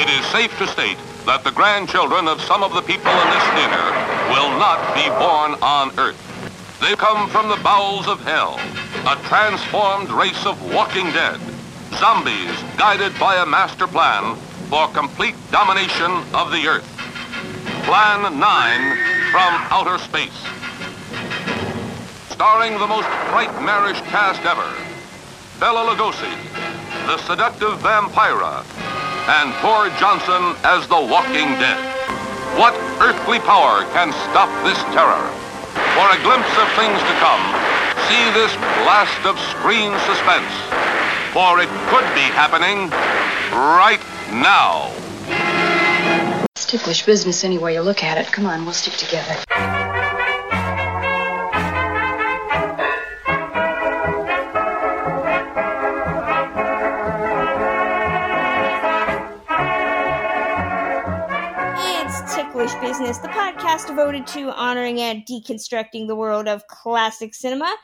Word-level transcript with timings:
It 0.00 0.08
is 0.08 0.24
safe 0.32 0.56
to 0.56 0.66
state 0.66 0.96
that 1.26 1.44
the 1.44 1.50
grandchildren 1.52 2.26
of 2.26 2.40
some 2.40 2.62
of 2.62 2.72
the 2.72 2.80
people 2.80 3.12
in 3.12 3.28
this 3.36 3.48
dinner 3.52 3.84
will 4.32 4.48
not 4.56 4.80
be 4.96 5.04
born 5.20 5.60
on 5.60 5.92
Earth. 6.00 6.16
They 6.80 6.96
come 6.96 7.28
from 7.28 7.50
the 7.50 7.60
bowels 7.62 8.08
of 8.08 8.24
hell, 8.24 8.56
a 9.04 9.20
transformed 9.28 10.08
race 10.08 10.46
of 10.46 10.56
walking 10.72 11.12
dead, 11.12 11.38
zombies 12.00 12.56
guided 12.78 13.12
by 13.20 13.42
a 13.42 13.44
master 13.44 13.86
plan 13.86 14.36
for 14.72 14.88
complete 14.88 15.36
domination 15.52 16.24
of 16.32 16.50
the 16.50 16.64
Earth. 16.64 16.88
Plan 17.84 18.22
9 18.24 18.40
from 19.32 19.52
outer 19.68 19.98
space. 19.98 20.40
Starring 22.30 22.78
the 22.78 22.86
most 22.86 23.08
nightmarish 23.36 24.00
cast 24.08 24.40
ever. 24.48 24.64
Bela 25.60 25.92
Lugosi, 25.92 26.32
the 27.04 27.18
seductive 27.28 27.76
Vampira, 27.84 28.64
and 29.28 29.52
Tor 29.60 29.90
Johnson 29.98 30.56
as 30.64 30.86
the 30.88 30.96
Walking 30.96 31.52
Dead. 31.60 31.80
What 32.58 32.74
earthly 33.00 33.38
power 33.40 33.84
can 33.92 34.12
stop 34.30 34.48
this 34.64 34.78
terror? 34.94 35.26
For 35.94 36.06
a 36.08 36.18
glimpse 36.22 36.50
of 36.56 36.68
things 36.78 36.98
to 36.98 37.14
come, 37.20 37.42
see 38.08 38.24
this 38.32 38.54
blast 38.82 39.24
of 39.26 39.38
screen 39.52 39.92
suspense. 40.06 40.52
For 41.32 41.60
it 41.60 41.68
could 41.90 42.06
be 42.14 42.26
happening 42.34 42.90
right 43.52 44.00
now. 44.32 44.90
It's 46.56 46.66
ticklish 46.66 47.04
business 47.06 47.44
any 47.44 47.58
way 47.58 47.74
you 47.74 47.82
look 47.82 48.02
at 48.02 48.18
it. 48.18 48.32
Come 48.32 48.46
on, 48.46 48.64
we'll 48.64 48.74
stick 48.74 48.94
together. 48.94 49.79
Ticklish 63.10 63.22
Business, 63.22 63.34
the 63.34 63.40
podcast 63.40 63.86
devoted 63.88 64.26
to 64.28 64.50
honoring 64.52 65.00
and 65.00 65.24
deconstructing 65.26 66.06
the 66.06 66.14
world 66.14 66.46
of 66.46 66.66
classic 66.68 67.34
cinema. 67.34 67.74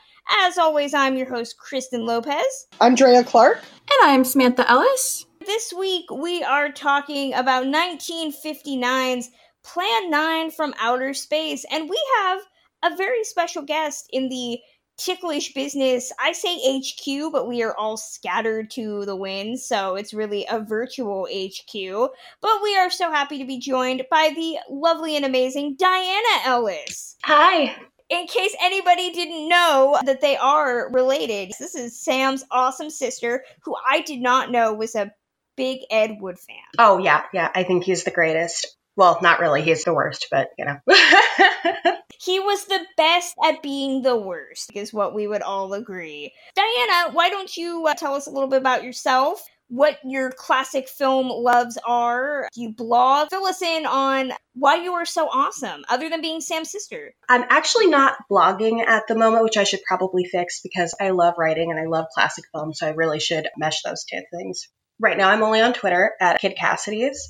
As 0.45 0.57
always, 0.57 0.93
I'm 0.93 1.17
your 1.17 1.27
host, 1.27 1.57
Kristen 1.57 2.05
Lopez. 2.05 2.67
Andrea 2.79 3.23
Clark. 3.25 3.57
And 3.57 4.09
I'm 4.09 4.23
Samantha 4.23 4.69
Ellis. 4.69 5.25
This 5.45 5.73
week, 5.73 6.09
we 6.11 6.43
are 6.43 6.71
talking 6.71 7.33
about 7.33 7.65
1959's 7.65 9.29
Plan 9.63 10.09
9 10.09 10.51
from 10.51 10.73
Outer 10.79 11.13
Space, 11.13 11.65
and 11.71 11.89
we 11.89 12.01
have 12.19 12.39
a 12.83 12.95
very 12.95 13.25
special 13.25 13.63
guest 13.63 14.09
in 14.13 14.29
the 14.29 14.59
ticklish 14.97 15.53
business. 15.53 16.11
I 16.19 16.31
say 16.31 16.79
HQ, 16.79 17.31
but 17.31 17.47
we 17.47 17.63
are 17.63 17.75
all 17.75 17.97
scattered 17.97 18.71
to 18.71 19.05
the 19.05 19.15
wind, 19.15 19.59
so 19.59 19.95
it's 19.95 20.13
really 20.13 20.45
a 20.49 20.59
virtual 20.59 21.27
HQ. 21.31 22.09
But 22.41 22.61
we 22.63 22.77
are 22.77 22.89
so 22.89 23.11
happy 23.11 23.37
to 23.39 23.45
be 23.45 23.59
joined 23.59 24.03
by 24.09 24.31
the 24.35 24.57
lovely 24.69 25.15
and 25.15 25.25
amazing 25.25 25.75
Diana 25.77 26.41
Ellis. 26.45 27.15
Hi. 27.23 27.75
In 28.09 28.25
case 28.27 28.55
anybody 28.61 29.11
didn't 29.11 29.49
know 29.49 29.99
that 30.05 30.21
they 30.21 30.37
are 30.37 30.89
related, 30.91 31.51
this 31.59 31.75
is 31.75 32.01
Sam's 32.01 32.43
awesome 32.51 32.89
sister, 32.89 33.43
who 33.63 33.75
I 33.89 34.01
did 34.01 34.21
not 34.21 34.49
know 34.49 34.73
was 34.73 34.95
a 34.95 35.11
big 35.57 35.81
Ed 35.91 36.17
Wood 36.21 36.39
fan. 36.39 36.55
Oh, 36.79 36.99
yeah, 36.99 37.23
yeah. 37.33 37.51
I 37.53 37.63
think 37.63 37.83
he's 37.83 38.05
the 38.05 38.11
greatest. 38.11 38.76
Well, 38.97 39.19
not 39.21 39.39
really. 39.39 39.61
He's 39.61 39.85
the 39.85 39.93
worst, 39.93 40.27
but 40.29 40.49
you 40.57 40.65
know. 40.65 40.79
He 42.19 42.39
was 42.39 42.65
the 42.65 42.85
best 42.97 43.35
at 43.45 43.61
being 43.61 44.01
the 44.01 44.17
worst, 44.17 44.71
is 44.73 44.91
what 44.93 45.13
we 45.13 45.27
would 45.27 45.41
all 45.41 45.73
agree. 45.73 46.33
Diana, 46.55 47.13
why 47.13 47.29
don't 47.29 47.55
you 47.55 47.85
uh, 47.87 47.93
tell 47.93 48.15
us 48.15 48.27
a 48.27 48.31
little 48.31 48.49
bit 48.49 48.59
about 48.59 48.83
yourself? 48.83 49.41
What 49.69 49.97
your 50.03 50.31
classic 50.31 50.87
film 50.87 51.27
loves 51.29 51.77
are? 51.85 52.47
Do 52.53 52.61
you 52.61 52.73
blog? 52.73 53.29
Fill 53.29 53.45
us 53.45 53.61
in 53.61 53.85
on 53.85 54.31
why 54.55 54.83
you 54.83 54.93
are 54.93 55.05
so 55.05 55.27
awesome, 55.27 55.85
other 55.89 56.09
than 56.09 56.21
being 56.21 56.41
Sam's 56.41 56.71
sister. 56.71 57.13
I'm 57.29 57.45
actually 57.49 57.87
not 57.87 58.17
blogging 58.31 58.85
at 58.85 59.03
the 59.07 59.15
moment, 59.15 59.43
which 59.43 59.57
I 59.57 59.63
should 59.63 59.83
probably 59.87 60.25
fix 60.25 60.61
because 60.61 60.95
I 60.99 61.11
love 61.11 61.35
writing 61.37 61.69
and 61.69 61.79
I 61.79 61.85
love 61.85 62.05
classic 62.13 62.45
film, 62.53 62.73
so 62.73 62.87
I 62.87 62.91
really 62.91 63.19
should 63.19 63.47
mesh 63.57 63.83
those 63.83 64.05
two 64.05 64.21
things. 64.33 64.67
Right 64.99 65.17
now, 65.17 65.29
I'm 65.29 65.43
only 65.43 65.61
on 65.61 65.73
Twitter 65.73 66.13
at 66.19 66.39
Kid 66.39 66.55
Cassidy's. 66.57 67.29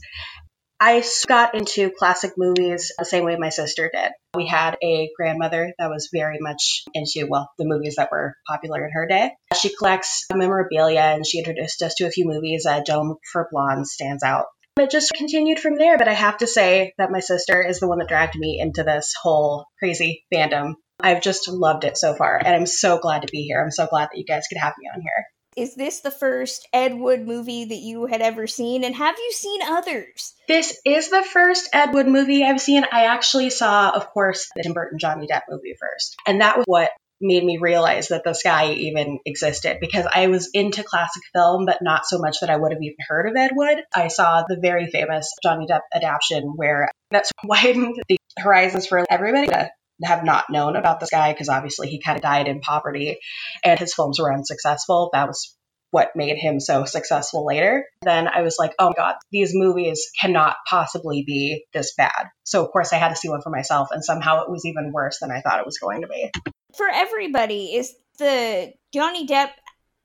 I 0.79 1.03
got 1.27 1.55
into 1.55 1.91
classic 1.91 2.33
movies 2.37 2.91
the 2.97 3.05
same 3.05 3.25
way 3.25 3.35
my 3.35 3.49
sister 3.49 3.89
did. 3.91 4.11
We 4.35 4.47
had 4.47 4.77
a 4.83 5.09
grandmother 5.17 5.73
that 5.79 5.89
was 5.89 6.09
very 6.13 6.37
much 6.39 6.83
into, 6.93 7.27
well, 7.27 7.49
the 7.57 7.65
movies 7.65 7.95
that 7.97 8.11
were 8.11 8.35
popular 8.47 8.85
in 8.85 8.91
her 8.93 9.07
day. 9.07 9.31
She 9.55 9.75
collects 9.75 10.25
memorabilia 10.31 11.01
and 11.01 11.25
she 11.25 11.39
introduced 11.39 11.81
us 11.81 11.95
to 11.95 12.05
a 12.05 12.11
few 12.11 12.27
movies. 12.27 12.65
Uh, 12.67 12.81
Dome 12.85 13.15
for 13.31 13.47
Blondes 13.51 13.93
stands 13.93 14.21
out. 14.23 14.45
It 14.79 14.91
just 14.91 15.13
continued 15.13 15.59
from 15.59 15.77
there, 15.77 15.97
but 15.97 16.07
I 16.07 16.13
have 16.13 16.37
to 16.37 16.47
say 16.47 16.93
that 16.99 17.11
my 17.11 17.19
sister 17.19 17.63
is 17.63 17.79
the 17.79 17.87
one 17.87 17.97
that 17.97 18.07
dragged 18.07 18.35
me 18.37 18.59
into 18.61 18.83
this 18.83 19.15
whole 19.19 19.65
crazy 19.79 20.25
fandom. 20.31 20.75
I've 20.99 21.21
just 21.21 21.47
loved 21.47 21.83
it 21.83 21.97
so 21.97 22.13
far, 22.13 22.37
and 22.37 22.55
I'm 22.55 22.67
so 22.67 22.99
glad 22.99 23.23
to 23.23 23.27
be 23.31 23.43
here. 23.43 23.61
I'm 23.61 23.71
so 23.71 23.87
glad 23.87 24.09
that 24.11 24.17
you 24.17 24.25
guys 24.25 24.45
could 24.47 24.59
have 24.59 24.73
me 24.77 24.89
on 24.93 25.01
here. 25.01 25.25
Is 25.57 25.73
this 25.73 26.01
the 26.01 26.11
first 26.11 26.67
Ed 26.71 26.93
Wood 26.93 27.25
movie 27.25 27.65
that 27.65 27.79
you 27.79 28.05
had 28.05 28.21
ever 28.21 28.45
seen? 28.45 28.83
And 28.83 28.95
have 28.95 29.15
you 29.17 29.31
seen 29.31 29.59
others? 29.63 30.35
This 30.47 30.79
is 30.85 31.09
the 31.09 31.23
first 31.23 31.67
Ed 31.73 31.95
Wood 31.95 32.07
movie 32.07 32.43
I've 32.43 32.61
seen. 32.61 32.85
I 32.91 33.05
actually 33.05 33.49
saw, 33.49 33.89
of 33.89 34.11
course, 34.11 34.51
the 34.55 34.61
Tim 34.61 34.73
Burton 34.73 34.99
Johnny 34.99 35.25
Depp 35.25 35.41
movie 35.49 35.73
first. 35.81 36.15
And 36.27 36.41
that 36.41 36.57
was 36.57 36.65
what 36.67 36.91
made 37.19 37.43
me 37.43 37.57
realize 37.57 38.09
that 38.09 38.23
this 38.23 38.43
guy 38.43 38.73
even 38.73 39.17
existed 39.25 39.79
because 39.81 40.05
I 40.13 40.27
was 40.27 40.51
into 40.53 40.83
classic 40.83 41.23
film, 41.33 41.65
but 41.65 41.79
not 41.81 42.05
so 42.05 42.19
much 42.19 42.41
that 42.41 42.51
I 42.51 42.57
would 42.57 42.71
have 42.71 42.81
even 42.83 42.97
heard 43.09 43.27
of 43.27 43.35
Ed 43.35 43.51
Wood. 43.55 43.79
I 43.95 44.09
saw 44.09 44.43
the 44.47 44.59
very 44.61 44.91
famous 44.91 45.33
Johnny 45.41 45.65
Depp 45.65 45.81
adaptation 45.91 46.53
where 46.55 46.91
that's 47.09 47.31
widened 47.43 47.95
the 48.07 48.19
horizons 48.37 48.85
for 48.85 49.03
everybody 49.09 49.47
to 49.47 49.71
have 50.03 50.23
not 50.23 50.45
known 50.49 50.75
about 50.75 50.99
this 50.99 51.09
guy 51.09 51.31
because 51.33 51.49
obviously 51.49 51.87
he 51.87 52.01
kind 52.01 52.17
of 52.17 52.21
died 52.21 52.47
in 52.47 52.59
poverty 52.59 53.17
and 53.63 53.79
his 53.79 53.93
films 53.93 54.19
were 54.19 54.33
unsuccessful. 54.33 55.09
That 55.13 55.27
was 55.27 55.55
what 55.91 56.15
made 56.15 56.37
him 56.37 56.59
so 56.59 56.85
successful 56.85 57.45
later. 57.45 57.85
Then 58.01 58.27
I 58.27 58.41
was 58.41 58.57
like, 58.59 58.73
oh 58.77 58.89
my 58.89 58.93
God, 58.95 59.15
these 59.31 59.51
movies 59.53 60.09
cannot 60.19 60.57
possibly 60.69 61.23
be 61.25 61.65
this 61.73 61.93
bad. 61.95 62.27
So, 62.43 62.63
of 62.63 62.71
course, 62.71 62.93
I 62.93 62.97
had 62.97 63.09
to 63.09 63.15
see 63.15 63.29
one 63.29 63.41
for 63.41 63.49
myself, 63.49 63.89
and 63.91 64.03
somehow 64.03 64.43
it 64.43 64.49
was 64.49 64.65
even 64.65 64.91
worse 64.91 65.19
than 65.21 65.31
I 65.31 65.41
thought 65.41 65.59
it 65.59 65.65
was 65.65 65.77
going 65.77 66.01
to 66.01 66.07
be. 66.07 66.29
For 66.75 66.87
everybody, 66.87 67.75
is 67.75 67.93
the 68.19 68.73
Johnny 68.93 69.25
Depp 69.25 69.51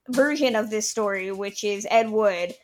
version 0.09 0.57
of 0.57 0.71
this 0.71 0.89
story, 0.89 1.33
which 1.33 1.65
is 1.65 1.87
Ed 1.91 2.11
Wood, 2.11 2.55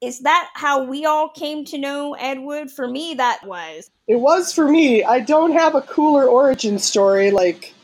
is 0.00 0.20
that 0.20 0.50
how 0.54 0.84
we 0.84 1.04
all 1.04 1.28
came 1.28 1.64
to 1.66 1.78
know 1.78 2.14
Ed 2.14 2.40
Wood? 2.40 2.70
For 2.70 2.86
me, 2.86 3.14
that 3.14 3.46
was. 3.46 3.90
It 4.06 4.20
was 4.20 4.52
for 4.52 4.68
me. 4.68 5.02
I 5.02 5.20
don't 5.20 5.52
have 5.52 5.74
a 5.74 5.82
cooler 5.82 6.26
origin 6.26 6.78
story 6.78 7.30
like 7.30 7.74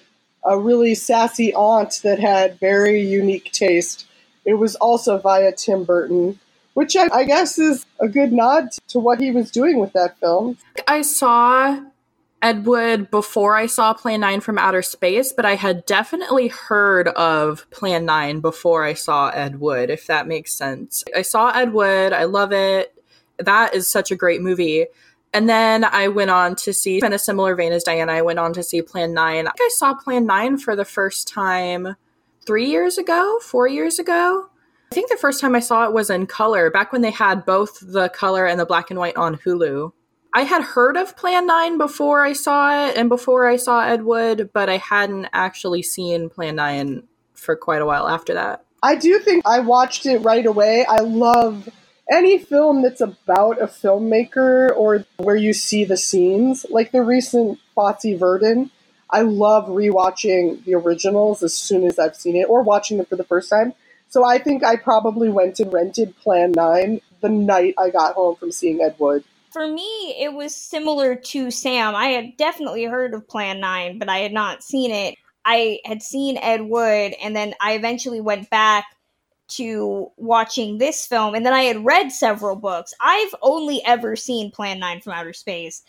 a 0.44 0.58
really 0.58 0.94
sassy 0.94 1.54
aunt 1.54 2.00
that 2.04 2.20
had 2.20 2.60
very 2.60 3.00
unique 3.00 3.50
taste. 3.52 4.06
It 4.44 4.54
was 4.54 4.76
also 4.76 5.18
via 5.18 5.52
Tim 5.52 5.84
Burton, 5.84 6.38
which 6.74 6.96
I, 6.96 7.08
I 7.12 7.24
guess 7.24 7.58
is 7.58 7.86
a 7.98 8.08
good 8.08 8.32
nod 8.32 8.70
to 8.88 8.98
what 8.98 9.20
he 9.20 9.30
was 9.30 9.50
doing 9.50 9.78
with 9.78 9.92
that 9.94 10.18
film. 10.18 10.58
I 10.86 11.02
saw 11.02 11.80
Ed 12.44 12.66
Wood 12.66 13.10
before 13.10 13.56
I 13.56 13.64
saw 13.64 13.94
Plan 13.94 14.20
9 14.20 14.42
from 14.42 14.58
Outer 14.58 14.82
Space, 14.82 15.32
but 15.32 15.46
I 15.46 15.54
had 15.54 15.86
definitely 15.86 16.48
heard 16.48 17.08
of 17.08 17.64
Plan 17.70 18.04
9 18.04 18.40
before 18.40 18.84
I 18.84 18.92
saw 18.92 19.30
Ed 19.30 19.60
Wood, 19.60 19.88
if 19.88 20.06
that 20.08 20.28
makes 20.28 20.52
sense. 20.52 21.02
I 21.16 21.22
saw 21.22 21.48
Ed 21.52 21.72
Wood, 21.72 22.12
I 22.12 22.24
love 22.24 22.52
it. 22.52 23.02
That 23.38 23.74
is 23.74 23.88
such 23.88 24.10
a 24.10 24.14
great 24.14 24.42
movie. 24.42 24.84
And 25.32 25.48
then 25.48 25.84
I 25.84 26.08
went 26.08 26.30
on 26.30 26.54
to 26.56 26.74
see, 26.74 26.98
in 27.02 27.14
a 27.14 27.18
similar 27.18 27.54
vein 27.54 27.72
as 27.72 27.82
Diana, 27.82 28.12
I 28.12 28.20
went 28.20 28.38
on 28.38 28.52
to 28.52 28.62
see 28.62 28.82
Plan 28.82 29.14
9. 29.14 29.46
I 29.46 29.50
think 29.50 29.54
I 29.58 29.70
saw 29.72 29.94
Plan 29.94 30.26
9 30.26 30.58
for 30.58 30.76
the 30.76 30.84
first 30.84 31.26
time 31.26 31.96
three 32.44 32.66
years 32.66 32.98
ago, 32.98 33.38
four 33.42 33.66
years 33.66 33.98
ago. 33.98 34.50
I 34.92 34.94
think 34.94 35.08
the 35.08 35.16
first 35.16 35.40
time 35.40 35.54
I 35.54 35.60
saw 35.60 35.86
it 35.86 35.94
was 35.94 36.10
in 36.10 36.26
color, 36.26 36.70
back 36.70 36.92
when 36.92 37.00
they 37.00 37.10
had 37.10 37.46
both 37.46 37.78
the 37.80 38.10
color 38.10 38.44
and 38.44 38.60
the 38.60 38.66
black 38.66 38.90
and 38.90 39.00
white 39.00 39.16
on 39.16 39.38
Hulu. 39.38 39.92
I 40.36 40.42
had 40.42 40.62
heard 40.62 40.96
of 40.96 41.16
Plan 41.16 41.46
9 41.46 41.78
before 41.78 42.24
I 42.24 42.32
saw 42.32 42.88
it 42.88 42.96
and 42.96 43.08
before 43.08 43.46
I 43.46 43.54
saw 43.54 43.82
Ed 43.82 44.02
Wood, 44.02 44.50
but 44.52 44.68
I 44.68 44.78
hadn't 44.78 45.28
actually 45.32 45.84
seen 45.84 46.28
Plan 46.28 46.56
9 46.56 47.04
for 47.34 47.54
quite 47.54 47.80
a 47.80 47.86
while 47.86 48.08
after 48.08 48.34
that. 48.34 48.64
I 48.82 48.96
do 48.96 49.20
think 49.20 49.46
I 49.46 49.60
watched 49.60 50.06
it 50.06 50.18
right 50.18 50.44
away. 50.44 50.84
I 50.86 50.98
love 50.98 51.68
any 52.10 52.36
film 52.38 52.82
that's 52.82 53.00
about 53.00 53.62
a 53.62 53.66
filmmaker 53.66 54.76
or 54.76 55.06
where 55.18 55.36
you 55.36 55.52
see 55.52 55.84
the 55.84 55.96
scenes, 55.96 56.66
like 56.68 56.90
the 56.90 57.02
recent 57.02 57.60
Fosse 57.76 58.18
Verdon. 58.18 58.72
I 59.08 59.20
love 59.20 59.68
rewatching 59.68 60.64
the 60.64 60.74
originals 60.74 61.44
as 61.44 61.54
soon 61.54 61.84
as 61.84 61.96
I've 62.00 62.16
seen 62.16 62.34
it 62.34 62.48
or 62.48 62.62
watching 62.62 62.96
them 62.96 63.06
for 63.06 63.14
the 63.14 63.22
first 63.22 63.50
time. 63.50 63.72
So 64.08 64.24
I 64.24 64.38
think 64.38 64.64
I 64.64 64.74
probably 64.74 65.28
went 65.28 65.60
and 65.60 65.72
rented 65.72 66.18
Plan 66.18 66.50
9 66.50 67.00
the 67.20 67.28
night 67.28 67.74
I 67.78 67.90
got 67.90 68.16
home 68.16 68.34
from 68.34 68.50
seeing 68.50 68.82
Ed 68.82 68.96
Wood 68.98 69.22
for 69.54 69.68
me, 69.68 70.16
it 70.20 70.34
was 70.34 70.54
similar 70.54 71.14
to 71.14 71.50
Sam. 71.50 71.94
I 71.94 72.08
had 72.08 72.36
definitely 72.36 72.84
heard 72.84 73.14
of 73.14 73.26
Plan 73.28 73.60
9, 73.60 74.00
but 74.00 74.08
I 74.08 74.18
had 74.18 74.32
not 74.32 74.64
seen 74.64 74.90
it. 74.90 75.14
I 75.44 75.78
had 75.84 76.02
seen 76.02 76.36
Ed 76.38 76.62
Wood, 76.62 77.14
and 77.22 77.36
then 77.36 77.54
I 77.60 77.74
eventually 77.74 78.20
went 78.20 78.50
back 78.50 78.84
to 79.46 80.10
watching 80.16 80.78
this 80.78 81.06
film 81.06 81.34
and 81.34 81.44
then 81.44 81.52
I 81.52 81.64
had 81.64 81.84
read 81.84 82.10
several 82.10 82.56
books. 82.56 82.94
I've 83.00 83.34
only 83.42 83.84
ever 83.84 84.16
seen 84.16 84.50
Plan 84.50 84.78
9 84.80 85.00
from 85.02 85.12
Outer 85.12 85.34
Space. 85.34 85.82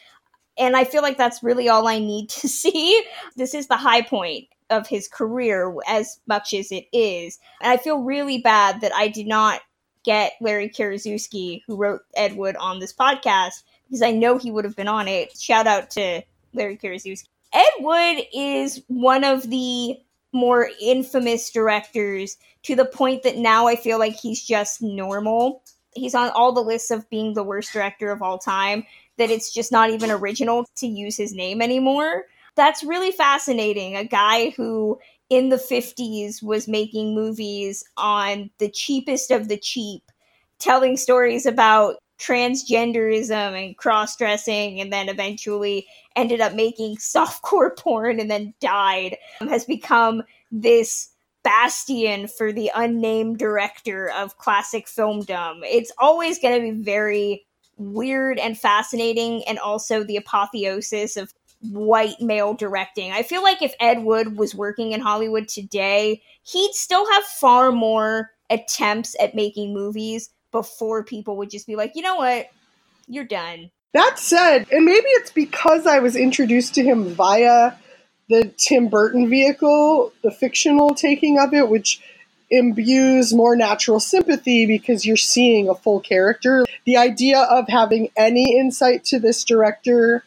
And 0.57 0.75
I 0.75 0.83
feel 0.83 1.01
like 1.01 1.17
that's 1.17 1.41
really 1.41 1.69
all 1.69 1.87
I 1.87 1.97
need 1.97 2.29
to 2.29 2.47
see. 2.49 3.03
This 3.35 3.53
is 3.53 3.67
the 3.67 3.77
high 3.77 4.01
point 4.01 4.45
of 4.69 4.87
his 4.87 5.07
career 5.07 5.73
as 5.87 6.19
much 6.27 6.53
as 6.53 6.71
it 6.71 6.85
is. 6.91 7.39
And 7.61 7.71
I 7.71 7.77
feel 7.77 7.99
really 7.99 8.39
bad 8.39 8.81
that 8.81 8.93
I 8.93 9.07
did 9.07 9.25
not 9.25 9.61
get 10.05 10.33
Larry 10.39 10.69
Karaszewski, 10.69 11.63
who 11.67 11.75
wrote 11.75 12.01
Ed 12.15 12.37
Wood, 12.37 12.55
on 12.55 12.79
this 12.79 12.93
podcast 12.93 13.63
because 13.87 14.01
I 14.01 14.11
know 14.11 14.37
he 14.37 14.51
would 14.51 14.65
have 14.65 14.75
been 14.75 14.87
on 14.87 15.07
it. 15.07 15.37
Shout 15.37 15.67
out 15.67 15.89
to 15.91 16.21
Larry 16.53 16.77
Karaszewski. 16.77 17.27
Ed 17.53 17.71
Wood 17.79 18.23
is 18.33 18.81
one 18.87 19.23
of 19.23 19.49
the 19.49 19.97
more 20.33 20.69
infamous 20.81 21.49
directors 21.49 22.37
to 22.63 22.75
the 22.75 22.85
point 22.85 23.23
that 23.23 23.37
now 23.37 23.67
I 23.67 23.75
feel 23.75 23.99
like 23.99 24.15
he's 24.15 24.43
just 24.43 24.81
normal. 24.81 25.63
He's 25.93 26.15
on 26.15 26.29
all 26.31 26.51
the 26.51 26.61
lists 26.61 26.91
of 26.91 27.09
being 27.09 27.33
the 27.33 27.43
worst 27.43 27.71
director 27.71 28.11
of 28.11 28.21
all 28.21 28.37
time, 28.37 28.85
that 29.17 29.29
it's 29.29 29.53
just 29.53 29.71
not 29.71 29.91
even 29.91 30.11
original 30.11 30.65
to 30.75 30.87
use 30.87 31.15
his 31.15 31.33
name 31.33 31.61
anymore. 31.61 32.25
That's 32.55 32.83
really 32.83 33.11
fascinating. 33.11 33.95
A 33.95 34.03
guy 34.03 34.49
who 34.51 34.99
in 35.29 35.49
the 35.49 35.55
50s 35.55 36.43
was 36.43 36.67
making 36.67 37.15
movies 37.15 37.83
on 37.97 38.49
the 38.59 38.69
cheapest 38.69 39.31
of 39.31 39.47
the 39.47 39.57
cheap, 39.57 40.03
telling 40.59 40.97
stories 40.97 41.45
about 41.45 41.95
transgenderism 42.19 43.65
and 43.65 43.77
cross 43.77 44.15
dressing, 44.15 44.79
and 44.79 44.93
then 44.93 45.09
eventually 45.09 45.87
ended 46.15 46.41
up 46.41 46.53
making 46.53 46.95
softcore 46.97 47.75
porn 47.77 48.19
and 48.19 48.29
then 48.29 48.53
died, 48.59 49.17
um, 49.41 49.47
has 49.47 49.65
become 49.65 50.23
this 50.51 51.09
bastion 51.43 52.27
for 52.27 52.51
the 52.51 52.71
unnamed 52.75 53.37
director 53.37 54.09
of 54.11 54.37
classic 54.37 54.87
filmdom. 54.87 55.59
It's 55.63 55.91
always 55.99 56.39
going 56.39 56.55
to 56.55 56.73
be 56.73 56.83
very 56.83 57.45
weird 57.77 58.39
and 58.39 58.57
fascinating, 58.57 59.43
and 59.47 59.59
also 59.59 60.03
the 60.03 60.17
apotheosis 60.17 61.17
of 61.17 61.33
white 61.61 62.21
male 62.21 62.53
directing. 62.53 63.11
I 63.11 63.23
feel 63.23 63.43
like 63.43 63.61
if 63.61 63.73
Ed 63.79 64.03
Wood 64.03 64.37
was 64.37 64.53
working 64.53 64.91
in 64.91 65.01
Hollywood 65.01 65.47
today, 65.47 66.21
he'd 66.43 66.73
still 66.73 67.09
have 67.11 67.23
far 67.23 67.71
more 67.71 68.31
attempts 68.49 69.15
at 69.19 69.35
making 69.35 69.73
movies 69.73 70.29
before 70.51 71.03
people 71.03 71.37
would 71.37 71.49
just 71.49 71.67
be 71.67 71.75
like, 71.75 71.93
you 71.95 72.01
know 72.01 72.15
what, 72.15 72.47
you're 73.07 73.25
done. 73.25 73.71
That 73.93 74.19
said, 74.19 74.67
and 74.71 74.85
maybe 74.85 75.07
it's 75.07 75.31
because 75.31 75.87
I 75.87 75.99
was 75.99 76.15
introduced 76.15 76.75
to 76.75 76.83
him 76.83 77.05
via 77.13 77.73
the 78.29 78.53
Tim 78.57 78.89
Burton 78.89 79.29
vehicle, 79.29 80.11
the 80.21 80.31
fictional 80.31 80.95
taking 80.95 81.39
of 81.39 81.53
it, 81.53 81.69
which 81.69 82.01
imbues 82.49 83.33
more 83.33 83.55
natural 83.55 83.99
sympathy 83.99 84.65
because 84.65 85.05
you're 85.05 85.17
seeing 85.17 85.69
a 85.69 85.75
full 85.75 85.99
character. 85.99 86.65
The 86.85 86.97
idea 86.97 87.39
of 87.39 87.67
having 87.67 88.09
any 88.15 88.57
insight 88.57 89.03
to 89.05 89.19
this 89.19 89.43
director 89.43 90.23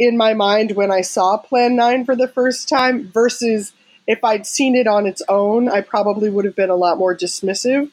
in 0.00 0.16
my 0.16 0.32
mind 0.32 0.72
when 0.72 0.90
I 0.90 1.02
saw 1.02 1.36
Plan 1.36 1.76
9 1.76 2.06
for 2.06 2.16
the 2.16 2.26
first 2.26 2.70
time 2.70 3.08
versus 3.12 3.74
if 4.06 4.24
I'd 4.24 4.46
seen 4.46 4.74
it 4.74 4.86
on 4.86 5.06
its 5.06 5.22
own, 5.28 5.68
I 5.68 5.82
probably 5.82 6.30
would 6.30 6.46
have 6.46 6.56
been 6.56 6.70
a 6.70 6.74
lot 6.74 6.96
more 6.96 7.14
dismissive. 7.14 7.90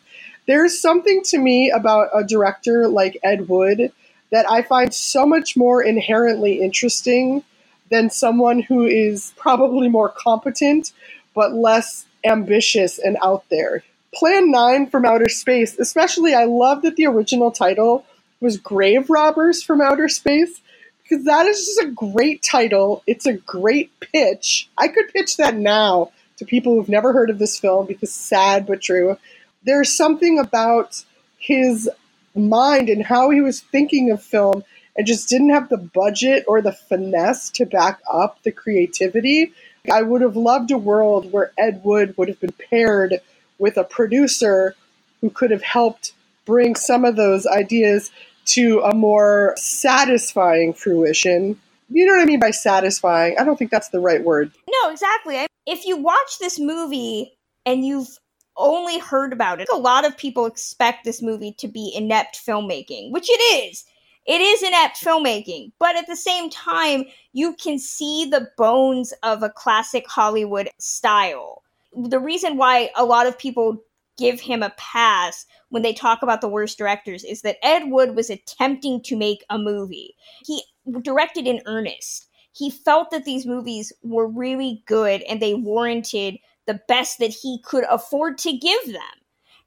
There's 0.47 0.81
something 0.81 1.21
to 1.25 1.37
me 1.37 1.69
about 1.69 2.07
a 2.15 2.23
director 2.23 2.87
like 2.87 3.19
Ed 3.23 3.49
Wood 3.49 3.91
that 4.31 4.49
I 4.49 4.61
find 4.61 4.93
so 4.93 5.25
much 5.25 5.57
more 5.57 5.83
inherently 5.83 6.61
interesting 6.61 7.43
than 7.91 8.09
someone 8.09 8.61
who 8.61 8.85
is 8.85 9.33
probably 9.35 9.89
more 9.89 10.09
competent 10.09 10.93
but 11.35 11.53
less 11.53 12.05
ambitious 12.23 12.99
and 12.99 13.17
out 13.21 13.43
there. 13.49 13.83
Plan 14.13 14.49
9 14.49 14.89
from 14.89 15.05
Outer 15.05 15.27
Space, 15.27 15.77
especially, 15.77 16.33
I 16.33 16.45
love 16.45 16.83
that 16.83 16.95
the 16.95 17.05
original 17.05 17.51
title 17.51 18.05
was 18.39 18.55
Grave 18.57 19.09
Robbers 19.09 19.61
from 19.61 19.81
Outer 19.81 20.07
Space 20.07 20.61
because 21.07 21.25
that 21.25 21.45
is 21.45 21.65
just 21.65 21.81
a 21.81 21.91
great 21.91 22.41
title. 22.43 23.03
It's 23.07 23.25
a 23.25 23.33
great 23.33 23.91
pitch. 23.99 24.69
I 24.77 24.87
could 24.87 25.11
pitch 25.13 25.37
that 25.37 25.55
now 25.55 26.11
to 26.37 26.45
people 26.45 26.75
who've 26.75 26.89
never 26.89 27.13
heard 27.13 27.29
of 27.29 27.39
this 27.39 27.59
film 27.59 27.85
because 27.85 28.13
sad 28.13 28.65
but 28.65 28.81
true. 28.81 29.17
There's 29.63 29.95
something 29.95 30.39
about 30.39 31.03
his 31.37 31.89
mind 32.35 32.89
and 32.89 33.03
how 33.03 33.29
he 33.29 33.41
was 33.41 33.61
thinking 33.61 34.11
of 34.11 34.21
film 34.21 34.63
and 34.95 35.07
just 35.07 35.29
didn't 35.29 35.49
have 35.49 35.69
the 35.69 35.77
budget 35.77 36.43
or 36.47 36.61
the 36.61 36.71
finesse 36.71 37.49
to 37.51 37.65
back 37.65 37.99
up 38.11 38.41
the 38.43 38.51
creativity. 38.51 39.53
I 39.91 40.01
would 40.01 40.21
have 40.21 40.35
loved 40.35 40.71
a 40.71 40.77
world 40.77 41.31
where 41.31 41.51
Ed 41.57 41.81
Wood 41.83 42.15
would 42.17 42.27
have 42.27 42.39
been 42.39 42.53
paired 42.69 43.21
with 43.59 43.77
a 43.77 43.83
producer 43.83 44.75
who 45.21 45.29
could 45.29 45.51
have 45.51 45.63
helped 45.63 46.13
bring 46.45 46.75
some 46.75 47.05
of 47.05 47.15
those 47.15 47.45
ideas 47.45 48.11
to 48.47 48.81
a 48.81 48.93
more 48.93 49.53
satisfying 49.57 50.73
fruition. 50.73 51.59
You 51.89 52.05
know 52.05 52.13
what 52.13 52.21
I 52.21 52.25
mean 52.25 52.39
by 52.39 52.51
satisfying? 52.51 53.35
I 53.39 53.43
don't 53.43 53.57
think 53.57 53.71
that's 53.71 53.89
the 53.89 53.99
right 53.99 54.23
word. 54.23 54.51
No, 54.69 54.89
exactly. 54.89 55.45
If 55.65 55.85
you 55.85 55.97
watch 55.97 56.39
this 56.39 56.59
movie 56.59 57.37
and 57.65 57.85
you've 57.85 58.19
only 58.57 58.99
heard 58.99 59.33
about 59.33 59.61
it, 59.61 59.69
a 59.71 59.77
lot 59.77 60.05
of 60.05 60.17
people 60.17 60.45
expect 60.45 61.03
this 61.03 61.21
movie 61.21 61.53
to 61.59 61.67
be 61.67 61.93
inept 61.95 62.39
filmmaking, 62.45 63.11
which 63.11 63.29
it 63.29 63.67
is. 63.67 63.85
It 64.25 64.41
is 64.41 64.61
inept 64.61 65.01
filmmaking, 65.01 65.71
but 65.79 65.95
at 65.95 66.07
the 66.07 66.15
same 66.17 66.49
time, 66.49 67.05
you 67.31 67.53
can 67.53 67.79
see 67.79 68.25
the 68.25 68.49
bones 68.57 69.13
of 69.23 69.41
a 69.41 69.49
classic 69.49 70.05
Hollywood 70.09 70.69
style. 70.79 71.63
The 71.95 72.19
reason 72.19 72.57
why 72.57 72.89
a 72.97 73.05
lot 73.05 73.27
of 73.27 73.39
people 73.39 73.81
give 74.17 74.39
him 74.39 74.63
a 74.63 74.73
pass 74.77 75.45
when 75.69 75.81
they 75.81 75.93
talk 75.93 76.21
about 76.21 76.41
the 76.41 76.49
worst 76.49 76.77
directors 76.77 77.23
is 77.23 77.41
that 77.41 77.57
Ed 77.63 77.89
Wood 77.89 78.15
was 78.15 78.29
attempting 78.29 79.01
to 79.03 79.15
make 79.15 79.43
a 79.49 79.57
movie. 79.57 80.15
He 80.45 80.63
directed 81.01 81.47
in 81.47 81.61
earnest. 81.65 82.27
He 82.53 82.69
felt 82.69 83.11
that 83.11 83.25
these 83.25 83.45
movies 83.45 83.93
were 84.03 84.27
really 84.27 84.83
good 84.87 85.21
and 85.23 85.41
they 85.41 85.53
warranted 85.53 86.37
the 86.65 86.81
best 86.87 87.19
that 87.19 87.31
he 87.31 87.61
could 87.63 87.85
afford 87.89 88.37
to 88.39 88.57
give 88.57 88.85
them 88.87 89.01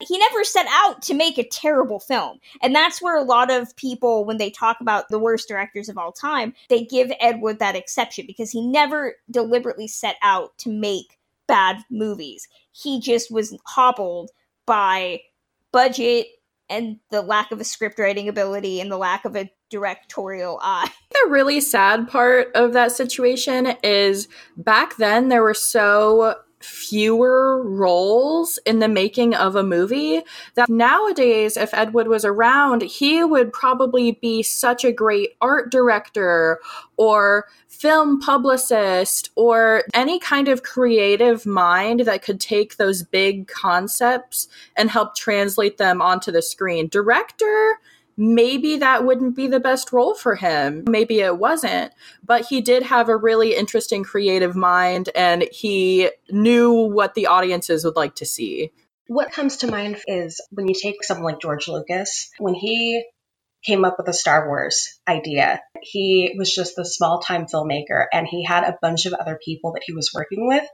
he 0.01 0.19
never 0.19 0.45
set 0.45 0.67
out 0.71 1.03
to 1.03 1.15
make 1.15 1.39
a 1.39 1.47
terrible 1.47 2.01
film. 2.01 2.39
And 2.63 2.75
that's 2.75 3.03
where 3.03 3.17
a 3.17 3.25
lot 3.25 3.51
of 3.51 3.75
people, 3.77 4.25
when 4.25 4.39
they 4.39 4.51
talk 4.51 4.79
about 4.81 5.09
the 5.09 5.19
worst 5.19 5.49
directors 5.49 5.89
of 5.89 5.99
all 5.99 6.13
time, 6.13 6.55
they 6.69 6.85
give 6.85 7.13
Ed 7.21 7.41
Wood 7.41 7.59
that 7.59 7.77
exception 7.77 8.27
because 8.27 8.51
he 8.51 8.67
never 8.67 9.17
deliberately 9.31 9.89
set 9.89 10.17
out 10.23 10.57
to 10.59 10.71
make 10.71 11.19
bad 11.47 11.79
movies. 11.91 12.49
He 12.73 13.01
just 13.01 13.31
was 13.31 13.57
hobbled 13.67 14.31
by 14.71 15.21
budget 15.73 16.29
and 16.69 17.01
the 17.11 17.21
lack 17.21 17.51
of 17.51 17.61
a 17.61 17.65
script 17.65 17.99
writing 17.99 18.29
ability 18.29 18.81
and 18.81 18.89
the 18.89 18.97
lack 18.97 19.25
of 19.25 19.35
a 19.35 19.51
directorial 19.69 20.61
eye. 20.63 20.89
The 21.11 21.29
really 21.29 21.61
sad 21.61 22.09
part 22.09 22.53
of 22.55 22.73
that 22.73 22.93
situation 22.93 23.75
is 23.83 24.29
back 24.57 24.97
then 24.97 25.29
there 25.29 25.43
were 25.43 25.55
so 25.55 26.37
fewer 26.61 27.63
roles 27.63 28.59
in 28.67 28.79
the 28.79 28.89
making 28.89 29.35
of 29.35 29.57
a 29.57 29.63
movie 29.63 30.23
that 30.55 30.69
nowadays 30.69 31.57
if 31.57 31.73
ed 31.73 31.95
wood 31.95 32.07
was 32.07 32.25
around 32.25 32.83
he 32.83 33.25
would 33.25 33.53
probably 33.53 34.13
be 34.13 34.43
such 34.43 34.85
a 34.85 34.93
great 34.93 35.37
art 35.41 35.71
director 35.71 36.61
or 36.99 37.47
film 37.81 38.21
publicist 38.21 39.31
or 39.37 39.85
any 39.95 40.19
kind 40.19 40.49
of 40.49 40.63
creative 40.63 41.47
mind 41.47 42.01
that 42.01 42.23
could 42.23 42.39
take 42.39 42.77
those 42.77 43.03
big 43.03 43.49
concepts 43.49 44.49
and 44.77 44.91
help 44.91 45.15
translate 45.15 45.79
them 45.79 46.03
onto 46.03 46.31
the 46.31 46.43
screen. 46.43 46.89
Director 46.89 47.81
maybe 48.21 48.77
that 48.77 49.07
wouldn't 49.07 49.35
be 49.35 49.47
the 49.47 49.59
best 49.59 49.93
role 49.93 50.15
for 50.15 50.37
him. 50.37 50.85
Maybe 50.87 51.21
it 51.21 51.39
wasn't, 51.39 51.91
but 52.23 52.45
he 52.45 52.61
did 52.61 52.83
have 52.83 53.09
a 53.09 53.17
really 53.17 53.57
interesting 53.57 54.05
creative 54.05 54.55
mind 54.55 55.09
and 55.15 55.49
he 55.51 56.11
knew 56.31 56.71
what 56.71 57.15
the 57.15 57.29
audiences 57.29 57.83
would 57.83 57.97
like 57.97 58.17
to 58.17 58.27
see. 58.27 58.73
What 59.07 59.33
comes 59.33 59.57
to 59.59 59.71
mind 59.71 59.97
is 60.07 60.41
when 60.51 60.69
you 60.69 60.75
take 60.75 61.03
someone 61.03 61.33
like 61.33 61.41
George 61.41 61.67
Lucas, 61.67 62.31
when 62.39 62.55
he 62.55 63.03
came 63.65 63.87
up 63.87 63.97
with 63.99 64.09
a 64.09 64.13
Star 64.13 64.49
Wars 64.49 65.01
idea. 65.09 65.61
He 65.83 66.35
was 66.39 66.55
just 66.55 66.79
a 66.79 66.85
small 66.85 67.21
time 67.21 67.47
filmmaker 67.47 68.07
and 68.13 68.27
he 68.27 68.45
had 68.45 68.65
a 68.65 68.79
bunch 68.81 69.07
of 69.07 69.13
other 69.13 69.39
people 69.43 69.73
that 69.73 69.83
he 69.85 69.93
was 69.93 70.13
working 70.15 70.47
with 70.47 70.65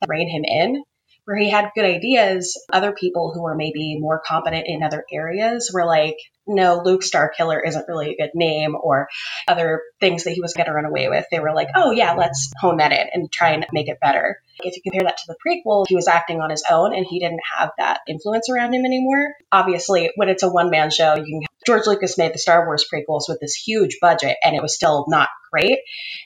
that 0.00 0.08
rein 0.08 0.28
him 0.28 0.44
in 0.44 0.82
where 1.24 1.36
he 1.36 1.50
had 1.50 1.72
good 1.74 1.84
ideas, 1.84 2.56
other 2.72 2.92
people 2.92 3.32
who 3.34 3.42
were 3.42 3.56
maybe 3.56 3.98
more 3.98 4.22
competent 4.24 4.64
in 4.66 4.82
other 4.82 5.04
areas 5.12 5.72
were 5.74 5.84
like, 5.84 6.16
no, 6.46 6.82
Luke 6.84 7.02
Starkiller 7.02 7.60
isn't 7.66 7.88
really 7.88 8.10
a 8.12 8.16
good 8.16 8.30
name, 8.34 8.76
or 8.80 9.08
other 9.48 9.82
things 10.00 10.24
that 10.24 10.32
he 10.32 10.40
was 10.40 10.54
going 10.54 10.66
to 10.66 10.72
run 10.72 10.84
away 10.84 11.08
with. 11.08 11.24
They 11.30 11.40
were 11.40 11.54
like, 11.54 11.68
oh, 11.74 11.90
yeah, 11.90 12.12
let's 12.12 12.52
hone 12.60 12.78
that 12.78 12.92
in 12.92 13.06
and 13.12 13.32
try 13.32 13.50
and 13.50 13.66
make 13.72 13.88
it 13.88 13.98
better. 14.00 14.40
If 14.60 14.76
you 14.76 14.82
compare 14.82 15.06
that 15.06 15.18
to 15.18 15.24
the 15.28 15.36
prequel, 15.46 15.86
he 15.88 15.94
was 15.94 16.08
acting 16.08 16.40
on 16.40 16.50
his 16.50 16.64
own 16.70 16.94
and 16.94 17.06
he 17.08 17.20
didn't 17.20 17.40
have 17.58 17.70
that 17.78 18.00
influence 18.08 18.48
around 18.48 18.74
him 18.74 18.84
anymore. 18.84 19.34
Obviously, 19.52 20.10
when 20.16 20.28
it's 20.28 20.42
a 20.42 20.50
one 20.50 20.70
man 20.70 20.90
show, 20.90 21.14
you 21.16 21.24
can 21.24 21.40
George 21.66 21.86
Lucas 21.86 22.16
made 22.16 22.32
the 22.32 22.38
Star 22.38 22.64
Wars 22.64 22.86
prequels 22.92 23.28
with 23.28 23.40
this 23.40 23.54
huge 23.54 23.98
budget 24.00 24.36
and 24.44 24.54
it 24.54 24.62
was 24.62 24.74
still 24.74 25.04
not 25.08 25.28
great. 25.50 25.78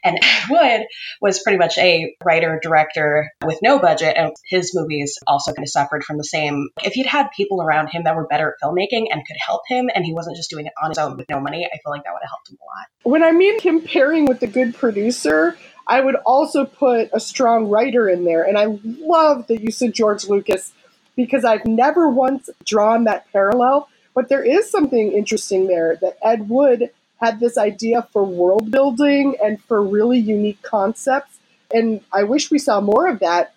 And 0.04 0.18
Ed 0.23 0.42
Wood 0.50 0.87
was 1.20 1.42
pretty 1.42 1.59
much 1.59 1.78
a 1.78 2.14
writer 2.25 2.59
director 2.62 3.30
with 3.44 3.59
no 3.62 3.78
budget, 3.78 4.16
and 4.16 4.32
his 4.49 4.75
movies 4.75 5.18
also 5.26 5.52
kind 5.52 5.64
of 5.64 5.70
suffered 5.70 6.04
from 6.04 6.16
the 6.16 6.25
same. 6.25 6.68
If 6.82 6.94
he'd 6.94 7.06
had 7.06 7.28
people 7.37 7.62
around 7.62 7.88
him 7.88 8.04
that 8.04 8.16
were 8.16 8.26
better 8.26 8.49
at 8.49 8.66
filmmaking 8.66 9.06
and 9.11 9.26
could 9.26 9.37
help 9.44 9.62
him, 9.68 9.90
and 9.94 10.04
he 10.04 10.12
wasn't 10.12 10.37
just 10.37 10.50
doing 10.50 10.66
it 10.66 10.73
on 10.82 10.90
his 10.90 10.99
own 10.99 11.16
with 11.16 11.28
no 11.28 11.40
money, 11.40 11.66
I 11.66 11.78
feel 11.82 11.90
like 11.90 12.04
that 12.04 12.12
would 12.12 12.23
have 12.23 12.30
helped 12.30 12.50
him 12.50 12.59
a 12.61 12.64
lot. 12.64 12.87
When 13.02 13.23
I 13.23 13.32
mean 13.32 13.59
comparing 13.61 14.26
with 14.26 14.42
a 14.42 14.47
good 14.47 14.75
producer, 14.75 15.56
I 15.87 16.00
would 16.00 16.16
also 16.26 16.64
put 16.64 17.11
a 17.12 17.20
strong 17.20 17.68
writer 17.68 18.09
in 18.09 18.25
there. 18.25 18.42
And 18.42 18.56
I 18.56 18.78
love 18.85 19.47
that 19.49 19.61
you 19.61 19.70
said 19.70 19.92
George 19.94 20.28
Lucas 20.28 20.73
because 21.16 21.44
I've 21.44 21.64
never 21.64 22.09
once 22.09 22.49
drawn 22.64 23.04
that 23.04 23.30
parallel. 23.32 23.88
But 24.14 24.28
there 24.28 24.42
is 24.42 24.70
something 24.70 25.12
interesting 25.12 25.66
there 25.66 25.96
that 26.00 26.18
Ed 26.22 26.48
Wood 26.48 26.90
had 27.20 27.38
this 27.38 27.58
idea 27.58 28.08
for 28.12 28.24
world 28.24 28.70
building 28.70 29.36
and 29.42 29.62
for 29.64 29.82
really 29.82 30.18
unique 30.18 30.62
concepts. 30.62 31.38
And 31.72 32.00
I 32.12 32.24
wish 32.24 32.50
we 32.50 32.58
saw 32.58 32.80
more 32.80 33.06
of 33.06 33.20
that. 33.20 33.54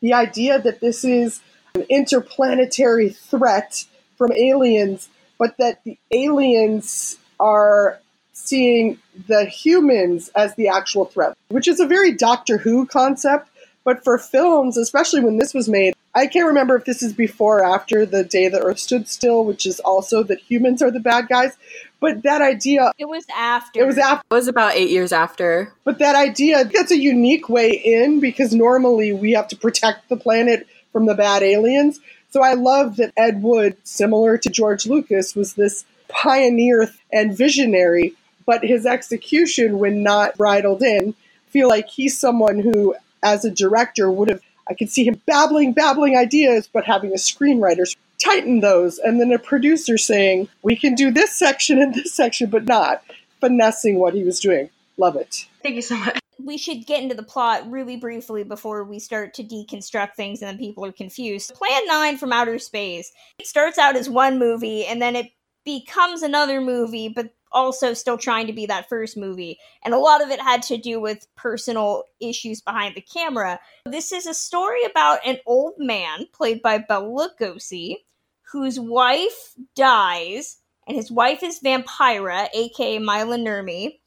The 0.00 0.14
idea 0.14 0.58
that 0.58 0.80
this 0.80 1.04
is 1.04 1.40
an 1.74 1.84
interplanetary 1.88 3.10
threat 3.10 3.84
from 4.16 4.32
aliens, 4.32 5.08
but 5.38 5.56
that 5.58 5.82
the 5.84 5.98
aliens 6.10 7.16
are 7.38 8.00
seeing 8.32 8.98
the 9.28 9.44
humans 9.44 10.30
as 10.34 10.54
the 10.54 10.68
actual 10.68 11.04
threat, 11.04 11.36
which 11.48 11.68
is 11.68 11.80
a 11.80 11.86
very 11.86 12.12
Doctor 12.12 12.58
Who 12.58 12.86
concept. 12.86 13.48
But 13.84 14.02
for 14.02 14.18
films, 14.18 14.76
especially 14.78 15.20
when 15.20 15.36
this 15.36 15.52
was 15.52 15.68
made, 15.68 15.94
I 16.14 16.26
can't 16.28 16.46
remember 16.46 16.76
if 16.76 16.84
this 16.84 17.02
is 17.02 17.12
before 17.12 17.58
or 17.58 17.64
after 17.64 18.06
the 18.06 18.22
day 18.22 18.48
the 18.48 18.60
Earth 18.60 18.78
stood 18.78 19.08
still, 19.08 19.44
which 19.44 19.66
is 19.66 19.80
also 19.80 20.22
that 20.24 20.38
humans 20.38 20.80
are 20.80 20.90
the 20.90 21.00
bad 21.00 21.28
guys. 21.28 21.56
But 22.00 22.22
that 22.22 22.40
idea. 22.40 22.92
It 22.98 23.08
was 23.08 23.26
after. 23.34 23.80
It 23.80 23.86
was 23.86 23.98
after. 23.98 24.24
It 24.30 24.34
was 24.34 24.48
about 24.48 24.74
eight 24.74 24.90
years 24.90 25.12
after. 25.12 25.72
But 25.84 25.98
that 25.98 26.14
idea, 26.14 26.64
that's 26.64 26.92
a 26.92 26.98
unique 26.98 27.48
way 27.48 27.70
in 27.70 28.20
because 28.20 28.54
normally 28.54 29.12
we 29.12 29.32
have 29.32 29.48
to 29.48 29.56
protect 29.56 30.08
the 30.08 30.16
planet 30.16 30.68
from 30.92 31.06
the 31.06 31.14
bad 31.14 31.42
aliens. 31.42 31.98
So 32.30 32.42
I 32.42 32.54
love 32.54 32.96
that 32.96 33.12
Ed 33.16 33.42
Wood, 33.42 33.76
similar 33.84 34.38
to 34.38 34.50
George 34.50 34.86
Lucas, 34.86 35.34
was 35.34 35.54
this 35.54 35.84
pioneer 36.08 36.90
and 37.12 37.36
visionary, 37.36 38.14
but 38.46 38.64
his 38.64 38.86
execution, 38.86 39.78
when 39.78 40.02
not 40.02 40.36
bridled 40.36 40.82
in, 40.82 41.14
feel 41.48 41.68
like 41.68 41.88
he's 41.88 42.18
someone 42.18 42.58
who, 42.58 42.94
as 43.22 43.44
a 43.44 43.50
director, 43.50 44.10
would 44.10 44.28
have 44.28 44.42
I 44.68 44.74
could 44.74 44.90
see 44.90 45.06
him 45.06 45.20
babbling, 45.26 45.72
babbling 45.72 46.16
ideas, 46.16 46.68
but 46.72 46.84
having 46.84 47.12
a 47.12 47.16
screenwriter 47.16 47.84
tighten 48.18 48.60
those, 48.60 48.98
and 48.98 49.20
then 49.20 49.32
a 49.32 49.38
producer 49.38 49.98
saying, 49.98 50.48
we 50.62 50.76
can 50.76 50.94
do 50.94 51.10
this 51.10 51.32
section 51.32 51.80
and 51.80 51.94
this 51.94 52.14
section, 52.14 52.48
but 52.48 52.64
not 52.64 53.02
finessing 53.40 53.98
what 53.98 54.14
he 54.14 54.24
was 54.24 54.40
doing. 54.40 54.70
Love 54.96 55.16
it. 55.16 55.46
Thank 55.62 55.76
you 55.76 55.82
so 55.82 55.96
much. 55.96 56.18
We 56.42 56.56
should 56.56 56.86
get 56.86 57.02
into 57.02 57.14
the 57.14 57.22
plot 57.22 57.70
really 57.70 57.96
briefly 57.96 58.42
before 58.42 58.84
we 58.84 58.98
start 58.98 59.34
to 59.34 59.44
deconstruct 59.44 60.14
things 60.14 60.42
and 60.42 60.48
then 60.48 60.58
people 60.58 60.84
are 60.84 60.92
confused. 60.92 61.54
Plan 61.54 61.86
9 61.86 62.16
from 62.16 62.32
Outer 62.32 62.58
Space. 62.58 63.12
It 63.38 63.46
starts 63.46 63.78
out 63.78 63.96
as 63.96 64.10
one 64.10 64.38
movie 64.38 64.84
and 64.84 65.00
then 65.00 65.14
it 65.14 65.30
becomes 65.64 66.22
another 66.22 66.60
movie, 66.60 67.08
but 67.08 67.32
also 67.54 67.94
still 67.94 68.18
trying 68.18 68.46
to 68.48 68.52
be 68.52 68.66
that 68.66 68.88
first 68.88 69.16
movie. 69.16 69.58
And 69.84 69.94
a 69.94 69.98
lot 69.98 70.22
of 70.22 70.30
it 70.30 70.40
had 70.40 70.62
to 70.64 70.76
do 70.76 71.00
with 71.00 71.26
personal 71.36 72.04
issues 72.20 72.60
behind 72.60 72.94
the 72.94 73.00
camera. 73.00 73.60
This 73.86 74.12
is 74.12 74.26
a 74.26 74.34
story 74.34 74.84
about 74.84 75.20
an 75.24 75.38
old 75.46 75.74
man, 75.78 76.26
played 76.32 76.60
by 76.60 76.78
Bela 76.78 77.30
Lugosi, 77.40 77.96
whose 78.42 78.78
wife 78.78 79.54
dies, 79.74 80.58
and 80.86 80.96
his 80.96 81.10
wife 81.10 81.42
is 81.42 81.60
Vampira, 81.60 82.48
aka 82.52 82.98
Maila 82.98 83.40
Nurmi. 83.40 83.98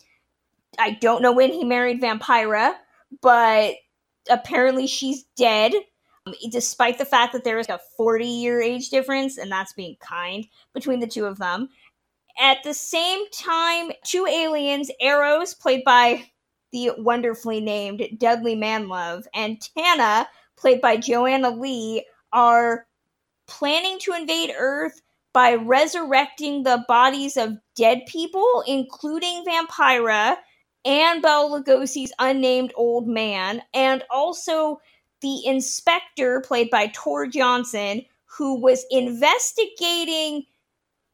I 0.77 0.91
don't 0.91 1.23
know 1.23 1.31
when 1.31 1.51
he 1.51 1.63
married 1.63 2.01
Vampira, 2.01 2.75
but 3.21 3.75
apparently 4.29 4.85
she's 4.85 5.23
dead 5.35 5.73
um, 6.27 6.33
despite 6.51 6.97
the 6.97 7.05
fact 7.05 7.33
that 7.33 7.43
there 7.43 7.59
is 7.59 7.69
a 7.69 7.79
40 7.95 8.25
year 8.25 8.61
age 8.61 8.89
difference, 8.89 9.37
and 9.37 9.51
that's 9.51 9.73
being 9.73 9.95
kind 9.99 10.45
between 10.73 10.99
the 10.99 11.07
two 11.07 11.25
of 11.25 11.37
them. 11.37 11.69
At 12.39 12.63
the 12.63 12.73
same 12.73 13.29
time, 13.31 13.91
two 14.03 14.27
aliens, 14.27 14.91
Eros, 15.01 15.53
played 15.53 15.83
by 15.83 16.29
the 16.71 16.91
wonderfully 16.97 17.61
named 17.61 18.07
Dudley 18.17 18.55
Manlove, 18.55 19.25
and 19.33 19.59
Tana, 19.61 20.27
played 20.55 20.81
by 20.81 20.97
Joanna 20.97 21.49
Lee, 21.49 22.05
are 22.33 22.85
planning 23.47 23.97
to 23.99 24.13
invade 24.13 24.53
Earth 24.57 25.01
by 25.33 25.55
resurrecting 25.55 26.63
the 26.63 26.83
bodies 26.87 27.37
of 27.37 27.57
dead 27.75 28.05
people, 28.07 28.63
including 28.67 29.43
Vampira 29.45 30.37
and 30.85 31.21
Bela 31.21 31.61
Lugosi's 31.61 32.13
unnamed 32.19 32.73
old 32.75 33.07
man, 33.07 33.61
and 33.73 34.03
also 34.11 34.79
the 35.21 35.45
inspector, 35.45 36.41
played 36.41 36.69
by 36.69 36.87
Tor 36.87 37.27
Johnson, 37.27 38.03
who 38.25 38.59
was 38.59 38.85
investigating 38.91 40.43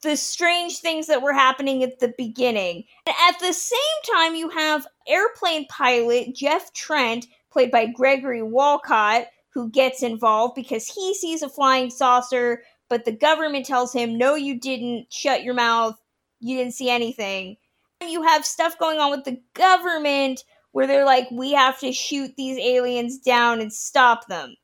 the 0.04 0.16
strange 0.16 0.80
things 0.80 1.08
that 1.08 1.22
were 1.22 1.34
happening 1.34 1.84
at 1.84 2.00
the 2.00 2.14
beginning. 2.18 2.84
And 3.08 3.16
at 3.28 3.40
the 3.40 3.54
same 3.54 3.80
time, 4.14 4.36
you 4.36 4.50
have 4.50 4.88
airplane 5.08 5.66
pilot 5.68 6.36
Jeff 6.36 6.72
Trent, 6.74 7.26
played 7.52 7.72
by 7.72 7.88
Gregory 7.88 8.44
Walcott, 8.44 9.26
who 9.54 9.70
gets 9.70 10.04
involved 10.04 10.56
because 10.56 10.88
he 10.88 11.14
sees 11.14 11.42
a 11.42 11.50
flying 11.50 11.90
saucer, 11.90 12.64
but 12.90 13.06
the 13.06 13.12
government 13.12 13.66
tells 13.66 13.94
him, 13.94 14.18
No, 14.18 14.36
you 14.36 14.60
didn't. 14.60 15.12
Shut 15.12 15.44
your 15.44 15.54
mouth. 15.54 15.96
You 16.40 16.58
didn't 16.58 16.74
see 16.74 16.90
anything. 16.90 17.58
And 18.02 18.10
you 18.10 18.24
have 18.24 18.46
stuff 18.46 18.78
going 18.78 19.00
on 19.00 19.12
with 19.12 19.24
the 19.24 19.42
government 19.54 20.44
where 20.72 20.88
they're 20.88 21.06
like, 21.06 21.28
We 21.32 21.54
have 21.54 21.80
to 21.80 21.92
shoot 21.92 22.36
these 22.36 22.58
aliens 22.58 23.20
down 23.20 23.62
and 23.62 23.72
stop 23.72 24.28
them. 24.28 24.56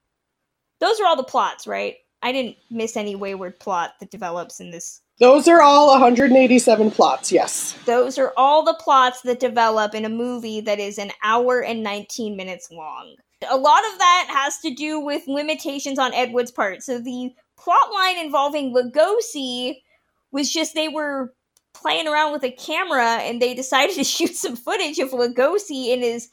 Those 0.80 1.00
are 1.00 1.06
all 1.06 1.16
the 1.16 1.24
plots, 1.24 1.68
right? 1.68 1.96
I 2.22 2.32
didn't 2.32 2.58
miss 2.70 2.98
any 2.98 3.16
wayward 3.16 3.60
plot 3.60 3.94
that 4.00 4.12
develops 4.12 4.60
in 4.60 4.72
this 4.72 5.02
those 5.20 5.48
are 5.48 5.62
all 5.62 5.90
187 5.90 6.92
plots, 6.92 7.32
yes. 7.32 7.78
Those 7.86 8.18
are 8.18 8.34
all 8.38 8.64
the 8.64 8.78
plots 8.80 9.22
that 9.24 9.40
develop 9.40 9.94
in 9.94 10.06
a 10.06 10.10
movie 10.10 10.62
that 10.62 10.80
is 10.80 10.98
an 10.98 11.12
hour 11.24 11.62
and 11.62 11.84
19 11.84 12.38
minutes 12.38 12.72
long. 12.72 13.16
A 13.50 13.58
lot 13.58 13.84
of 13.92 14.00
that 14.00 14.28
has 14.30 14.58
to 14.60 14.74
do 14.74 15.00
with 15.00 15.28
limitations 15.28 16.00
on 16.00 16.14
Ed 16.14 16.32
Wood's 16.32 16.52
part. 16.52 16.84
So 16.84 17.00
the 17.00 17.32
plot 17.58 17.92
line 17.94 18.18
involving 18.18 18.74
Lugosi 18.74 19.82
was 20.32 20.52
just 20.52 20.74
they 20.74 20.88
were 20.88 21.34
playing 21.74 22.08
around 22.08 22.32
with 22.32 22.44
a 22.44 22.52
camera 22.52 23.18
and 23.18 23.42
they 23.42 23.54
decided 23.54 23.96
to 23.98 24.04
shoot 24.04 24.36
some 24.36 24.56
footage 24.56 25.00
of 25.00 25.12
Lugosi 25.12 25.88
in 25.88 26.02
his 26.02 26.30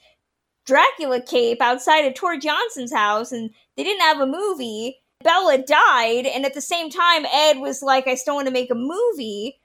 Dracula 0.65 1.21
cape 1.23 1.61
outside 1.61 2.05
of 2.07 2.15
Tor 2.15 2.37
Johnson's 2.39 2.93
house 2.93 3.33
and 3.33 3.51
they 3.77 3.85
didn't 3.85 4.03
have 4.03 4.21
a 4.21 4.27
movie 4.27 4.97
Bela 5.27 5.59
died, 5.59 6.25
and 6.25 6.47
at 6.47 6.55
the 6.55 6.61
same 6.61 6.89
time, 6.89 7.27
Ed 7.27 7.59
was 7.59 7.83
like, 7.83 8.07
I 8.07 8.15
still 8.15 8.37
want 8.37 8.47
to 8.47 8.53
make 8.53 8.71
a 8.71 8.77
movie, 8.77 9.59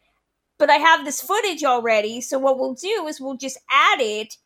but 0.58 0.72
I 0.72 0.78
have 0.78 1.06
this 1.06 1.22
footage 1.22 1.64
already. 1.64 2.20
So 2.20 2.40
what 2.40 2.58
we'll 2.58 2.74
do 2.74 3.06
is 3.08 3.22
we'll 3.22 3.38
just 3.38 3.60
add 3.70 4.02
it 4.02 4.38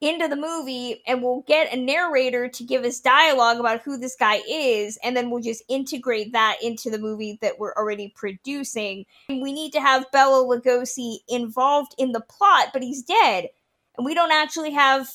into 0.00 0.26
the 0.26 0.34
movie 0.34 1.00
and 1.06 1.22
we'll 1.22 1.44
get 1.46 1.72
a 1.72 1.76
narrator 1.76 2.48
to 2.48 2.64
give 2.64 2.82
us 2.82 2.98
dialogue 2.98 3.60
about 3.60 3.82
who 3.82 3.96
this 3.96 4.16
guy 4.16 4.40
is 4.48 4.98
and 5.02 5.16
then 5.16 5.30
we'll 5.30 5.40
just 5.40 5.62
integrate 5.68 6.32
that 6.32 6.56
into 6.60 6.90
the 6.90 6.98
movie 6.98 7.38
that 7.40 7.58
we're 7.58 7.72
already 7.74 8.12
producing. 8.14 9.06
And 9.28 9.40
we 9.40 9.52
need 9.52 9.72
to 9.74 9.80
have 9.80 10.10
Bela 10.10 10.44
Lugosi 10.44 11.18
involved 11.28 11.94
in 11.98 12.10
the 12.10 12.20
plot, 12.20 12.70
but 12.72 12.82
he's 12.82 13.02
dead. 13.02 13.48
And 13.96 14.04
we 14.04 14.12
don't 14.12 14.32
actually 14.32 14.72
have 14.72 15.08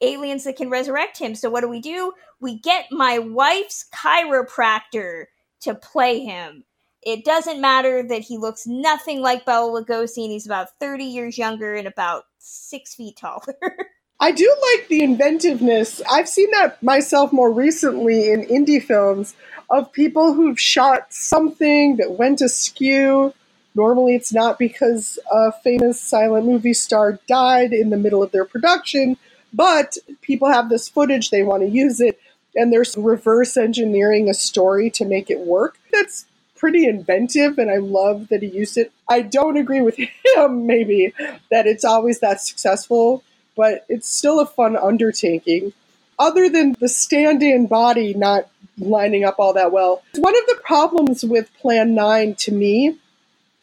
aliens 0.00 0.44
that 0.44 0.56
can 0.56 0.70
resurrect 0.70 1.18
him. 1.18 1.34
So 1.34 1.50
what 1.50 1.62
do 1.62 1.68
we 1.68 1.80
do? 1.80 2.12
We 2.40 2.58
get 2.58 2.86
my 2.90 3.18
wife's 3.18 3.86
chiropractor 3.94 5.26
to 5.60 5.74
play 5.74 6.20
him. 6.20 6.64
It 7.02 7.24
doesn't 7.24 7.60
matter 7.60 8.02
that 8.02 8.22
he 8.22 8.36
looks 8.36 8.66
nothing 8.66 9.20
like 9.20 9.44
Bela 9.44 9.70
Lugosi 9.70 10.24
and 10.24 10.32
he's 10.32 10.46
about 10.46 10.68
30 10.80 11.04
years 11.04 11.38
younger 11.38 11.74
and 11.74 11.86
about 11.86 12.24
six 12.38 12.94
feet 12.94 13.16
taller. 13.16 13.54
I 14.20 14.32
do 14.32 14.56
like 14.72 14.88
the 14.88 15.02
inventiveness. 15.02 16.00
I've 16.10 16.28
seen 16.28 16.50
that 16.52 16.82
myself 16.82 17.32
more 17.32 17.52
recently 17.52 18.30
in 18.30 18.46
indie 18.46 18.82
films 18.82 19.34
of 19.68 19.92
people 19.92 20.32
who've 20.32 20.58
shot 20.58 21.12
something 21.12 21.96
that 21.96 22.12
went 22.12 22.40
askew. 22.40 23.34
Normally, 23.74 24.14
it's 24.14 24.32
not 24.32 24.58
because 24.58 25.18
a 25.30 25.52
famous 25.62 26.00
silent 26.00 26.46
movie 26.46 26.72
star 26.72 27.20
died 27.28 27.74
in 27.74 27.90
the 27.90 27.98
middle 27.98 28.22
of 28.22 28.32
their 28.32 28.46
production, 28.46 29.18
but 29.56 29.96
people 30.20 30.48
have 30.48 30.68
this 30.68 30.88
footage, 30.88 31.30
they 31.30 31.42
want 31.42 31.62
to 31.62 31.68
use 31.68 32.00
it, 32.00 32.20
and 32.54 32.72
there's 32.72 32.96
reverse 32.96 33.56
engineering 33.56 34.28
a 34.28 34.34
story 34.34 34.90
to 34.90 35.04
make 35.04 35.30
it 35.30 35.40
work. 35.40 35.78
That's 35.92 36.26
pretty 36.56 36.86
inventive, 36.86 37.58
and 37.58 37.70
I 37.70 37.76
love 37.76 38.28
that 38.28 38.42
he 38.42 38.48
used 38.48 38.76
it. 38.76 38.92
I 39.08 39.22
don't 39.22 39.56
agree 39.56 39.80
with 39.80 39.98
him, 40.36 40.66
maybe, 40.66 41.14
that 41.50 41.66
it's 41.66 41.84
always 41.84 42.20
that 42.20 42.40
successful, 42.42 43.24
but 43.56 43.86
it's 43.88 44.08
still 44.08 44.40
a 44.40 44.46
fun 44.46 44.76
undertaking. 44.76 45.72
Other 46.18 46.48
than 46.48 46.76
the 46.78 46.88
stand 46.88 47.42
in 47.42 47.66
body 47.66 48.14
not 48.14 48.48
lining 48.78 49.24
up 49.24 49.36
all 49.38 49.54
that 49.54 49.72
well, 49.72 50.02
one 50.16 50.36
of 50.36 50.46
the 50.48 50.60
problems 50.62 51.24
with 51.24 51.50
Plan 51.58 51.94
9 51.94 52.34
to 52.34 52.52
me 52.52 52.98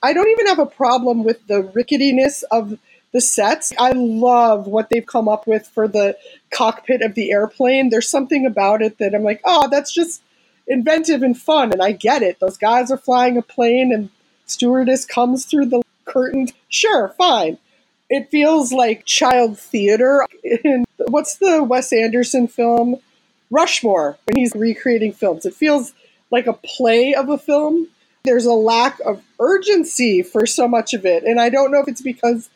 I 0.03 0.12
don't 0.12 0.27
even 0.27 0.47
have 0.47 0.59
a 0.59 0.65
problem 0.65 1.23
with 1.23 1.47
the 1.47 1.63
ricketiness 1.63 2.43
of 2.51 2.77
the 3.13 3.22
sets. 3.22 3.72
I 3.79 3.91
love 3.91 4.67
what 4.67 4.89
they've 4.89 5.05
come 5.05 5.29
up 5.29 5.48
with 5.48 5.67
for 5.67 5.88
the 5.88 6.17
cockpit 6.51 7.01
of 7.01 7.15
the 7.15 7.32
airplane. 7.32 7.89
There's 7.89 8.10
something 8.10 8.46
about 8.46 8.82
it 8.82 8.98
that 8.98 9.15
I'm 9.15 9.24
like, 9.24 9.41
oh, 9.46 9.70
that's 9.70 9.93
just 9.93 10.22
inventive 10.67 11.24
and 11.24 11.38
fun. 11.38 11.72
And 11.72 11.82
I 11.82 11.91
get 11.91 12.22
it. 12.22 12.39
Those 12.39 12.58
guys 12.58 12.91
are 12.91 12.98
flying 12.98 13.38
a 13.38 13.41
plane 13.41 13.93
and 13.93 14.10
stewardess 14.48 15.05
comes 15.05 15.46
through 15.46 15.67
the 15.67 15.84
curtain. 16.05 16.48
Sure, 16.67 17.10
fine. 17.17 17.58
It 18.10 18.29
feels 18.29 18.74
like 18.74 19.05
child 19.05 19.58
theater. 19.58 20.25
In, 20.43 20.86
what's 21.08 21.38
the 21.38 21.63
Wes 21.63 21.93
Anderson 21.93 22.48
film? 22.48 22.98
Rushmore, 23.50 24.17
when 24.25 24.38
he's 24.38 24.55
recreating 24.55 25.13
films. 25.13 25.46
It 25.46 25.53
feels 25.53 25.93
like 26.32 26.48
a 26.48 26.53
play 26.53 27.13
of 27.13 27.29
a 27.29 27.38
film. 27.38 27.88
There's 28.24 28.46
a 28.46 28.53
lack 28.53 29.00
of 29.01 29.22
urgency 29.39 30.24
for 30.24 30.48
so 30.48 30.67
much 30.67 30.93
of 30.96 31.05
it. 31.05 31.24
And 31.24 31.39
I 31.39 31.50
don't 31.50 31.72
know 31.72 31.79
if 31.79 31.88
it's 31.88 32.01
because 32.01 32.50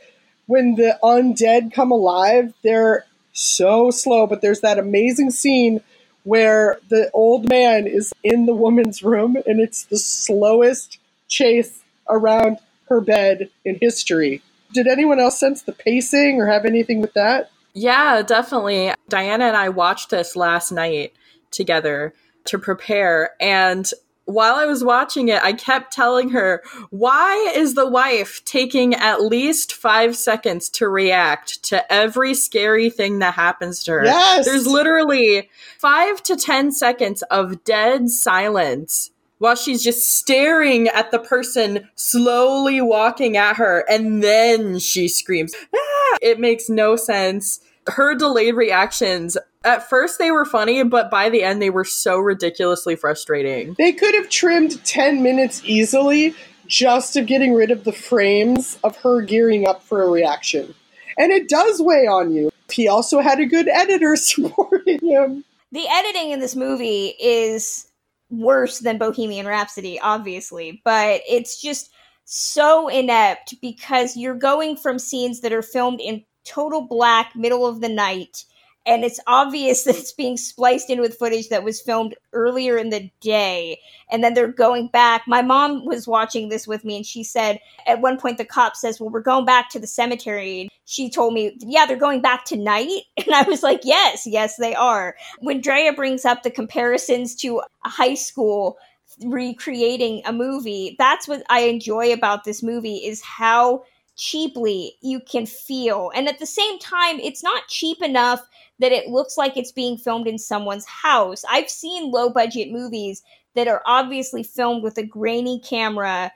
when 0.48 0.76
the 0.76 0.98
undead 1.04 1.74
come 1.74 1.92
alive, 1.92 2.54
they're 2.64 3.06
so 3.34 3.92
slow, 3.92 4.26
but 4.26 4.42
there's 4.42 4.62
that 4.62 4.80
amazing 4.80 5.30
scene 5.30 5.82
where 6.24 6.80
the 6.90 7.10
old 7.14 7.48
man 7.48 7.88
is 7.88 8.14
in 8.24 8.48
the 8.48 8.54
woman's 8.54 9.04
room 9.04 9.38
and 9.46 9.62
it's 9.62 9.84
the 9.86 9.98
slowest 9.98 10.98
chase 11.28 11.84
around 12.10 12.58
her 12.90 13.00
bed 13.00 13.50
in 13.64 13.78
history. 13.80 14.42
Did 14.74 14.88
anyone 14.88 15.20
else 15.20 15.40
sense 15.40 15.62
the 15.62 15.72
pacing 15.72 16.42
or 16.42 16.48
have 16.48 16.66
anything 16.66 17.02
with 17.02 17.14
that? 17.14 17.52
Yeah, 17.74 18.22
definitely. 18.24 18.92
Diana 19.08 19.46
and 19.46 19.56
I 19.56 19.70
watched 19.70 20.10
this 20.10 20.36
last 20.36 20.72
night 20.72 21.14
together 21.52 22.14
to 22.46 22.58
prepare. 22.58 23.32
And 23.40 23.90
while 24.28 24.56
I 24.56 24.66
was 24.66 24.84
watching 24.84 25.30
it, 25.30 25.42
I 25.42 25.54
kept 25.54 25.94
telling 25.94 26.30
her, 26.32 26.62
why 26.90 27.54
is 27.56 27.76
the 27.76 27.88
wife 27.88 28.44
taking 28.44 28.94
at 28.94 29.22
least 29.22 29.74
five 29.74 30.18
seconds 30.18 30.68
to 30.72 30.90
react 30.90 31.64
to 31.64 31.92
every 31.92 32.34
scary 32.34 32.90
thing 32.90 33.20
that 33.20 33.36
happens 33.36 33.82
to 33.86 33.92
her? 33.94 34.06
Yes. 34.06 34.46
There's 34.46 34.68
literally 34.68 35.50
five 35.80 36.22
to 36.24 36.36
10 36.36 36.74
seconds 36.74 37.22
of 37.24 37.64
dead 37.64 38.10
silence 38.10 39.12
while 39.38 39.56
she's 39.56 39.82
just 39.82 40.18
staring 40.18 40.90
at 40.90 41.12
the 41.12 41.20
person 41.20 41.88
slowly 41.96 42.82
walking 42.82 43.38
at 43.38 43.56
her 43.56 43.86
and 43.90 44.22
then 44.22 44.78
she 44.78 45.08
screams. 45.08 45.54
Ah! 45.74 46.18
It 46.22 46.38
makes 46.38 46.70
no 46.70 46.98
sense. 46.98 47.62
Her 47.88 48.14
delayed 48.14 48.56
reactions, 48.56 49.38
at 49.68 49.90
first 49.90 50.18
they 50.18 50.32
were 50.32 50.46
funny, 50.46 50.84
but 50.84 51.12
by 51.12 51.30
the 51.30 51.44
end 51.44 51.62
they 51.62 51.70
were 51.70 51.86
so 51.86 52.18
ridiculously 52.18 52.96
frustrating. 52.96 53.76
They 53.78 53.92
could 53.92 54.16
have 54.16 54.30
trimmed 54.30 54.84
10 54.86 55.22
minutes 55.22 55.62
easily 55.66 56.34
just 56.68 57.16
of 57.16 57.26
getting 57.26 57.54
rid 57.54 57.72
of 57.72 57.84
the 57.84 57.92
frames 57.92 58.80
of 58.84 58.96
her 58.98 59.22
gearing 59.22 59.68
up 59.68 59.84
for 59.84 60.04
a 60.04 60.10
reaction. 60.10 60.74
And 61.18 61.32
it 61.32 61.50
does 61.50 61.82
weigh 61.82 62.08
on 62.08 62.34
you. 62.34 62.50
He 62.72 62.88
also 62.88 63.20
had 63.20 63.40
a 63.40 63.46
good 63.46 63.68
editor 63.68 64.16
supporting 64.16 65.00
him. 65.00 65.44
The 65.72 65.88
editing 65.90 66.32
in 66.32 66.40
this 66.40 66.56
movie 66.56 67.14
is 67.22 67.88
worse 68.30 68.80
than 68.80 68.98
Bohemian 68.98 69.46
Rhapsody, 69.46 70.00
obviously, 70.00 70.82
but 70.84 71.22
it's 71.30 71.62
just 71.62 71.90
so 72.26 72.88
inept 72.88 73.56
because 73.62 74.18
you're 74.18 74.36
going 74.36 74.76
from 74.76 75.00
scenes 75.00 75.42
that 75.42 75.54
are 75.54 75.62
filmed 75.62 76.02
in 76.02 76.24
total 76.46 76.82
black, 76.82 77.36
middle 77.36 77.66
of 77.66 77.82
the 77.82 77.90
night, 77.90 78.44
and 78.88 79.04
it's 79.04 79.20
obvious 79.28 79.84
that 79.86 79.98
it's 79.98 80.14
being 80.14 80.38
spliced 80.38 80.90
in 80.90 81.02
with 81.02 81.18
footage 81.18 81.50
that 81.50 81.64
was 81.64 81.82
filmed 81.82 82.16
earlier 82.34 82.78
in 82.78 82.90
the 82.90 83.12
day. 83.20 83.80
And 84.10 84.24
then 84.24 84.34
they're 84.34 84.48
going 84.48 84.88
back. 84.88 85.24
My 85.28 85.42
mom 85.42 85.86
was 85.86 86.08
watching 86.08 86.50
this 86.50 86.66
with 86.66 86.86
me 86.86 86.96
and 86.96 87.06
she 87.06 87.24
said 87.24 87.60
at 87.86 88.02
one 88.02 88.18
point 88.18 88.38
the 88.38 88.46
cop 88.46 88.76
says 88.76 89.00
well 89.00 89.10
we're 89.10 89.20
going 89.20 89.46
back 89.46 89.70
to 89.72 89.80
the 89.80 89.88
cemetery. 89.88 90.70
She 90.86 91.10
told 91.10 91.34
me 91.34 91.58
yeah 91.60 91.86
they're 91.86 91.98
going 91.98 92.22
back 92.22 92.46
tonight. 92.46 93.04
And 93.28 93.36
i 93.36 93.44
was 93.44 93.62
like 93.62 93.82
yes 93.84 94.26
yes 94.26 94.56
they 94.56 94.74
are. 94.74 95.18
When 95.40 95.60
drea 95.60 95.92
brings 95.94 96.24
up 96.24 96.44
the 96.44 96.52
comparisons 96.52 97.36
to 97.36 97.60
a 97.84 97.90
high 97.90 98.14
school 98.14 98.78
recreating 99.26 100.22
a 100.26 100.32
movie 100.32 100.96
that's 101.00 101.28
what 101.28 101.42
i 101.50 101.62
enjoy 101.62 102.14
about 102.14 102.44
this 102.44 102.62
movie 102.62 102.98
is 102.98 103.20
how 103.24 103.84
cheaply 104.18 104.96
you 105.02 105.20
can 105.20 105.46
feel 105.46 106.12
and 106.16 106.28
at 106.28 106.40
the 106.40 106.46
same 106.46 106.80
time 106.80 107.20
it's 107.20 107.44
not 107.44 107.68
cheap 107.68 108.02
enough 108.02 108.42
that 108.80 108.92
it 108.92 109.10
looks 109.10 109.38
like 109.38 109.58
it's 109.58 109.72
being 109.72 109.98
filmed 109.98 110.28
in 110.28 110.38
someone's 110.38 110.86
house. 110.86 111.44
I've 111.50 111.70
seen 111.70 112.12
low 112.12 112.30
budget 112.30 112.72
movies 112.72 113.24
that 113.56 113.68
are 113.68 113.82
obviously 113.86 114.44
filmed 114.44 114.84
with 114.84 114.98
a 114.98 115.06
grainy 115.06 115.60
camera 115.60 116.32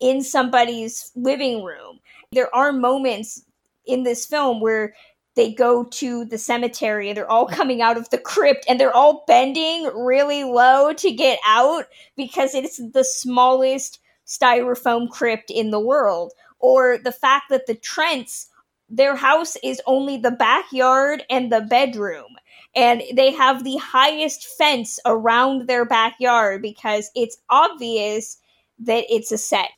in 0.00 0.22
somebody's 0.22 1.10
living 1.14 1.64
room. 1.64 2.00
There 2.32 2.54
are 2.54 2.72
moments 2.72 3.42
in 3.86 4.02
this 4.02 4.26
film 4.26 4.60
where 4.60 4.94
they 5.36 5.52
go 5.52 5.84
to 5.84 6.24
the 6.24 6.38
cemetery 6.38 7.08
and 7.08 7.16
they're 7.16 7.30
all 7.30 7.46
coming 7.46 7.80
out 7.80 7.96
of 7.96 8.10
the 8.10 8.18
crypt 8.18 8.66
and 8.68 8.78
they're 8.78 8.94
all 8.94 9.24
bending 9.26 9.84
really 9.94 10.44
low 10.44 10.92
to 10.94 11.12
get 11.12 11.38
out 11.46 11.86
because 12.16 12.54
it's 12.54 12.78
the 12.92 13.04
smallest 13.04 14.00
styrofoam 14.26 15.08
crypt 15.08 15.50
in 15.50 15.70
the 15.70 15.80
world. 15.80 16.32
Or 16.58 16.98
the 16.98 17.12
fact 17.12 17.46
that 17.50 17.66
the 17.66 17.74
Trents 17.74 18.48
their 18.88 19.16
house 19.16 19.56
is 19.62 19.82
only 19.86 20.16
the 20.16 20.30
backyard 20.30 21.24
and 21.28 21.50
the 21.50 21.62
bedroom. 21.62 22.36
And 22.74 23.02
they 23.14 23.32
have 23.32 23.64
the 23.64 23.76
highest 23.78 24.46
fence 24.46 24.98
around 25.04 25.66
their 25.66 25.84
backyard 25.84 26.62
because 26.62 27.10
it's 27.14 27.38
obvious 27.50 28.38
that 28.80 29.04
it's 29.08 29.32
a 29.32 29.38
set. 29.38 29.70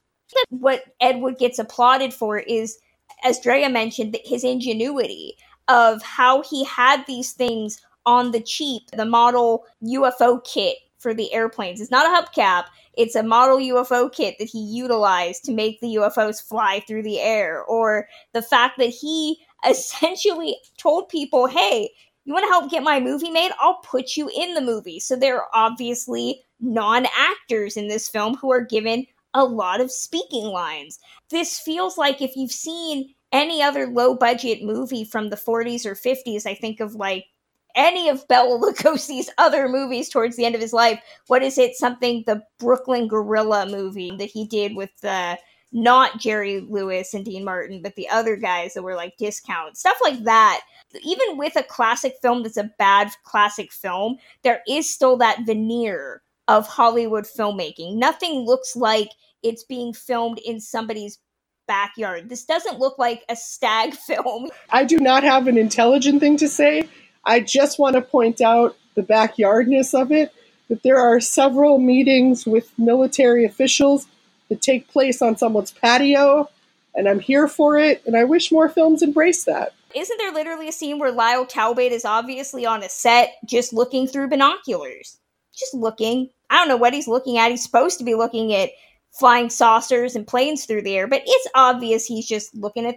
What 0.50 0.82
Ed 1.00 1.20
Wood 1.20 1.38
gets 1.38 1.58
applauded 1.58 2.12
for 2.12 2.38
is, 2.38 2.78
as 3.24 3.40
Drea 3.40 3.70
mentioned, 3.70 4.18
his 4.24 4.44
ingenuity 4.44 5.36
of 5.68 6.02
how 6.02 6.42
he 6.42 6.64
had 6.64 7.06
these 7.06 7.32
things 7.32 7.80
on 8.04 8.32
the 8.32 8.40
cheap. 8.40 8.90
The 8.90 9.04
model 9.06 9.64
UFO 9.82 10.44
kit 10.44 10.78
for 10.98 11.14
the 11.14 11.32
airplanes 11.32 11.80
It's 11.80 11.90
not 11.90 12.06
a 12.06 12.22
hubcap, 12.22 12.64
it's 12.98 13.14
a 13.14 13.22
model 13.22 13.58
UFO 13.58 14.12
kit 14.12 14.34
that 14.38 14.48
he 14.48 14.58
utilized 14.58 15.44
to 15.44 15.52
make 15.52 15.80
the 15.80 15.94
UFOs 15.94 16.42
fly 16.42 16.80
through 16.80 17.04
the 17.04 17.20
air, 17.20 17.62
or 17.62 18.08
the 18.32 18.42
fact 18.42 18.76
that 18.78 18.90
he 18.90 19.38
essentially 19.68 20.56
told 20.76 21.08
people, 21.08 21.46
hey, 21.46 21.90
you 22.24 22.34
want 22.34 22.44
to 22.44 22.50
help 22.50 22.70
get 22.70 22.82
my 22.82 23.00
movie 23.00 23.30
made? 23.30 23.52
I'll 23.60 23.80
put 23.84 24.16
you 24.16 24.28
in 24.36 24.52
the 24.52 24.60
movie. 24.60 25.00
So 25.00 25.16
there 25.16 25.36
are 25.36 25.48
obviously 25.54 26.42
non 26.60 27.06
actors 27.16 27.76
in 27.76 27.88
this 27.88 28.08
film 28.08 28.34
who 28.34 28.52
are 28.52 28.60
given 28.60 29.06
a 29.32 29.44
lot 29.44 29.80
of 29.80 29.92
speaking 29.92 30.46
lines. 30.46 30.98
This 31.30 31.58
feels 31.58 31.96
like 31.96 32.20
if 32.20 32.36
you've 32.36 32.52
seen 32.52 33.14
any 33.32 33.62
other 33.62 33.86
low 33.86 34.14
budget 34.14 34.62
movie 34.62 35.04
from 35.04 35.30
the 35.30 35.36
40s 35.36 35.86
or 35.86 35.94
50s, 35.94 36.46
I 36.46 36.54
think 36.54 36.80
of 36.80 36.96
like 36.96 37.26
any 37.74 38.08
of 38.08 38.26
Bela 38.28 38.58
Lugosi's 38.58 39.30
other 39.38 39.68
movies 39.68 40.08
towards 40.08 40.36
the 40.36 40.44
end 40.44 40.54
of 40.54 40.60
his 40.60 40.72
life. 40.72 41.00
What 41.26 41.42
is 41.42 41.58
it? 41.58 41.74
Something 41.76 42.24
the 42.26 42.42
Brooklyn 42.58 43.08
Gorilla 43.08 43.66
movie 43.66 44.12
that 44.18 44.30
he 44.30 44.46
did 44.46 44.76
with 44.76 44.92
uh, 45.04 45.36
not 45.72 46.18
Jerry 46.18 46.60
Lewis 46.60 47.14
and 47.14 47.24
Dean 47.24 47.44
Martin, 47.44 47.82
but 47.82 47.94
the 47.94 48.08
other 48.08 48.36
guys 48.36 48.74
that 48.74 48.82
were 48.82 48.94
like 48.94 49.16
discount 49.18 49.76
stuff 49.76 49.98
like 50.02 50.24
that. 50.24 50.60
Even 51.02 51.36
with 51.36 51.56
a 51.56 51.62
classic 51.62 52.14
film 52.22 52.42
that's 52.42 52.56
a 52.56 52.70
bad 52.78 53.10
classic 53.24 53.72
film, 53.72 54.16
there 54.42 54.62
is 54.66 54.92
still 54.92 55.18
that 55.18 55.44
veneer 55.44 56.22
of 56.48 56.66
Hollywood 56.66 57.24
filmmaking. 57.24 57.96
Nothing 57.96 58.46
looks 58.46 58.74
like 58.74 59.10
it's 59.42 59.64
being 59.64 59.92
filmed 59.92 60.38
in 60.38 60.60
somebody's 60.60 61.18
backyard. 61.66 62.30
This 62.30 62.46
doesn't 62.46 62.78
look 62.78 62.98
like 62.98 63.24
a 63.28 63.36
stag 63.36 63.94
film. 64.06 64.48
I 64.70 64.84
do 64.84 64.98
not 64.98 65.22
have 65.22 65.46
an 65.46 65.58
intelligent 65.58 66.20
thing 66.20 66.38
to 66.38 66.48
say 66.48 66.88
I 67.24 67.40
just 67.40 67.78
want 67.78 67.94
to 67.94 68.02
point 68.02 68.40
out 68.40 68.76
the 68.94 69.02
backyardness 69.02 69.98
of 69.98 70.10
it, 70.10 70.32
that 70.68 70.82
there 70.82 70.98
are 70.98 71.20
several 71.20 71.78
meetings 71.78 72.46
with 72.46 72.70
military 72.78 73.44
officials 73.44 74.06
that 74.48 74.60
take 74.62 74.88
place 74.88 75.22
on 75.22 75.36
someone's 75.36 75.70
patio, 75.70 76.48
and 76.94 77.08
I'm 77.08 77.20
here 77.20 77.48
for 77.48 77.78
it, 77.78 78.02
and 78.06 78.16
I 78.16 78.24
wish 78.24 78.50
more 78.50 78.68
films 78.68 79.02
embrace 79.02 79.44
that. 79.44 79.72
Isn't 79.94 80.18
there 80.18 80.32
literally 80.32 80.68
a 80.68 80.72
scene 80.72 80.98
where 80.98 81.12
Lyle 81.12 81.46
Talbot 81.46 81.92
is 81.92 82.04
obviously 82.04 82.66
on 82.66 82.82
a 82.82 82.88
set 82.88 83.36
just 83.46 83.72
looking 83.72 84.06
through 84.06 84.28
binoculars? 84.28 85.18
Just 85.54 85.74
looking. 85.74 86.28
I 86.50 86.56
don't 86.56 86.68
know 86.68 86.76
what 86.76 86.92
he's 86.92 87.08
looking 87.08 87.38
at. 87.38 87.50
He's 87.50 87.62
supposed 87.62 87.98
to 87.98 88.04
be 88.04 88.14
looking 88.14 88.54
at 88.54 88.70
flying 89.18 89.48
saucers 89.50 90.14
and 90.14 90.26
planes 90.26 90.64
through 90.64 90.82
the 90.82 90.96
air, 90.96 91.06
but 91.06 91.22
it's 91.24 91.48
obvious 91.54 92.04
he's 92.04 92.26
just 92.26 92.54
looking 92.54 92.86
at 92.86 92.96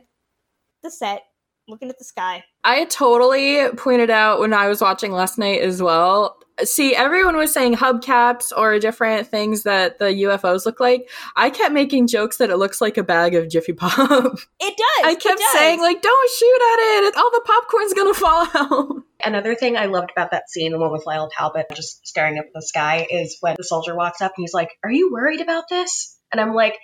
the 0.83 0.91
set 0.91 1.23
looking 1.67 1.89
at 1.89 1.97
the 1.97 2.03
sky. 2.05 2.43
I 2.63 2.85
totally 2.85 3.69
pointed 3.77 4.09
out 4.09 4.39
when 4.39 4.53
I 4.53 4.67
was 4.67 4.81
watching 4.81 5.11
last 5.11 5.37
night 5.37 5.61
as 5.61 5.81
well. 5.81 6.37
See, 6.63 6.95
everyone 6.95 7.37
was 7.37 7.51
saying 7.51 7.75
hubcaps 7.75 8.51
or 8.55 8.77
different 8.77 9.27
things 9.27 9.63
that 9.63 9.97
the 9.97 10.05
UFOs 10.05 10.65
look 10.65 10.79
like. 10.79 11.09
I 11.35 11.49
kept 11.49 11.73
making 11.73 12.07
jokes 12.07 12.37
that 12.37 12.51
it 12.51 12.57
looks 12.57 12.81
like 12.81 12.97
a 12.97 13.03
bag 13.03 13.33
of 13.33 13.49
Jiffy 13.49 13.73
Pop. 13.73 13.91
It 14.59 14.77
does. 14.77 15.05
I 15.05 15.15
kept 15.15 15.39
does. 15.39 15.51
saying 15.53 15.79
like, 15.79 16.01
"Don't 16.03 16.31
shoot 16.31 16.61
at 16.73 17.05
it! 17.07 17.17
All 17.17 17.31
the 17.31 17.41
popcorn's 17.45 17.93
gonna 17.93 18.13
fall 18.13 18.47
out." 18.53 19.03
Another 19.25 19.55
thing 19.55 19.75
I 19.75 19.85
loved 19.87 20.11
about 20.15 20.31
that 20.31 20.49
scene, 20.49 20.71
the 20.71 20.79
one 20.79 20.91
with 20.91 21.05
Lyle 21.07 21.29
Talbot 21.35 21.65
just 21.73 22.05
staring 22.05 22.37
up 22.37 22.45
at 22.45 22.51
the 22.53 22.61
sky, 22.61 23.07
is 23.09 23.37
when 23.41 23.55
the 23.57 23.63
soldier 23.63 23.95
walks 23.95 24.21
up 24.21 24.33
and 24.37 24.43
he's 24.43 24.53
like, 24.53 24.69
"Are 24.83 24.91
you 24.91 25.11
worried 25.11 25.41
about 25.41 25.63
this?" 25.69 26.15
And 26.31 26.39
I'm 26.39 26.53
like, 26.53 26.77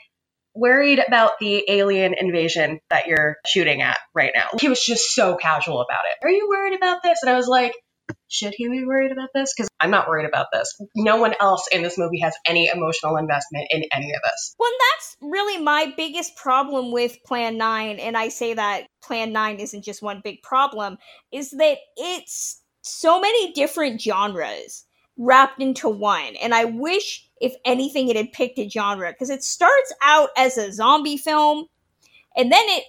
worried 0.58 1.00
about 1.06 1.34
the 1.40 1.64
alien 1.68 2.16
invasion 2.20 2.80
that 2.90 3.08
you're 3.08 3.38
shooting 3.46 3.82
at 3.82 3.98
right 4.14 4.32
now. 4.36 4.48
He 4.60 4.70
was 4.70 4.84
just 4.84 5.14
so 5.14 5.36
casual 5.36 5.82
about 5.82 6.04
it. 6.06 6.26
Are 6.26 6.32
you 6.32 6.48
worried 6.50 6.76
about 6.76 7.04
this? 7.04 7.20
And 7.22 7.30
I 7.30 7.36
was 7.36 7.48
like, 7.48 7.74
should 8.30 8.54
he 8.56 8.68
be 8.70 8.86
worried 8.86 9.12
about 9.12 9.30
this? 9.34 9.54
Because 9.56 9.70
I'm 9.80 9.92
not 9.92 10.08
worried 10.08 10.28
about 10.28 10.48
this. 10.52 10.76
No 10.96 11.18
one 11.18 11.34
else 11.40 11.68
in 11.72 11.84
this 11.84 11.98
movie 11.98 12.20
has 12.20 12.36
any 12.46 12.70
emotional 12.74 13.18
investment 13.18 13.68
in 13.70 13.84
any 13.94 14.14
of 14.14 14.22
this. 14.24 14.56
Well, 14.60 14.72
that's 14.96 15.18
really 15.22 15.62
my 15.62 15.94
biggest 15.96 16.36
problem 16.36 16.92
with 16.92 17.18
Plan 17.26 17.58
9, 17.58 18.00
and 18.00 18.18
I 18.18 18.30
say 18.30 18.54
that 18.54 18.88
Plan 19.04 19.32
9 19.32 19.60
isn't 19.60 19.84
just 19.84 20.02
one 20.02 20.22
big 20.24 20.42
problem, 20.42 20.98
is 21.32 21.52
that 21.52 21.78
it's 21.96 22.62
so 22.82 23.20
many 23.20 23.52
different 23.54 24.02
genres 24.02 24.86
wrapped 25.18 25.62
into 25.62 25.90
one. 25.90 26.36
And 26.38 26.54
I 26.54 26.66
wish, 26.66 27.28
if 27.42 27.56
anything, 27.66 28.10
it 28.10 28.16
had 28.16 28.32
picked 28.32 28.60
a 28.60 28.70
genre, 28.70 29.12
because 29.12 29.30
it 29.30 29.44
starts 29.44 29.94
out 30.04 30.30
as 30.38 30.58
a 30.58 30.72
zombie 30.72 31.18
film, 31.18 31.68
and 32.36 32.52
then 32.52 32.66
it 32.70 32.84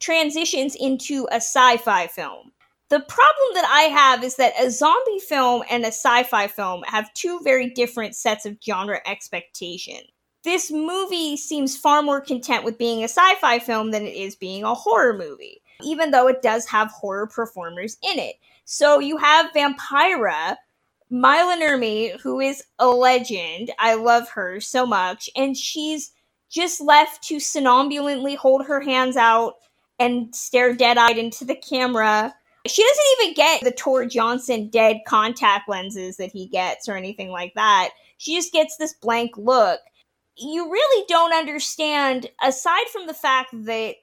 transitions 0.00 0.74
into 0.74 1.26
a 1.30 1.36
sci 1.36 1.76
fi 1.78 2.06
film 2.06 2.52
the 2.92 3.00
problem 3.00 3.54
that 3.54 3.64
I 3.70 3.84
have 3.84 4.22
is 4.22 4.36
that 4.36 4.52
a 4.60 4.70
zombie 4.70 5.18
film 5.26 5.62
and 5.70 5.82
a 5.82 5.86
sci 5.86 6.24
fi 6.24 6.46
film 6.46 6.82
have 6.86 7.10
two 7.14 7.40
very 7.42 7.70
different 7.70 8.14
sets 8.14 8.44
of 8.44 8.58
genre 8.62 9.00
expectation. 9.06 10.00
This 10.44 10.70
movie 10.70 11.38
seems 11.38 11.74
far 11.74 12.02
more 12.02 12.20
content 12.20 12.64
with 12.64 12.76
being 12.76 13.00
a 13.00 13.04
sci 13.04 13.34
fi 13.36 13.60
film 13.60 13.92
than 13.92 14.02
it 14.02 14.14
is 14.14 14.36
being 14.36 14.62
a 14.62 14.74
horror 14.74 15.16
movie, 15.16 15.62
even 15.82 16.10
though 16.10 16.28
it 16.28 16.42
does 16.42 16.66
have 16.66 16.90
horror 16.90 17.26
performers 17.26 17.96
in 18.02 18.18
it. 18.18 18.36
So 18.66 18.98
you 18.98 19.16
have 19.16 19.50
Vampira, 19.52 20.56
Maila 21.12 21.60
Nurmi, 21.60 22.18
who 22.20 22.40
is 22.40 22.62
a 22.78 22.88
legend. 22.88 23.70
I 23.78 23.94
love 23.94 24.30
her 24.30 24.60
so 24.60 24.86
much. 24.86 25.28
And 25.36 25.56
she's 25.56 26.12
just 26.50 26.80
left 26.80 27.22
to 27.24 27.36
somnambulantly 27.36 28.36
hold 28.36 28.64
her 28.66 28.80
hands 28.80 29.16
out 29.16 29.54
and 29.98 30.34
stare 30.34 30.74
dead 30.74 30.98
eyed 30.98 31.18
into 31.18 31.44
the 31.44 31.54
camera 31.54 32.34
she 32.66 32.82
doesn't 32.82 33.22
even 33.22 33.34
get 33.34 33.64
the 33.64 33.72
Tor 33.72 34.06
Johnson 34.06 34.68
dead 34.68 35.00
contact 35.06 35.68
lenses 35.68 36.16
that 36.18 36.30
he 36.30 36.46
gets 36.46 36.88
or 36.88 36.96
anything 36.96 37.30
like 37.30 37.54
that. 37.54 37.90
She 38.18 38.36
just 38.36 38.52
gets 38.52 38.76
this 38.76 38.94
blank 38.94 39.36
look. 39.36 39.80
You 40.36 40.70
really 40.70 41.04
don't 41.08 41.34
understand, 41.34 42.30
aside 42.42 42.86
from 42.92 43.06
the 43.06 43.14
fact 43.14 43.50
that 43.52 43.96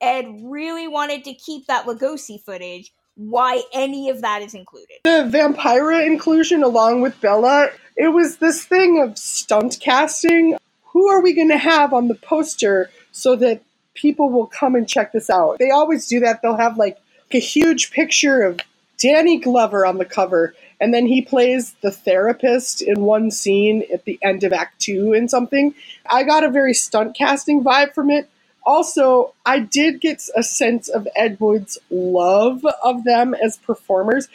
Ed 0.00 0.24
really 0.42 0.88
wanted 0.88 1.22
to 1.24 1.34
keep 1.34 1.66
that 1.66 1.86
Lugosi 1.86 2.42
footage, 2.42 2.92
why 3.16 3.62
any 3.72 4.08
of 4.10 4.22
that 4.22 4.42
is 4.42 4.54
included. 4.54 4.96
The 5.04 5.28
Vampira 5.30 6.06
inclusion, 6.06 6.62
along 6.62 7.02
with 7.02 7.20
Bela, 7.20 7.70
it 7.96 8.08
was 8.08 8.38
this 8.38 8.64
thing 8.64 9.00
of 9.00 9.18
stunt 9.18 9.78
casting. 9.80 10.56
Who 10.92 11.08
are 11.08 11.22
we 11.22 11.32
going 11.32 11.48
to 11.48 11.58
have 11.58 11.92
on 11.92 12.08
the 12.08 12.14
poster 12.14 12.90
so 13.12 13.36
that 13.36 13.62
people 13.94 14.30
will 14.30 14.46
come 14.46 14.74
and 14.74 14.88
check 14.88 15.12
this 15.12 15.28
out? 15.30 15.58
They 15.58 15.70
always 15.70 16.06
do 16.06 16.20
that. 16.20 16.40
They'll 16.42 16.56
have 16.56 16.78
like 16.78 16.98
a 17.30 17.38
huge 17.38 17.90
picture 17.90 18.42
of 18.42 18.60
Danny 18.98 19.38
Glover 19.38 19.84
on 19.84 19.98
the 19.98 20.04
cover, 20.04 20.54
and 20.80 20.94
then 20.94 21.06
he 21.06 21.22
plays 21.22 21.74
the 21.82 21.90
therapist 21.90 22.82
in 22.82 23.02
one 23.02 23.30
scene 23.30 23.84
at 23.92 24.04
the 24.04 24.18
end 24.22 24.44
of 24.44 24.52
Act 24.52 24.80
Two 24.80 25.12
and 25.12 25.30
something. 25.30 25.74
I 26.10 26.22
got 26.24 26.44
a 26.44 26.50
very 26.50 26.74
stunt 26.74 27.16
casting 27.16 27.64
vibe 27.64 27.94
from 27.94 28.10
it. 28.10 28.28
Also, 28.64 29.34
I 29.44 29.58
did 29.58 30.00
get 30.00 30.28
a 30.36 30.42
sense 30.42 30.88
of 30.88 31.08
Ed 31.16 31.38
Wood's 31.40 31.78
love 31.90 32.64
of 32.82 33.04
them 33.04 33.34
as 33.34 33.56
performers. 33.58 34.28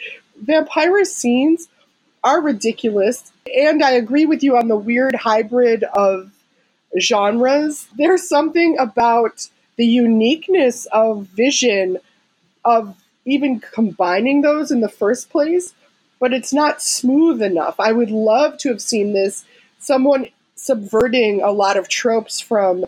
Vampira 0.44 1.06
scenes 1.06 1.68
are 2.22 2.40
ridiculous, 2.40 3.32
and 3.54 3.82
I 3.82 3.92
agree 3.92 4.26
with 4.26 4.42
you 4.42 4.56
on 4.56 4.68
the 4.68 4.76
weird 4.76 5.14
hybrid 5.14 5.84
of 5.84 6.30
genres. 6.98 7.88
There's 7.96 8.28
something 8.28 8.76
about 8.78 9.48
the 9.76 9.86
uniqueness 9.86 10.86
of 10.86 11.26
vision 11.26 11.98
of 12.64 12.96
even 13.24 13.60
combining 13.60 14.42
those 14.42 14.70
in 14.70 14.80
the 14.80 14.88
first 14.88 15.30
place, 15.30 15.74
but 16.18 16.32
it's 16.32 16.52
not 16.52 16.82
smooth 16.82 17.40
enough. 17.40 17.78
I 17.78 17.92
would 17.92 18.10
love 18.10 18.58
to 18.58 18.68
have 18.70 18.82
seen 18.82 19.12
this 19.12 19.44
someone 19.78 20.26
subverting 20.54 21.40
a 21.40 21.52
lot 21.52 21.76
of 21.76 21.88
tropes 21.88 22.40
from 22.40 22.84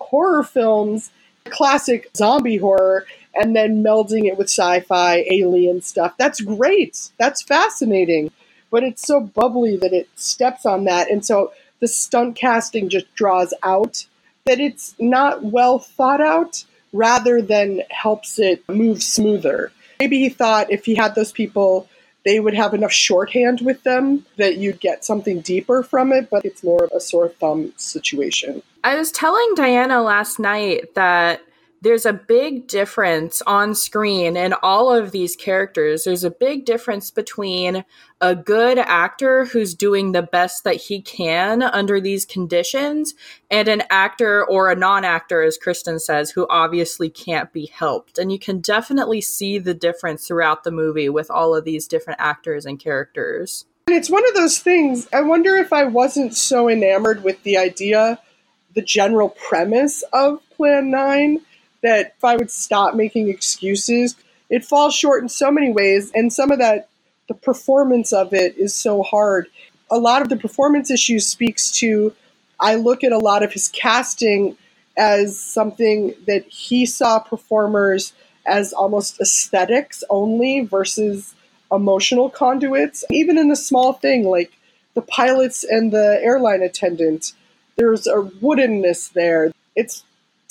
horror 0.00 0.42
films, 0.42 1.10
classic 1.44 2.10
zombie 2.16 2.56
horror, 2.56 3.06
and 3.34 3.54
then 3.54 3.82
melding 3.82 4.26
it 4.26 4.36
with 4.36 4.48
sci 4.48 4.80
fi, 4.80 5.24
alien 5.30 5.80
stuff. 5.80 6.14
That's 6.18 6.40
great. 6.40 7.10
That's 7.18 7.42
fascinating. 7.42 8.30
But 8.70 8.82
it's 8.82 9.06
so 9.06 9.20
bubbly 9.20 9.76
that 9.78 9.92
it 9.92 10.08
steps 10.16 10.66
on 10.66 10.84
that. 10.84 11.10
And 11.10 11.24
so 11.24 11.52
the 11.80 11.88
stunt 11.88 12.36
casting 12.36 12.88
just 12.88 13.12
draws 13.14 13.54
out 13.62 14.04
that 14.44 14.60
it's 14.60 14.94
not 14.98 15.44
well 15.44 15.78
thought 15.78 16.20
out 16.20 16.64
rather 16.92 17.40
than 17.40 17.82
helps 17.90 18.38
it 18.38 18.66
move 18.68 19.02
smoother. 19.02 19.72
Maybe 20.00 20.18
he 20.18 20.28
thought 20.28 20.70
if 20.70 20.84
he 20.84 20.94
had 20.94 21.14
those 21.14 21.32
people, 21.32 21.88
they 22.28 22.40
would 22.40 22.52
have 22.52 22.74
enough 22.74 22.92
shorthand 22.92 23.62
with 23.62 23.82
them 23.84 24.26
that 24.36 24.58
you'd 24.58 24.80
get 24.80 25.02
something 25.02 25.40
deeper 25.40 25.82
from 25.82 26.12
it, 26.12 26.28
but 26.28 26.44
it's 26.44 26.62
more 26.62 26.84
of 26.84 26.92
a 26.92 27.00
sore 27.00 27.30
thumb 27.30 27.72
situation. 27.78 28.62
I 28.84 28.96
was 28.96 29.10
telling 29.10 29.54
Diana 29.56 30.02
last 30.02 30.38
night 30.38 30.94
that 30.94 31.40
there's 31.80 32.06
a 32.06 32.12
big 32.12 32.66
difference 32.66 33.40
on 33.42 33.74
screen 33.74 34.36
in 34.36 34.52
all 34.62 34.92
of 34.92 35.12
these 35.12 35.36
characters. 35.36 36.04
There's 36.04 36.24
a 36.24 36.30
big 36.30 36.64
difference 36.64 37.10
between 37.10 37.84
a 38.20 38.34
good 38.34 38.78
actor 38.78 39.44
who's 39.44 39.74
doing 39.74 40.10
the 40.10 40.22
best 40.22 40.64
that 40.64 40.74
he 40.74 41.00
can 41.00 41.62
under 41.62 42.00
these 42.00 42.24
conditions 42.24 43.14
and 43.50 43.68
an 43.68 43.84
actor 43.90 44.44
or 44.44 44.70
a 44.70 44.76
non 44.76 45.04
actor, 45.04 45.42
as 45.42 45.56
Kristen 45.56 46.00
says, 46.00 46.30
who 46.30 46.46
obviously 46.50 47.08
can't 47.08 47.52
be 47.52 47.66
helped. 47.66 48.18
And 48.18 48.32
you 48.32 48.38
can 48.38 48.60
definitely 48.60 49.20
see 49.20 49.58
the 49.58 49.74
difference 49.74 50.26
throughout 50.26 50.64
the 50.64 50.72
movie 50.72 51.08
with 51.08 51.30
all 51.30 51.54
of 51.54 51.64
these 51.64 51.86
different 51.86 52.20
actors 52.20 52.66
and 52.66 52.80
characters. 52.80 53.66
And 53.86 53.96
it's 53.96 54.10
one 54.10 54.26
of 54.28 54.34
those 54.34 54.58
things, 54.58 55.08
I 55.12 55.22
wonder 55.22 55.56
if 55.56 55.72
I 55.72 55.84
wasn't 55.84 56.36
so 56.36 56.68
enamored 56.68 57.22
with 57.22 57.42
the 57.44 57.56
idea, 57.56 58.18
the 58.74 58.82
general 58.82 59.30
premise 59.30 60.02
of 60.12 60.40
Plan 60.50 60.90
9 60.90 61.40
that 61.82 62.14
if 62.16 62.24
I 62.24 62.36
would 62.36 62.50
stop 62.50 62.94
making 62.94 63.28
excuses, 63.28 64.16
it 64.50 64.64
falls 64.64 64.94
short 64.94 65.22
in 65.22 65.28
so 65.28 65.50
many 65.50 65.70
ways. 65.70 66.10
And 66.14 66.32
some 66.32 66.50
of 66.50 66.58
that, 66.58 66.88
the 67.28 67.34
performance 67.34 68.12
of 68.12 68.32
it 68.32 68.56
is 68.56 68.74
so 68.74 69.02
hard. 69.02 69.48
A 69.90 69.98
lot 69.98 70.22
of 70.22 70.28
the 70.28 70.36
performance 70.36 70.90
issues 70.90 71.26
speaks 71.26 71.70
to, 71.78 72.14
I 72.58 72.74
look 72.74 73.04
at 73.04 73.12
a 73.12 73.18
lot 73.18 73.42
of 73.42 73.52
his 73.52 73.68
casting 73.68 74.56
as 74.96 75.38
something 75.38 76.14
that 76.26 76.44
he 76.46 76.84
saw 76.86 77.20
performers 77.20 78.12
as 78.46 78.72
almost 78.72 79.20
aesthetics 79.20 80.02
only 80.10 80.60
versus 80.60 81.34
emotional 81.70 82.30
conduits. 82.30 83.04
Even 83.10 83.38
in 83.38 83.50
a 83.50 83.56
small 83.56 83.92
thing 83.92 84.24
like 84.24 84.52
the 84.94 85.02
pilots 85.02 85.64
and 85.64 85.92
the 85.92 86.18
airline 86.22 86.62
attendant, 86.62 87.32
there's 87.76 88.06
a 88.06 88.16
woodenness 88.16 89.12
there. 89.12 89.52
It's 89.76 90.02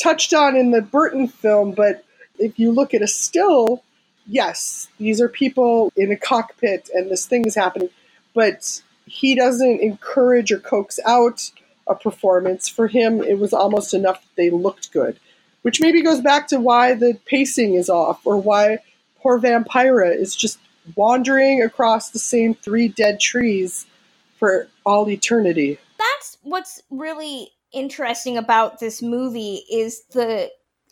touched 0.01 0.33
on 0.33 0.55
in 0.55 0.71
the 0.71 0.81
Burton 0.81 1.27
film, 1.27 1.71
but 1.71 2.03
if 2.39 2.59
you 2.59 2.71
look 2.71 2.93
at 2.93 3.01
a 3.01 3.07
still, 3.07 3.83
yes, 4.27 4.87
these 4.97 5.19
are 5.21 5.29
people 5.29 5.91
in 5.95 6.11
a 6.11 6.17
cockpit 6.17 6.89
and 6.93 7.09
this 7.09 7.25
thing 7.25 7.45
is 7.45 7.55
happening, 7.55 7.89
but 8.33 8.81
he 9.05 9.35
doesn't 9.35 9.81
encourage 9.81 10.51
or 10.51 10.59
coax 10.59 10.99
out 11.05 11.51
a 11.87 11.95
performance. 11.95 12.67
For 12.67 12.87
him, 12.87 13.21
it 13.23 13.39
was 13.39 13.53
almost 13.53 13.93
enough 13.93 14.21
that 14.21 14.35
they 14.35 14.49
looked 14.49 14.91
good, 14.91 15.19
which 15.61 15.81
maybe 15.81 16.01
goes 16.03 16.21
back 16.21 16.47
to 16.49 16.59
why 16.59 16.93
the 16.93 17.17
pacing 17.25 17.75
is 17.75 17.89
off 17.89 18.25
or 18.25 18.37
why 18.37 18.79
poor 19.19 19.39
Vampira 19.39 20.15
is 20.15 20.35
just 20.35 20.59
wandering 20.95 21.61
across 21.61 22.09
the 22.09 22.19
same 22.19 22.53
three 22.53 22.87
dead 22.87 23.19
trees 23.19 23.85
for 24.37 24.67
all 24.85 25.09
eternity. 25.09 25.79
That's 25.97 26.37
what's 26.43 26.81
really 26.91 27.51
interesting 27.73 28.37
about 28.37 28.79
this 28.79 29.01
movie 29.01 29.63
is 29.71 30.05
the 30.11 30.49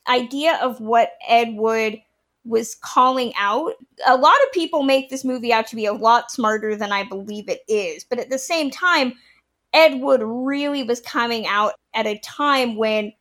idea 0.08 0.60
of 0.62 0.80
what 0.80 1.12
Ed 1.28 1.56
Wood 1.56 2.02
was 2.44 2.76
calling 2.76 3.34
out. 3.38 3.74
A 4.06 4.16
lot 4.16 4.36
of 4.46 4.54
people 4.54 4.84
make 4.84 5.10
this 5.10 5.26
movie 5.26 5.52
out 5.52 5.68
to 5.68 5.76
be 5.76 5.86
a 5.86 5.94
lot 5.94 6.32
smarter 6.32 6.76
than 6.76 6.92
I 6.92 7.04
believe 7.04 7.50
it 7.50 7.62
is, 7.68 8.04
but 8.04 8.20
at 8.20 8.30
the 8.30 8.38
same 8.38 8.70
time, 8.70 9.14
Ed 9.74 10.00
Wood 10.00 10.22
really 10.24 10.84
was 10.84 11.02
coming 11.02 11.48
out 11.48 11.74
at 11.94 12.06
a 12.06 12.20
time 12.20 12.76
when 12.76 13.12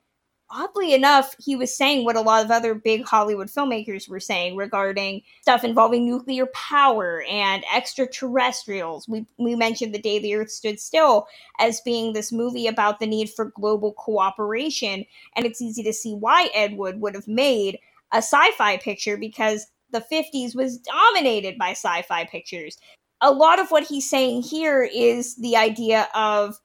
oddly 0.54 0.94
enough, 0.94 1.34
he 1.38 1.56
was 1.56 1.76
saying 1.76 2.04
what 2.04 2.16
a 2.16 2.20
lot 2.20 2.44
of 2.44 2.50
other 2.50 2.74
big 2.74 3.04
Hollywood 3.04 3.48
filmmakers 3.48 4.08
were 4.08 4.20
saying 4.20 4.56
regarding 4.56 5.22
stuff 5.42 5.64
involving 5.64 6.06
nuclear 6.06 6.46
power 6.46 7.24
and 7.28 7.64
extraterrestrials. 7.74 9.08
We, 9.08 9.26
we 9.38 9.56
mentioned 9.56 9.94
The 9.94 10.00
Day 10.00 10.20
the 10.20 10.34
Earth 10.36 10.50
Stood 10.50 10.78
Still 10.78 11.26
as 11.58 11.80
being 11.80 12.12
this 12.12 12.30
movie 12.30 12.68
about 12.68 13.00
the 13.00 13.06
need 13.06 13.30
for 13.30 13.46
global 13.46 13.92
cooperation. 13.94 15.04
And 15.34 15.44
it's 15.44 15.60
easy 15.60 15.82
to 15.82 15.92
see 15.92 16.14
why 16.14 16.48
Ed 16.54 16.76
Wood 16.76 17.00
would 17.00 17.14
have 17.14 17.28
made 17.28 17.78
a 18.12 18.18
sci 18.18 18.50
fi 18.52 18.76
picture 18.76 19.16
because 19.16 19.66
the 19.90 20.04
50s 20.10 20.54
was 20.54 20.78
dominated 20.78 21.58
by 21.58 21.70
sci 21.70 22.02
fi 22.02 22.24
pictures. 22.24 22.78
A 23.20 23.32
lot 23.32 23.58
of 23.58 23.70
what 23.70 23.84
he's 23.84 24.08
saying 24.08 24.42
here 24.42 24.82
is 24.84 25.34
the 25.36 25.56
idea 25.56 26.08
of 26.14 26.60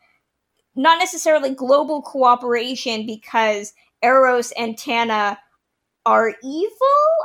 not 0.75 0.99
necessarily 0.99 1.53
global 1.53 2.01
cooperation 2.01 3.05
because 3.05 3.73
Eros 4.03 4.51
and 4.57 4.77
Tana 4.77 5.37
are 6.05 6.29
evil. 6.43 6.71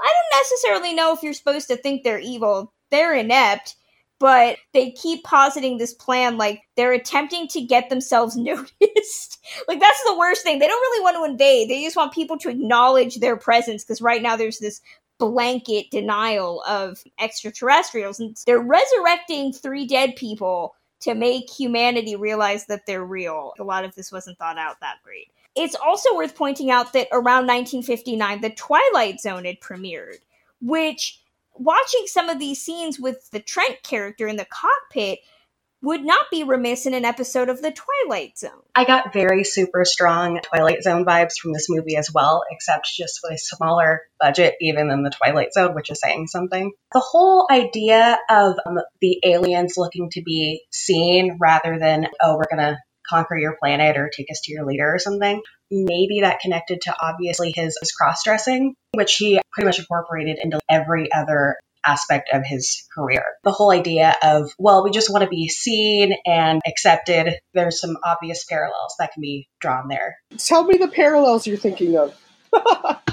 I 0.02 0.12
don't 0.12 0.40
necessarily 0.40 0.94
know 0.94 1.12
if 1.12 1.22
you're 1.22 1.32
supposed 1.32 1.68
to 1.68 1.76
think 1.76 2.02
they're 2.02 2.18
evil. 2.18 2.72
They're 2.90 3.14
inept, 3.14 3.76
but 4.20 4.58
they 4.72 4.90
keep 4.92 5.24
positing 5.24 5.78
this 5.78 5.94
plan 5.94 6.36
like 6.36 6.62
they're 6.76 6.92
attempting 6.92 7.48
to 7.48 7.60
get 7.60 7.90
themselves 7.90 8.36
noticed. 8.38 9.38
like 9.68 9.80
that's 9.80 10.04
the 10.04 10.16
worst 10.18 10.42
thing. 10.42 10.58
They 10.58 10.66
don't 10.66 10.80
really 10.80 11.02
want 11.02 11.16
to 11.16 11.30
invade. 11.30 11.70
They 11.70 11.82
just 11.82 11.96
want 11.96 12.12
people 12.12 12.38
to 12.38 12.50
acknowledge 12.50 13.16
their 13.16 13.36
presence 13.36 13.84
because 13.84 14.02
right 14.02 14.22
now 14.22 14.36
there's 14.36 14.58
this 14.58 14.80
blanket 15.18 15.90
denial 15.90 16.62
of 16.66 17.02
extraterrestrials 17.20 18.18
and 18.18 18.36
they're 18.46 18.58
resurrecting 18.60 19.52
three 19.52 19.86
dead 19.86 20.16
people 20.16 20.74
to 21.04 21.14
make 21.14 21.50
humanity 21.50 22.16
realize 22.16 22.64
that 22.66 22.86
they're 22.86 23.04
real. 23.04 23.52
A 23.58 23.64
lot 23.64 23.84
of 23.84 23.94
this 23.94 24.10
wasn't 24.10 24.38
thought 24.38 24.56
out 24.58 24.80
that 24.80 24.96
great. 25.04 25.28
It's 25.54 25.76
also 25.76 26.16
worth 26.16 26.34
pointing 26.34 26.70
out 26.70 26.94
that 26.94 27.08
around 27.12 27.46
1959, 27.46 28.40
The 28.40 28.50
Twilight 28.50 29.20
Zone 29.20 29.44
had 29.44 29.60
premiered, 29.60 30.18
which, 30.62 31.20
watching 31.54 32.06
some 32.06 32.30
of 32.30 32.38
these 32.38 32.60
scenes 32.60 32.98
with 32.98 33.30
the 33.30 33.40
Trent 33.40 33.82
character 33.82 34.26
in 34.26 34.36
the 34.36 34.46
cockpit, 34.46 35.18
would 35.84 36.02
not 36.02 36.26
be 36.30 36.44
remiss 36.44 36.86
in 36.86 36.94
an 36.94 37.04
episode 37.04 37.48
of 37.50 37.60
The 37.60 37.70
Twilight 37.72 38.38
Zone. 38.38 38.62
I 38.74 38.84
got 38.84 39.12
very 39.12 39.44
super 39.44 39.84
strong 39.84 40.40
Twilight 40.42 40.82
Zone 40.82 41.04
vibes 41.04 41.38
from 41.38 41.52
this 41.52 41.66
movie 41.68 41.96
as 41.96 42.10
well, 42.12 42.42
except 42.50 42.90
just 42.96 43.20
with 43.22 43.34
a 43.34 43.38
smaller 43.38 44.02
budget, 44.18 44.54
even 44.60 44.88
than 44.88 45.02
The 45.02 45.10
Twilight 45.10 45.52
Zone, 45.52 45.74
which 45.74 45.90
is 45.90 46.00
saying 46.00 46.28
something. 46.28 46.72
The 46.92 47.04
whole 47.04 47.46
idea 47.50 48.18
of 48.30 48.56
um, 48.66 48.78
the 49.00 49.20
aliens 49.24 49.74
looking 49.76 50.08
to 50.12 50.22
be 50.22 50.62
seen 50.70 51.36
rather 51.38 51.78
than, 51.78 52.06
oh, 52.22 52.36
we're 52.36 52.56
going 52.56 52.74
to 52.74 52.78
conquer 53.06 53.36
your 53.36 53.56
planet 53.56 53.98
or 53.98 54.08
take 54.08 54.30
us 54.30 54.40
to 54.44 54.52
your 54.52 54.64
leader 54.64 54.94
or 54.94 54.98
something. 54.98 55.42
Maybe 55.70 56.20
that 56.22 56.40
connected 56.40 56.80
to 56.82 56.94
obviously 56.98 57.52
his, 57.54 57.76
his 57.78 57.92
cross 57.92 58.24
dressing, 58.24 58.74
which 58.92 59.16
he 59.16 59.40
pretty 59.52 59.66
much 59.66 59.78
incorporated 59.78 60.38
into 60.42 60.60
every 60.70 61.12
other 61.12 61.56
aspect 61.86 62.30
of 62.32 62.42
his 62.44 62.86
career. 62.94 63.24
The 63.44 63.52
whole 63.52 63.70
idea 63.70 64.16
of, 64.22 64.50
well, 64.58 64.84
we 64.84 64.90
just 64.90 65.10
want 65.10 65.24
to 65.24 65.30
be 65.30 65.48
seen 65.48 66.14
and 66.26 66.60
accepted. 66.66 67.34
There's 67.52 67.80
some 67.80 67.96
obvious 68.04 68.44
parallels 68.44 68.94
that 68.98 69.12
can 69.12 69.20
be 69.20 69.48
drawn 69.60 69.88
there. 69.88 70.16
Tell 70.38 70.64
me 70.64 70.78
the 70.78 70.88
parallels 70.88 71.46
you're 71.46 71.56
thinking 71.56 71.96
of. 71.96 72.14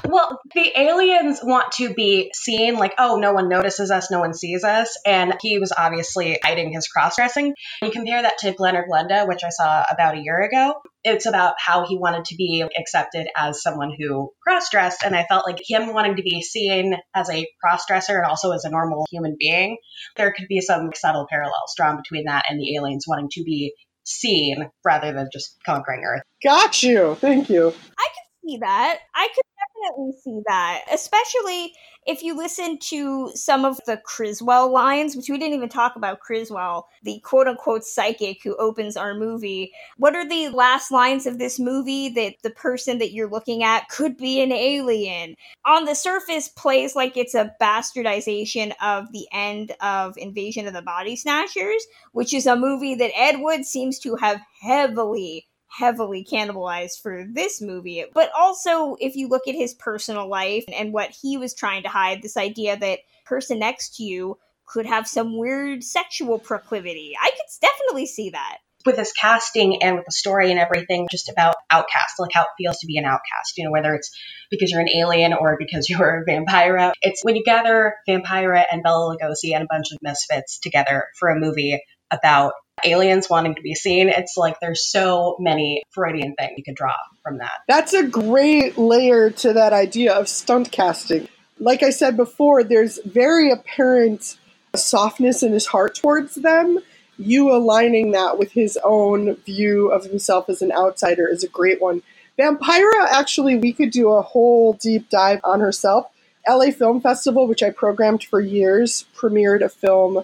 Well, 0.06 0.40
the 0.54 0.72
aliens 0.76 1.40
want 1.44 1.72
to 1.74 1.94
be 1.94 2.32
seen 2.34 2.76
like, 2.76 2.94
oh, 2.98 3.18
no 3.18 3.34
one 3.34 3.50
notices 3.50 3.92
us, 3.92 4.12
no 4.12 4.20
one 4.20 4.34
sees 4.34 4.64
us. 4.64 4.98
And 5.06 5.36
he 5.42 5.60
was 5.60 5.72
obviously 5.76 6.38
hiding 6.44 6.72
his 6.74 6.88
cross 6.88 7.16
dressing. 7.16 7.54
You 7.82 7.92
compare 7.92 8.22
that 8.22 8.38
to 8.40 8.54
Glen 8.54 8.76
or 8.76 8.86
Glenda, 8.88 9.28
which 9.28 9.44
I 9.44 9.50
saw 9.50 9.84
about 9.90 10.18
a 10.18 10.22
year 10.22 10.42
ago. 10.42 10.82
It's 11.04 11.26
about 11.26 11.56
how 11.58 11.88
he 11.88 11.98
wanted 11.98 12.26
to 12.26 12.36
be 12.36 12.64
accepted 12.78 13.28
as 13.36 13.64
someone 13.64 13.96
who 13.98 14.32
cross 14.44 14.70
dressed. 14.70 15.04
And 15.04 15.16
I 15.16 15.26
felt 15.26 15.48
like 15.48 15.60
him 15.66 15.94
wanting 15.94 16.18
to 16.18 16.24
be 16.24 16.42
seen 16.42 16.96
as 17.16 17.30
a 17.30 17.48
cross 17.62 17.86
dresser 17.88 18.18
and 18.18 18.26
also 18.26 18.52
as 18.52 18.66
a 18.66 18.70
normal 18.70 19.06
human 19.10 19.36
being, 19.40 19.78
there 20.18 20.34
could 20.34 20.48
be 20.48 20.62
some 20.62 20.92
subtle 20.94 21.28
parallels 21.30 21.74
drawn 21.76 21.98
between 21.98 22.26
that 22.26 22.46
and 22.50 22.60
the 22.60 22.76
aliens 22.76 23.06
wanting 23.08 23.30
to 23.32 23.44
be 23.44 23.74
seen 24.04 24.70
rather 24.84 25.14
than 25.14 25.30
just 25.32 25.58
conquering 25.66 26.04
Earth. 26.04 26.24
Got 26.44 26.84
you. 26.84 27.16
Thank 27.16 27.50
you. 27.50 27.68
I 27.68 28.08
can 28.16 28.21
see 28.46 28.58
that. 28.58 29.00
I 29.16 29.28
could 29.36 29.44
definitely 29.84 30.14
see 30.24 30.42
that, 30.48 30.82
especially 30.92 31.74
if 32.08 32.24
you 32.24 32.36
listen 32.36 32.80
to 32.80 33.32
some 33.36 33.64
of 33.64 33.80
the 33.86 33.98
Criswell 33.98 34.72
lines, 34.72 35.16
which 35.16 35.30
we 35.30 35.38
didn't 35.38 35.54
even 35.54 35.70
talk 35.70 35.96
about 35.96 36.20
Criswell, 36.20 36.88
the 37.04 37.20
quote 37.20 37.48
unquote 37.48 37.84
psychic 37.84 38.42
who 38.44 38.56
opens 38.58 38.98
our 38.98 39.14
movie. 39.14 39.72
What 39.98 40.16
are 40.16 40.28
the 40.28 40.50
last 40.50 40.92
lines 40.92 41.28
of 41.28 41.38
this 41.38 41.60
movie 41.60 42.10
that 42.10 42.36
the 42.42 42.50
person 42.50 42.98
that 42.98 43.14
you're 43.14 43.30
looking 43.30 43.64
at 43.64 43.90
could 43.90 44.18
be 44.18 44.42
an 44.42 44.52
alien? 44.52 45.36
On 45.66 45.86
the 45.86 45.96
surface, 45.96 46.50
plays 46.50 46.96
like 46.96 47.18
it's 47.18 47.36
a 47.36 47.54
bastardization 47.62 48.74
of 48.82 49.12
the 49.12 49.28
end 49.32 49.74
of 49.82 50.18
Invasion 50.18 50.68
of 50.68 50.74
the 50.74 50.82
Body 50.82 51.16
Snatchers, 51.16 51.86
which 52.14 52.34
is 52.34 52.48
a 52.48 52.56
movie 52.56 52.96
that 52.96 53.12
Ed 53.16 53.40
Wood 53.40 53.66
seems 53.66 54.00
to 54.00 54.16
have 54.16 54.42
heavily 54.62 55.48
heavily 55.72 56.26
cannibalized 56.30 57.02
for 57.02 57.26
this 57.32 57.62
movie. 57.62 58.04
But 58.14 58.30
also, 58.38 58.96
if 59.00 59.16
you 59.16 59.28
look 59.28 59.48
at 59.48 59.56
his 59.56 59.74
personal 59.74 60.28
life 60.28 60.66
and 60.74 60.94
what 60.94 61.16
he 61.22 61.38
was 61.38 61.54
trying 61.54 61.84
to 61.84 61.90
hide, 61.90 62.22
this 62.22 62.38
idea 62.38 62.78
that 62.78 63.00
person 63.26 63.60
next 63.60 63.96
to 63.96 64.04
you 64.04 64.38
could 64.68 64.86
have 64.86 65.08
some 65.08 65.38
weird 65.38 65.84
sexual 65.84 66.40
proclivity. 66.40 67.14
I 67.20 67.30
could 67.32 67.68
definitely 67.68 68.06
see 68.06 68.32
that. 68.32 68.58
With 68.86 68.98
his 68.98 69.14
casting 69.14 69.84
and 69.84 69.96
with 69.96 70.06
the 70.06 70.12
story 70.12 70.50
and 70.50 70.60
everything, 70.60 71.08
just 71.12 71.30
about 71.30 71.56
outcast, 71.70 72.16
like 72.20 72.32
how 72.34 72.44
it 72.44 72.50
feels 72.58 72.80
to 72.80 72.88
be 72.88 72.98
an 72.98 73.06
outcast, 73.06 73.58
you 73.58 73.66
know, 73.66 73.72
whether 73.72 73.94
it's 73.94 74.10
because 74.50 74.72
you're 74.72 74.82
an 74.82 74.90
alien 74.90 75.34
or 75.34 75.56
because 75.60 75.90
you're 75.90 76.22
a 76.22 76.24
vampire. 76.26 76.92
It's 77.02 77.24
when 77.24 77.36
you 77.36 77.44
gather 77.44 77.94
Vampira 78.10 78.66
and 78.72 78.82
Bela 78.82 79.16
Lugosi 79.16 79.54
and 79.54 79.64
a 79.64 79.68
bunch 79.70 79.92
of 79.92 80.00
misfits 80.02 80.60
together 80.60 81.06
for 81.20 81.30
a 81.30 81.40
movie 81.40 81.80
about 82.12 82.54
aliens 82.86 83.30
wanting 83.30 83.56
to 83.56 83.62
be 83.62 83.76
seen. 83.76 84.10
It's 84.10 84.38
like 84.38 84.60
there's 84.60 84.86
so 84.86 85.36
many 85.40 85.84
Freudian 85.92 86.36
things 86.36 86.54
you 86.58 86.64
could 86.64 86.76
draw 86.76 86.96
from 87.24 87.38
that. 87.38 87.62
That's 87.68 87.94
a 87.94 88.04
great 88.04 88.78
layer 88.78 89.30
to 89.30 89.54
that 89.54 89.74
idea 89.74 90.14
of 90.14 90.28
stunt 90.28 90.72
casting. 90.72 91.28
Like 91.60 91.84
I 91.84 91.92
said 91.92 92.18
before, 92.18 92.64
there's 92.64 93.00
very 93.06 93.52
apparent 93.52 94.38
softness 94.76 95.44
in 95.44 95.54
his 95.54 95.68
heart 95.68 95.96
towards 95.96 96.36
them. 96.36 96.80
You 97.18 97.52
aligning 97.52 98.12
that 98.12 98.40
with 98.40 98.52
his 98.52 98.80
own 98.84 99.36
view 99.46 99.92
of 99.92 100.06
himself 100.06 100.50
as 100.50 100.62
an 100.62 100.72
outsider 100.72 101.28
is 101.28 101.44
a 101.44 101.48
great 101.48 101.82
one. 101.82 102.02
Vampira, 102.40 103.08
actually, 103.12 103.58
we 103.58 103.74
could 103.74 103.92
do 103.92 104.10
a 104.12 104.22
whole 104.22 104.74
deep 104.74 105.10
dive 105.10 105.42
on 105.44 105.60
herself. 105.60 106.08
LA 106.50 106.72
Film 106.72 107.00
Festival, 107.00 107.48
which 107.48 107.62
I 107.62 107.70
programmed 107.70 108.24
for 108.24 108.42
years, 108.42 109.06
premiered 109.16 109.62
a 109.62 109.70
film 109.70 110.24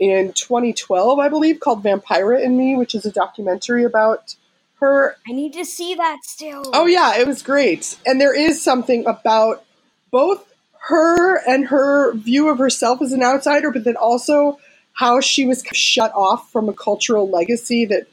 in 0.00 0.32
2012, 0.32 1.18
I 1.18 1.28
believe, 1.28 1.60
called 1.60 1.84
Vampira 1.84 2.42
and 2.42 2.56
Me, 2.56 2.74
which 2.74 2.94
is 2.94 3.04
a 3.04 3.12
documentary 3.12 3.84
about 3.84 4.34
her. 4.80 5.16
I 5.28 5.32
need 5.32 5.52
to 5.52 5.64
see 5.64 5.94
that 5.94 6.24
still. 6.24 6.64
Oh, 6.72 6.86
yeah, 6.86 7.18
it 7.18 7.26
was 7.26 7.42
great. 7.42 7.98
And 8.06 8.20
there 8.20 8.34
is 8.34 8.62
something 8.62 9.06
about 9.06 9.62
both 10.10 10.52
her 10.88 11.36
and 11.46 11.66
her 11.66 12.14
view 12.14 12.48
of 12.48 12.58
herself 12.58 13.02
as 13.02 13.12
an 13.12 13.22
outsider, 13.22 13.70
but 13.70 13.84
then 13.84 13.96
also 13.96 14.58
how 14.94 15.20
she 15.20 15.44
was 15.44 15.62
shut 15.72 16.12
off 16.14 16.50
from 16.50 16.68
a 16.68 16.72
cultural 16.72 17.28
legacy 17.28 17.84
that 17.84 18.06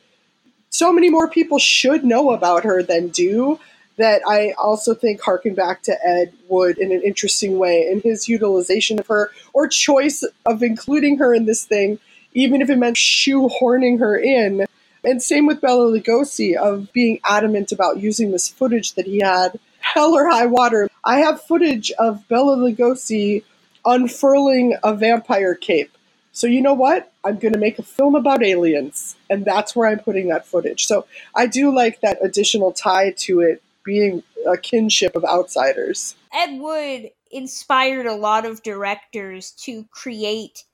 so 0.70 0.92
many 0.92 1.10
more 1.10 1.30
people 1.30 1.58
should 1.58 2.04
know 2.04 2.32
about 2.32 2.66
her 2.66 2.84
than 2.84 3.08
do 3.08 3.60
that 3.98 4.22
I 4.28 4.54
also 4.58 4.94
think 4.94 5.22
harken 5.22 5.54
back 5.54 5.82
to 5.84 6.08
Ed 6.08 6.32
Wood 6.48 6.78
in 6.78 6.92
an 6.92 7.02
interesting 7.02 7.58
way 7.58 7.88
in 7.92 8.02
his 8.02 8.30
utilization 8.30 9.00
of 9.00 9.08
her 9.08 9.32
or 9.54 9.68
choice 9.68 10.24
of 10.46 10.64
including 10.64 11.18
her 11.18 11.34
in 11.34 11.46
this 11.46 11.66
thing, 11.66 12.00
even 12.34 12.62
if 12.62 12.70
it 12.70 12.78
meant 12.78 12.96
shoehorning 12.96 14.00
her 14.00 14.18
in. 14.18 14.66
And 15.04 15.22
same 15.22 15.46
with 15.46 15.62
Bela 15.62 15.92
Lugosi 15.92 16.56
of 16.56 16.92
being 16.94 17.20
adamant 17.26 17.72
about 17.72 18.00
using 18.00 18.32
this 18.32 18.48
footage 18.48 18.94
that 18.94 19.06
he 19.06 19.20
had. 19.20 19.60
Hell 19.80 20.14
or 20.14 20.30
high 20.30 20.46
water. 20.46 20.90
I 21.04 21.20
have 21.20 21.42
footage 21.42 21.92
of 21.98 22.28
Bela 22.28 22.58
Lugosi 22.58 23.44
unfurling 23.86 24.76
a 24.84 24.94
vampire 24.94 25.56
cape. 25.56 25.98
So 26.34 26.46
you 26.46 26.62
know 26.62 26.74
what? 26.74 27.12
I'm 27.24 27.40
going 27.40 27.54
to 27.54 27.60
make 27.60 27.80
a 27.80 27.84
film 27.84 28.14
about 28.14 28.44
aliens, 28.44 29.16
and 29.28 29.44
that's 29.44 29.76
where 29.76 29.90
I'm 29.90 30.00
putting 30.00 30.28
that 30.28 30.46
footage. 30.46 30.86
So 30.86 31.08
I 31.34 31.48
do 31.48 31.74
like 31.74 32.02
that 32.02 32.20
additional 32.22 32.72
tie 32.72 33.12
to 33.18 33.40
it 33.40 33.64
being 33.88 34.22
a 34.46 34.58
kinship 34.58 35.16
of 35.16 35.24
outsiders. 35.24 36.16
Ed 36.34 36.60
Wood 36.60 37.10
inspired 37.32 38.06
a 38.06 38.14
lot 38.14 38.46
of 38.46 38.62
directors 38.62 39.52
to 39.52 39.86
create 39.86 40.66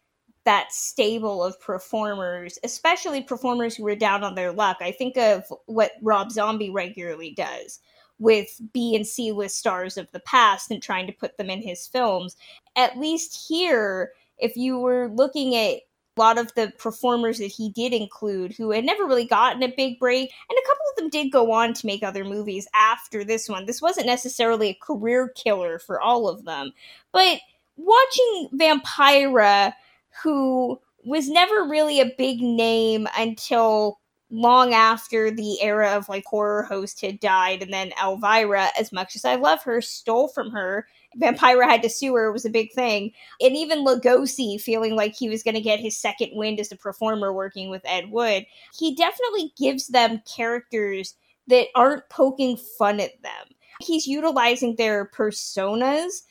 that 0.46 0.74
stable 0.74 1.44
of 1.44 1.62
performers, 1.62 2.58
especially 2.64 3.22
performers 3.22 3.76
who 3.76 3.84
were 3.84 3.96
down 3.96 4.24
on 4.24 4.36
their 4.36 4.52
luck. 4.52 4.78
I 4.82 4.92
think 4.92 5.16
of 5.16 5.46
what 5.68 5.92
Rob 6.02 6.32
Zombie 6.32 6.72
regularly 6.72 7.32
does 7.32 7.80
with 8.20 8.60
B 8.74 8.96
and 8.96 9.06
C 9.06 9.32
list 9.32 9.58
stars 9.58 9.96
of 9.96 10.08
the 10.12 10.20
past 10.22 10.72
and 10.72 10.82
trying 10.82 11.08
to 11.08 11.14
put 11.14 11.38
them 11.38 11.50
in 11.50 11.62
his 11.62 11.88
films. 11.88 12.36
At 12.76 12.98
least 12.98 13.48
here, 13.48 14.12
if 14.40 14.58
you 14.58 14.80
were 14.80 15.10
looking 15.14 15.56
at 15.56 15.82
a 16.16 16.22
lot 16.22 16.38
of 16.38 16.54
the 16.56 16.72
performers 16.78 17.40
that 17.40 17.48
he 17.48 17.70
did 17.70 17.94
include 17.94 18.54
who 18.54 18.72
had 18.72 18.86
never 18.86 19.06
really 19.06 19.26
gotten 19.26 19.64
a 19.64 19.74
big 19.76 20.00
break 20.00 20.32
and 20.50 20.58
a 20.58 20.68
couple 20.68 20.86
of 20.92 20.96
them 20.98 21.10
did 21.10 21.32
go 21.32 21.52
on 21.52 21.74
to 21.74 21.88
make 21.88 22.04
other 22.04 22.24
movies 22.24 22.68
after 22.76 23.24
this 23.24 23.50
one. 23.50 23.66
This 23.66 23.82
wasn't 23.82 24.06
necessarily 24.06 24.70
a 24.70 24.74
career 24.76 25.30
killer 25.36 25.80
for 25.80 26.00
all 26.00 26.28
of 26.28 26.46
them 26.46 26.72
but 27.12 27.40
watching 27.78 28.50
vampira 28.54 29.74
who 30.22 30.80
was 31.06 31.30
never 31.30 31.64
really 31.64 32.00
a 32.00 32.14
big 32.18 32.42
name 32.42 33.08
until 33.18 34.00
long 34.30 34.74
after 34.74 35.30
the 35.30 35.62
era 35.62 35.92
of 35.92 36.10
like 36.10 36.26
horror 36.26 36.64
host 36.64 37.02
had 37.02 37.20
died 37.20 37.62
and 37.62 37.72
then 37.72 37.92
elvira 38.02 38.68
as 38.80 38.92
much 38.92 39.16
as 39.16 39.26
i 39.26 39.36
love 39.36 39.62
her 39.64 39.80
stole 39.82 40.28
from 40.28 40.50
her 40.50 40.88
vampira 41.20 41.66
had 41.66 41.82
to 41.84 41.90
sue 41.90 42.14
her 42.16 42.32
was 42.32 42.46
a 42.46 42.50
big 42.50 42.72
thing. 42.74 43.12
And 43.42 43.56
even 43.56 43.86
lugosi 43.86 44.60
feeling 44.60 44.96
like 44.96 45.16
he 45.16 45.30
was 45.30 45.44
going 45.44 45.56
to 45.56 45.62
get 45.62 45.80
his 45.80 45.98
second 45.98 46.32
wind 46.34 46.60
as 46.60 46.72
a 46.72 46.78
performer 46.78 47.34
working 47.34 47.70
with 47.70 47.82
ed 47.86 48.10
wood 48.12 48.46
he 48.78 48.96
definitely 48.96 49.54
gives 49.58 49.88
them 49.88 50.22
characters 50.26 51.16
that 51.48 51.68
aren't 51.76 52.08
poking 52.10 52.58
fun 52.78 53.00
at 53.00 53.22
them. 53.22 53.48
He's 53.82 54.08
utilizing 54.08 54.76
their 54.76 55.10
personas 55.10 56.22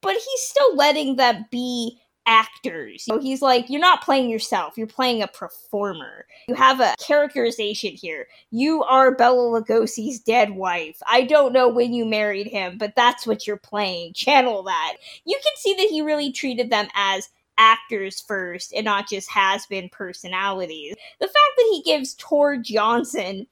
but 0.00 0.14
he's 0.14 0.40
still 0.40 0.76
letting 0.76 1.16
them 1.16 1.44
be 1.50 1.98
actors. 2.28 3.04
So 3.04 3.18
he's 3.18 3.40
like, 3.40 3.70
you're 3.70 3.80
not 3.80 4.02
playing 4.02 4.28
yourself, 4.28 4.76
you're 4.76 4.86
playing 4.86 5.22
a 5.22 5.26
performer. 5.26 6.26
You 6.46 6.54
have 6.54 6.80
a 6.80 6.94
characterization 7.04 7.92
here. 7.92 8.28
You 8.50 8.84
are 8.84 9.14
Bela 9.14 9.60
Lugosi's 9.60 10.20
dead 10.20 10.50
wife. 10.50 11.00
I 11.06 11.22
don't 11.22 11.54
know 11.54 11.68
when 11.68 11.92
you 11.92 12.04
married 12.04 12.46
him, 12.46 12.76
but 12.78 12.94
that's 12.94 13.26
what 13.26 13.46
you're 13.46 13.56
playing. 13.56 14.12
Channel 14.12 14.62
that. 14.64 14.96
You 15.24 15.38
can 15.42 15.52
see 15.56 15.74
that 15.74 15.88
he 15.90 16.02
really 16.02 16.30
treated 16.30 16.70
them 16.70 16.88
as 16.94 17.30
actors 17.56 18.20
first 18.20 18.72
and 18.72 18.84
not 18.84 19.08
just 19.08 19.30
has 19.30 19.66
been 19.66 19.88
personalities. 19.88 20.94
The 21.18 21.26
fact 21.26 21.56
that 21.56 21.68
he 21.72 21.82
gives 21.82 22.14
Tor 22.14 22.58
Johnson 22.58 23.46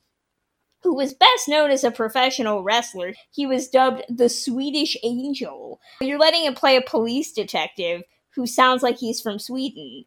who 0.82 0.94
was 0.94 1.14
best 1.14 1.48
known 1.48 1.72
as 1.72 1.82
a 1.82 1.90
professional 1.90 2.62
wrestler. 2.62 3.12
He 3.32 3.44
was 3.44 3.66
dubbed 3.66 4.04
the 4.08 4.28
Swedish 4.28 4.96
Angel. 5.02 5.80
You're 6.00 6.18
letting 6.18 6.44
him 6.44 6.54
play 6.54 6.76
a 6.76 6.80
police 6.80 7.32
detective 7.32 8.02
who 8.36 8.46
sounds 8.46 8.82
like 8.82 8.98
he's 8.98 9.20
from 9.20 9.38
Sweden. 9.38 10.04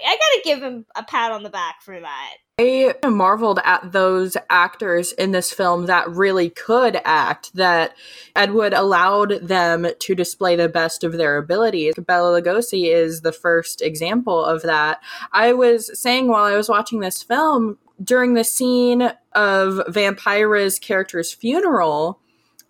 I 0.00 0.16
gotta 0.16 0.42
give 0.44 0.62
him 0.62 0.86
a 0.96 1.02
pat 1.02 1.32
on 1.32 1.42
the 1.42 1.50
back 1.50 1.82
for 1.82 1.98
that. 1.98 2.36
I 2.58 2.94
marveled 3.08 3.58
at 3.64 3.92
those 3.92 4.36
actors 4.50 5.12
in 5.12 5.32
this 5.32 5.50
film 5.50 5.86
that 5.86 6.10
really 6.10 6.50
could 6.50 7.00
act, 7.04 7.54
that 7.54 7.94
Ed 8.36 8.52
Wood 8.52 8.74
allowed 8.74 9.40
them 9.40 9.86
to 9.98 10.14
display 10.14 10.56
the 10.56 10.68
best 10.68 11.02
of 11.02 11.14
their 11.14 11.38
abilities. 11.38 11.94
Bela 12.06 12.40
Lugosi 12.40 12.92
is 12.92 13.22
the 13.22 13.32
first 13.32 13.80
example 13.80 14.44
of 14.44 14.62
that. 14.62 15.00
I 15.32 15.54
was 15.54 15.98
saying 15.98 16.28
while 16.28 16.44
I 16.44 16.56
was 16.56 16.68
watching 16.68 17.00
this 17.00 17.22
film, 17.22 17.78
during 18.02 18.34
the 18.34 18.44
scene 18.44 19.10
of 19.32 19.80
Vampira's 19.88 20.78
character's 20.78 21.32
funeral, 21.32 22.20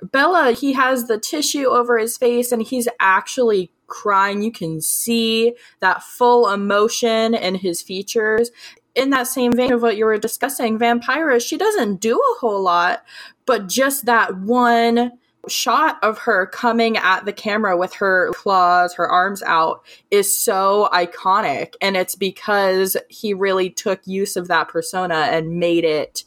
Bela, 0.03 0.53
he 0.53 0.73
has 0.73 1.07
the 1.07 1.19
tissue 1.19 1.67
over 1.67 1.99
his 1.99 2.17
face 2.17 2.53
and 2.53 2.63
he's 2.63 2.89
actually 2.99 3.71
crying. 3.87 4.43
You 4.43 4.53
can 4.53 4.81
see 4.81 5.55
that 5.81 6.03
full 6.03 6.49
emotion 6.49 7.35
in 7.35 7.57
his 7.57 7.83
features. 7.83 8.51
In 8.95 9.11
that 9.11 9.29
same 9.29 9.53
vein 9.53 9.73
of 9.73 9.83
what 9.83 9.97
you 9.97 10.05
were 10.05 10.19
discussing, 10.19 10.79
Vampira, 10.79 11.45
she 11.45 11.57
doesn't 11.57 12.01
do 12.01 12.17
a 12.17 12.39
whole 12.41 12.63
lot, 12.63 13.05
but 13.47 13.69
just 13.69 14.07
that 14.07 14.37
one 14.39 15.13
shot 15.49 15.99
of 16.03 16.19
her 16.19 16.47
coming 16.47 16.97
at 16.97 17.25
the 17.25 17.33
camera 17.33 17.77
with 17.77 17.95
her 17.95 18.31
claws, 18.35 18.95
her 18.95 19.09
arms 19.09 19.43
out 19.45 19.85
is 20.11 20.37
so 20.37 20.89
iconic. 20.93 21.75
And 21.81 21.97
it's 21.97 22.15
because 22.15 22.97
he 23.09 23.33
really 23.33 23.71
took 23.71 24.07
use 24.07 24.37
of 24.37 24.49
that 24.49 24.69
persona 24.69 25.15
and 25.15 25.59
made 25.59 25.85
it 25.85 26.25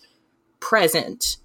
present 0.59 1.37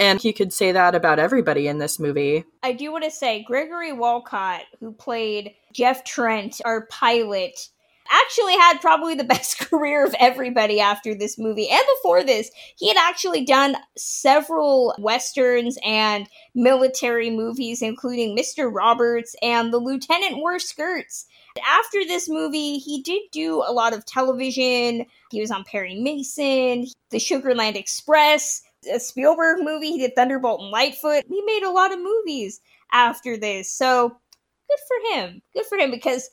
and 0.00 0.20
he 0.20 0.32
could 0.32 0.52
say 0.52 0.72
that 0.72 0.94
about 0.94 1.18
everybody 1.18 1.68
in 1.68 1.78
this 1.78 2.00
movie. 2.00 2.44
I 2.62 2.72
do 2.72 2.90
want 2.90 3.04
to 3.04 3.10
say 3.10 3.44
Gregory 3.44 3.92
Walcott, 3.92 4.62
who 4.80 4.92
played 4.92 5.54
Jeff 5.74 6.04
Trent, 6.04 6.60
our 6.64 6.86
pilot, 6.86 7.68
actually 8.10 8.54
had 8.54 8.80
probably 8.80 9.14
the 9.14 9.24
best 9.36 9.58
career 9.58 10.04
of 10.04 10.14
everybody 10.18 10.80
after 10.80 11.14
this 11.14 11.38
movie. 11.38 11.68
And 11.68 11.82
before 11.96 12.24
this, 12.24 12.50
he 12.76 12.88
had 12.88 12.96
actually 12.96 13.44
done 13.44 13.76
several 13.96 14.94
westerns 14.98 15.78
and 15.84 16.26
military 16.54 17.30
movies, 17.30 17.82
including 17.82 18.36
Mr. 18.36 18.74
Roberts 18.74 19.36
and 19.42 19.72
The 19.72 19.78
Lieutenant 19.78 20.38
Wore 20.38 20.58
Skirts. 20.58 21.26
After 21.68 22.04
this 22.04 22.28
movie, 22.28 22.78
he 22.78 23.02
did 23.02 23.22
do 23.32 23.62
a 23.66 23.72
lot 23.72 23.92
of 23.92 24.06
television. 24.06 25.04
He 25.30 25.40
was 25.40 25.50
on 25.50 25.64
Perry 25.64 25.96
Mason, 26.00 26.86
The 27.10 27.18
Sugarland 27.18 27.76
Express, 27.76 28.62
a 28.92 29.00
Spielberg 29.00 29.58
movie. 29.62 29.92
He 29.92 29.98
did 29.98 30.14
Thunderbolt 30.14 30.60
and 30.60 30.70
Lightfoot. 30.70 31.24
He 31.28 31.42
made 31.42 31.62
a 31.62 31.70
lot 31.70 31.92
of 31.92 31.98
movies 32.00 32.60
after 32.92 33.36
this. 33.36 33.72
So 33.72 34.08
good 34.08 34.78
for 34.88 35.16
him. 35.16 35.42
Good 35.54 35.66
for 35.66 35.78
him 35.78 35.90
because 35.90 36.30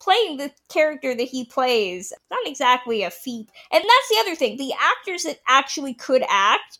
playing 0.00 0.38
the 0.38 0.50
character 0.68 1.14
that 1.14 1.28
he 1.28 1.44
plays 1.44 2.12
not 2.30 2.46
exactly 2.46 3.02
a 3.02 3.10
feat. 3.10 3.48
And 3.72 3.82
that's 3.82 4.08
the 4.10 4.18
other 4.20 4.34
thing. 4.34 4.56
The 4.56 4.72
actors 4.80 5.24
that 5.24 5.40
actually 5.46 5.94
could 5.94 6.24
act, 6.28 6.78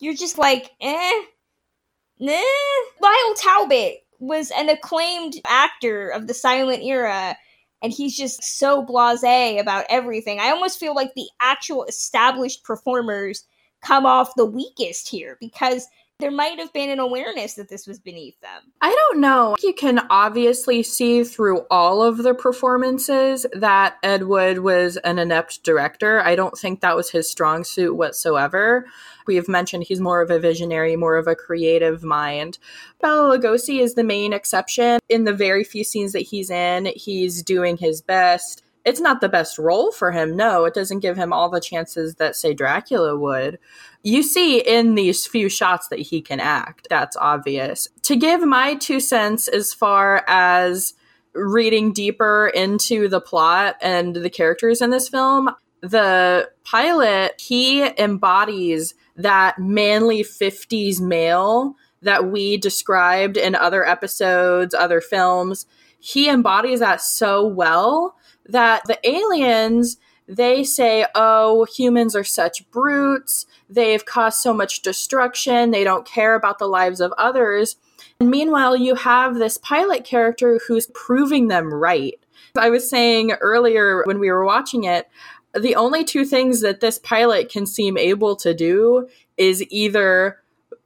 you're 0.00 0.14
just 0.14 0.38
like, 0.38 0.70
eh, 0.80 1.22
nah. 2.18 2.40
Lyle 3.00 3.34
Talbot 3.36 3.98
was 4.18 4.50
an 4.56 4.68
acclaimed 4.68 5.34
actor 5.46 6.08
of 6.08 6.26
the 6.26 6.34
silent 6.34 6.82
era 6.82 7.36
and 7.82 7.92
he's 7.92 8.16
just 8.16 8.42
so 8.42 8.84
blasé 8.84 9.60
about 9.60 9.84
everything. 9.90 10.40
I 10.40 10.50
almost 10.50 10.80
feel 10.80 10.94
like 10.94 11.12
the 11.14 11.28
actual 11.40 11.84
established 11.84 12.64
performers 12.64 13.44
come 13.84 14.06
off 14.06 14.34
the 14.36 14.46
weakest 14.46 15.08
here 15.08 15.36
because 15.40 15.88
there 16.20 16.30
might 16.30 16.60
have 16.60 16.72
been 16.72 16.90
an 16.90 17.00
awareness 17.00 17.54
that 17.54 17.68
this 17.68 17.88
was 17.88 17.98
beneath 17.98 18.40
them. 18.40 18.72
I 18.80 18.90
don't 18.90 19.20
know. 19.20 19.56
You 19.62 19.74
can 19.74 20.06
obviously 20.10 20.82
see 20.84 21.24
through 21.24 21.66
all 21.70 22.02
of 22.02 22.18
the 22.18 22.34
performances 22.34 23.44
that 23.52 23.96
Ed 24.02 24.22
Wood 24.22 24.60
was 24.60 24.96
an 24.98 25.18
inept 25.18 25.64
director. 25.64 26.20
I 26.20 26.36
don't 26.36 26.56
think 26.56 26.80
that 26.80 26.94
was 26.94 27.10
his 27.10 27.28
strong 27.28 27.64
suit 27.64 27.96
whatsoever. 27.96 28.86
We 29.26 29.34
have 29.36 29.48
mentioned 29.48 29.84
he's 29.84 30.00
more 30.00 30.20
of 30.20 30.30
a 30.30 30.38
visionary, 30.38 30.94
more 30.94 31.16
of 31.16 31.26
a 31.26 31.34
creative 31.34 32.04
mind. 32.04 32.58
Bela 33.00 33.36
Lugosi 33.36 33.80
is 33.80 33.94
the 33.94 34.04
main 34.04 34.32
exception. 34.32 35.00
In 35.08 35.24
the 35.24 35.34
very 35.34 35.64
few 35.64 35.82
scenes 35.82 36.12
that 36.12 36.20
he's 36.20 36.48
in, 36.48 36.86
he's 36.94 37.42
doing 37.42 37.76
his 37.76 38.00
best 38.00 38.63
it's 38.84 39.00
not 39.00 39.20
the 39.20 39.28
best 39.28 39.58
role 39.58 39.90
for 39.92 40.12
him. 40.12 40.36
No, 40.36 40.64
it 40.64 40.74
doesn't 40.74 41.00
give 41.00 41.16
him 41.16 41.32
all 41.32 41.48
the 41.48 41.60
chances 41.60 42.16
that, 42.16 42.36
say, 42.36 42.52
Dracula 42.52 43.16
would. 43.16 43.58
You 44.02 44.22
see 44.22 44.58
in 44.58 44.94
these 44.94 45.26
few 45.26 45.48
shots 45.48 45.88
that 45.88 46.00
he 46.00 46.20
can 46.20 46.38
act. 46.40 46.88
That's 46.90 47.16
obvious. 47.16 47.88
To 48.02 48.16
give 48.16 48.42
my 48.42 48.74
two 48.74 49.00
cents 49.00 49.48
as 49.48 49.72
far 49.72 50.24
as 50.28 50.94
reading 51.34 51.92
deeper 51.92 52.52
into 52.54 53.08
the 53.08 53.20
plot 53.20 53.76
and 53.80 54.14
the 54.14 54.30
characters 54.30 54.82
in 54.82 54.90
this 54.90 55.08
film, 55.08 55.50
the 55.80 56.50
pilot, 56.64 57.40
he 57.40 57.84
embodies 57.98 58.94
that 59.16 59.58
manly 59.58 60.22
50s 60.22 61.00
male 61.00 61.74
that 62.02 62.30
we 62.30 62.58
described 62.58 63.36
in 63.36 63.54
other 63.54 63.86
episodes, 63.86 64.74
other 64.74 65.00
films. 65.00 65.66
He 65.98 66.28
embodies 66.28 66.80
that 66.80 67.00
so 67.00 67.46
well 67.46 68.16
that 68.46 68.82
the 68.86 68.98
aliens 69.08 69.96
they 70.26 70.64
say, 70.64 71.04
oh, 71.14 71.66
humans 71.66 72.16
are 72.16 72.24
such 72.24 72.68
brutes. 72.70 73.46
They've 73.68 74.04
caused 74.04 74.38
so 74.38 74.54
much 74.54 74.80
destruction. 74.80 75.70
They 75.70 75.84
don't 75.84 76.06
care 76.06 76.34
about 76.34 76.58
the 76.58 76.66
lives 76.66 77.00
of 77.00 77.12
others. 77.18 77.76
And 78.20 78.30
meanwhile, 78.30 78.76
you 78.76 78.94
have 78.94 79.34
this 79.34 79.58
pilot 79.58 80.04
character 80.04 80.60
who's 80.66 80.86
proving 80.94 81.48
them 81.48 81.72
right. 81.72 82.18
I 82.56 82.70
was 82.70 82.88
saying 82.88 83.32
earlier 83.32 84.02
when 84.04 84.18
we 84.18 84.30
were 84.30 84.44
watching 84.44 84.84
it, 84.84 85.08
the 85.52 85.74
only 85.74 86.04
two 86.04 86.24
things 86.24 86.60
that 86.62 86.80
this 86.80 86.98
pilot 86.98 87.48
can 87.50 87.66
seem 87.66 87.98
able 87.98 88.36
to 88.36 88.54
do 88.54 89.08
is 89.36 89.64
either 89.70 90.40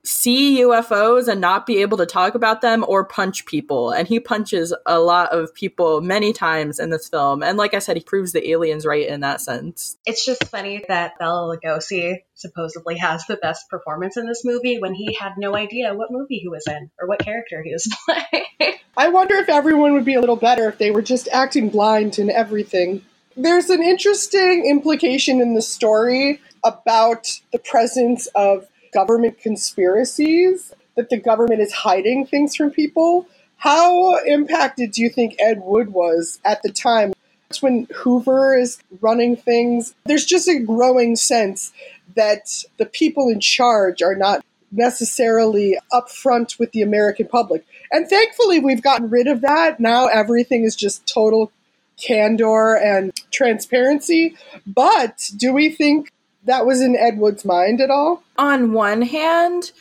see 0.09 0.63
UFOs 0.63 1.29
and 1.29 1.39
not 1.39 1.67
be 1.67 1.83
able 1.83 1.99
to 1.99 2.07
talk 2.07 2.35
about 2.35 2.63
them 2.63 2.83
or 2.89 3.05
punch 3.05 3.45
people. 3.45 3.91
And 3.91 4.09
he 4.09 4.19
punches 4.19 4.75
a 4.87 4.99
lot 4.99 5.33
of 5.33 5.53
people 5.53 6.01
many 6.01 6.33
times 6.33 6.79
in 6.79 6.89
this 6.89 7.11
film. 7.11 7.43
And 7.43 7.59
like 7.59 7.75
I 7.75 7.79
said, 7.79 7.99
he 7.99 8.03
proves 8.03 8.33
the 8.33 8.49
aliens 8.51 8.87
right 8.87 9.07
in 9.07 9.21
that 9.21 9.43
sense. 9.43 9.99
It's 10.07 10.25
just 10.25 10.45
funny 10.47 10.83
that 10.89 11.19
Bela 11.19 11.55
Lugosi 11.55 12.23
supposedly 12.35 12.97
has 12.97 13.27
the 13.27 13.37
best 13.37 13.69
performance 13.69 14.17
in 14.17 14.27
this 14.27 14.47
movie 14.47 14.79
when 14.79 14.95
he 14.95 15.13
had 15.13 15.33
no 15.37 15.55
idea 15.55 15.93
what 15.95 16.11
movie 16.11 16.39
he 16.39 16.49
was 16.49 16.65
in 16.67 16.91
or 16.99 17.07
what 17.07 17.19
character 17.19 17.63
he 17.63 17.73
was 17.73 17.95
playing. 18.07 18.79
I 18.97 19.11
wonder 19.11 19.35
if 19.35 19.51
everyone 19.51 19.93
would 19.93 20.07
be 20.07 20.15
a 20.15 20.21
little 20.21 20.37
better 20.37 20.69
if 20.71 20.79
they 20.79 20.91
were 20.91 21.03
just 21.03 21.29
acting 21.29 21.69
blind 21.69 22.19
in 22.19 22.31
everything. 22.31 23.05
There's 23.37 23.69
an 23.69 23.83
interesting 23.83 24.65
implication 24.67 25.43
in 25.43 25.53
the 25.53 25.63
story 25.63 26.41
about 26.65 27.29
the 27.53 27.59
presence 27.59 28.27
of 28.35 28.67
government 28.93 29.39
conspiracies, 29.39 30.73
that 30.97 31.11
the 31.11 31.19
government 31.19 31.61
is 31.61 31.73
hiding 31.73 32.27
things 32.27 32.57
from 32.57 32.71
people. 32.71 33.27
How 33.57 34.17
impacted 34.25 34.93
do 34.93 35.03
you 35.03 35.11
think 35.11 35.37
Ed 35.39 35.61
Wood 35.63 35.93
was 35.93 36.41
at 36.45 36.63
the 36.63 36.71
time? 36.71 37.13
It's 37.51 37.63
when 37.63 37.87
Hoover 37.95 38.57
is 38.57 38.79
running 39.01 39.37
things. 39.37 39.95
There's 40.05 40.27
just 40.27 40.49
a 40.49 40.61
growing 40.61 41.17
sense 41.17 41.73
that 42.15 42.65
the 42.77 42.87
people 42.87 43.29
in 43.29 43.41
charge 43.41 44.03
are 44.03 44.15
not 44.15 44.45
necessarily 44.71 45.79
upfront 45.93 46.59
with 46.59 46.73
the 46.73 46.83
American 46.83 47.27
public. 47.27 47.65
And 47.91 48.09
thankfully, 48.09 48.59
we've 48.59 48.83
gotten 48.83 49.09
rid 49.09 49.27
of 49.27 49.41
that. 49.41 49.81
Now 49.81 50.07
everything 50.07 50.65
is 50.65 50.77
just 50.77 51.07
total 51.07 51.51
candor 51.97 52.75
and 52.77 53.13
transparency. 53.31 54.37
But 54.67 55.31
do 55.37 55.53
we 55.53 55.71
think 55.71 56.13
that 56.49 56.67
was 56.67 56.81
in 56.81 56.97
Ed 56.97 57.19
Wood's 57.19 57.45
mind 57.45 57.81
at 57.81 57.91
all? 57.91 58.23
On 58.37 58.73
one 58.73 59.03
hand, 59.03 59.73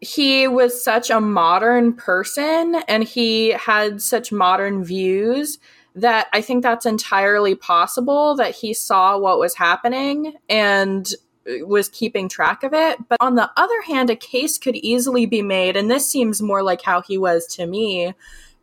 he 0.00 0.48
was 0.48 0.82
such 0.82 1.10
a 1.10 1.20
modern 1.20 1.92
person 1.92 2.82
and 2.88 3.04
he 3.04 3.50
had 3.50 4.02
such 4.02 4.32
modern 4.32 4.82
views 4.82 5.58
that 5.94 6.28
I 6.32 6.40
think 6.40 6.62
that's 6.62 6.86
entirely 6.86 7.54
possible 7.54 8.34
that 8.36 8.54
he 8.54 8.72
saw 8.72 9.18
what 9.18 9.38
was 9.38 9.56
happening 9.56 10.34
and 10.48 11.06
was 11.46 11.88
keeping 11.88 12.28
track 12.28 12.62
of 12.62 12.72
it. 12.72 12.98
But 13.08 13.18
on 13.20 13.34
the 13.34 13.50
other 13.56 13.82
hand, 13.82 14.08
a 14.08 14.16
case 14.16 14.56
could 14.56 14.76
easily 14.76 15.26
be 15.26 15.42
made, 15.42 15.76
and 15.76 15.90
this 15.90 16.08
seems 16.08 16.40
more 16.40 16.62
like 16.62 16.82
how 16.82 17.02
he 17.02 17.18
was 17.18 17.46
to 17.56 17.66
me, 17.66 18.14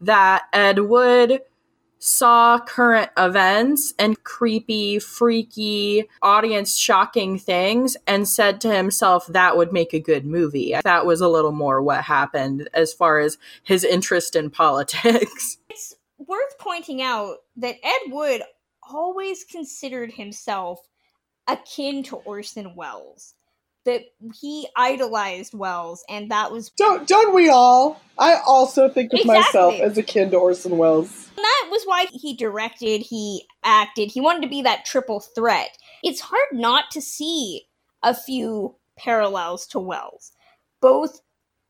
that 0.01 0.43
Ed 0.53 0.79
Wood 0.79 1.41
saw 1.99 2.59
current 2.59 3.09
events 3.17 3.93
and 3.97 4.23
creepy, 4.23 4.99
freaky, 4.99 6.05
audience 6.21 6.77
shocking 6.77 7.37
things 7.37 7.97
and 8.05 8.27
said 8.27 8.61
to 8.61 8.75
himself 8.75 9.27
that 9.27 9.57
would 9.57 9.73
make 9.73 9.93
a 9.93 9.99
good 9.99 10.25
movie. 10.25 10.75
That 10.83 11.05
was 11.05 11.21
a 11.21 11.27
little 11.27 11.51
more 11.51 11.81
what 11.81 12.03
happened 12.03 12.69
as 12.73 12.93
far 12.93 13.19
as 13.19 13.37
his 13.63 13.83
interest 13.83 14.35
in 14.35 14.49
politics. 14.57 15.57
It's 15.69 15.95
worth 16.17 16.57
pointing 16.59 17.01
out 17.01 17.37
that 17.57 17.77
Ed 17.83 18.11
Wood 18.11 18.41
always 18.89 19.43
considered 19.43 20.11
himself 20.11 20.87
akin 21.47 22.03
to 22.03 22.17
Orson 22.17 22.75
Welles 22.75 23.33
that 23.87 24.03
he 24.39 24.67
idolized 24.75 25.53
Welles, 25.53 26.03
and 26.09 26.29
that 26.29 26.51
was 26.51 26.69
don't 26.71 27.07
don't 27.07 27.33
we 27.33 27.49
all? 27.49 27.99
I 28.19 28.35
also 28.45 28.89
think 28.89 29.13
of 29.13 29.21
Exactly. 29.21 29.39
myself 29.41 29.73
as 29.75 29.97
akin 29.97 30.29
to 30.31 30.37
Orson 30.37 30.77
Welles. 30.77 31.29
that 31.35 31.67
was 31.71 31.83
why 31.85 32.05
he 32.11 32.35
directed, 32.35 33.01
he 33.01 33.45
acted, 33.63 34.11
he 34.11 34.21
wanted 34.21 34.43
to 34.43 34.49
be 34.49 34.61
that 34.61 34.85
triple 34.85 35.19
threat. 35.19 35.77
It's 36.03 36.21
hard 36.21 36.47
not 36.51 36.91
to 36.91 37.01
see 37.01 37.67
a 38.03 38.13
few 38.13 38.75
parallels 38.97 39.65
to 39.67 39.79
Welles. 39.79 40.31
Both 40.81 41.21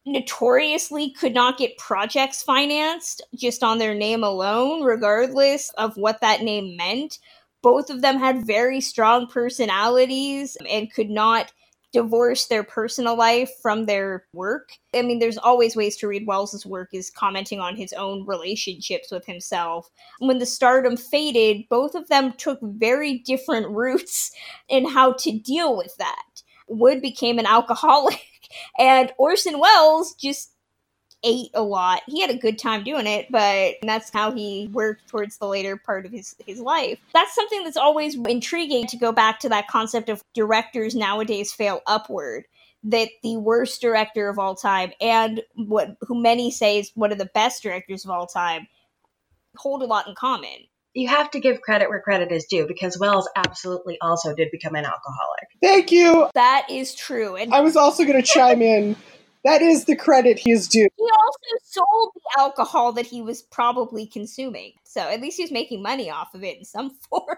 notoriously 0.06 1.12
could 1.12 1.34
not 1.34 1.58
get 1.58 1.78
projects 1.78 2.42
financed 2.42 3.22
just 3.36 3.62
on 3.62 3.78
their 3.78 3.94
name 3.94 4.24
alone, 4.24 4.84
regardless 4.84 5.70
of 5.78 5.98
what 5.98 6.22
that 6.22 6.42
name 6.42 6.76
meant. 6.78 7.20
Both 7.62 7.90
of 7.90 8.02
them 8.02 8.18
had 8.18 8.48
very 8.48 8.80
strong 8.82 9.28
personalities 9.28 10.58
and 10.70 10.92
could 10.92 11.10
not 11.10 11.52
divorce 11.94 12.48
their 12.48 12.64
personal 12.64 13.16
life 13.18 13.50
from 13.62 13.86
their 13.86 14.26
work. 14.34 14.70
I 14.94 15.02
mean, 15.02 15.20
there's 15.20 15.38
always 15.38 15.76
ways 15.76 15.96
to 15.98 16.08
read 16.08 16.28
Welles's 16.28 16.66
work 16.66 16.90
is 16.94 17.10
commenting 17.10 17.60
on 17.60 17.76
his 17.76 17.94
own 17.94 18.26
relationships 18.26 19.12
with 19.12 19.26
himself. 19.26 19.90
When 20.20 20.40
the 20.40 20.46
stardom 20.46 20.98
faded, 20.98 21.64
both 21.70 21.96
of 21.96 22.08
them 22.10 22.34
took 22.34 22.60
very 22.62 23.20
different 23.20 23.68
routes 23.72 24.32
in 24.68 24.90
how 24.90 25.14
to 25.14 25.40
deal 25.40 25.78
with 25.78 25.96
that. 25.98 26.44
Wood 26.68 27.02
became 27.02 27.40
an 27.40 27.46
alcoholic, 27.46 28.22
and 28.78 29.14
Orson 29.18 29.60
Welles 29.60 30.14
just 30.16 30.52
ate 31.24 31.50
a 31.54 31.62
lot. 31.62 32.02
He 32.08 32.22
had 32.22 32.30
a 32.30 32.38
good 32.38 32.60
time 32.60 32.84
doing 32.84 33.08
it, 33.08 33.28
but 33.32 33.76
that's 33.82 34.10
how 34.12 34.32
he 34.32 34.70
worked 34.72 35.08
towards 35.08 35.38
the 35.38 35.48
later 35.48 35.78
part 35.78 36.06
of 36.06 36.12
his, 36.12 36.36
his 36.46 36.60
life. 36.60 37.00
That's 37.14 37.34
something 37.36 37.64
that's 37.64 37.78
always 37.78 38.16
intriguing 38.16 38.88
to 38.88 38.98
go 38.98 39.12
back 39.12 39.40
to 39.40 39.50
that 39.50 39.68
concept 39.68 40.10
of 40.10 40.24
directors 40.34 40.96
nowadays 40.96 41.52
fail 41.54 41.82
upward. 41.88 42.46
That 42.84 43.10
the 43.24 43.38
worst 43.38 43.82
director 43.82 44.30
of 44.30 44.40
all 44.40 44.56
time 44.56 44.92
and 45.02 45.42
what 45.56 45.98
who 46.02 46.22
many 46.22 46.52
say 46.52 46.78
is 46.80 46.92
one 46.94 47.12
of 47.12 47.18
the 47.18 47.30
best 47.34 47.64
directors 47.64 48.06
of 48.06 48.12
all 48.12 48.28
time 48.28 48.68
hold 49.58 49.82
a 49.82 49.86
lot 49.86 50.08
in 50.08 50.16
common. 50.16 50.68
You 50.94 51.10
have 51.10 51.30
to 51.32 51.40
give 51.40 51.62
credit 51.62 51.90
where 51.90 52.02
credit 52.02 52.32
is 52.32 52.46
due 52.46 52.66
because 52.68 52.98
Welles 52.98 53.28
absolutely 53.36 53.98
also 54.02 54.34
did 54.34 54.50
become 54.52 54.76
an 54.76 54.86
alcoholic. 54.86 55.48
Thank 55.62 55.92
you. 55.92 56.30
That 56.34 56.68
is 56.70 56.96
true. 56.96 57.36
And 57.36 57.54
I 57.54 57.62
was 57.62 57.76
also 57.76 58.04
going 58.06 58.22
to 58.22 58.28
chime 58.28 58.62
in. 58.62 58.96
That 59.48 59.62
is 59.62 59.86
the 59.86 59.96
credit 59.96 60.40
he 60.40 60.52
is 60.52 60.68
due. 60.68 60.90
he 60.98 61.04
also 61.04 61.64
sold 61.64 62.12
the 62.16 62.42
alcohol 62.42 62.92
that 62.94 63.06
he 63.06 63.22
was 63.22 63.42
probably 63.42 64.06
consuming. 64.06 64.74
So 64.84 65.00
at 65.00 65.22
least 65.22 65.38
he 65.38 65.44
was 65.44 65.54
making 65.54 65.82
money 65.82 66.12
off 66.12 66.34
of 66.34 66.44
it 66.44 66.58
in 66.58 66.66
some 66.66 66.90
form. 67.10 67.38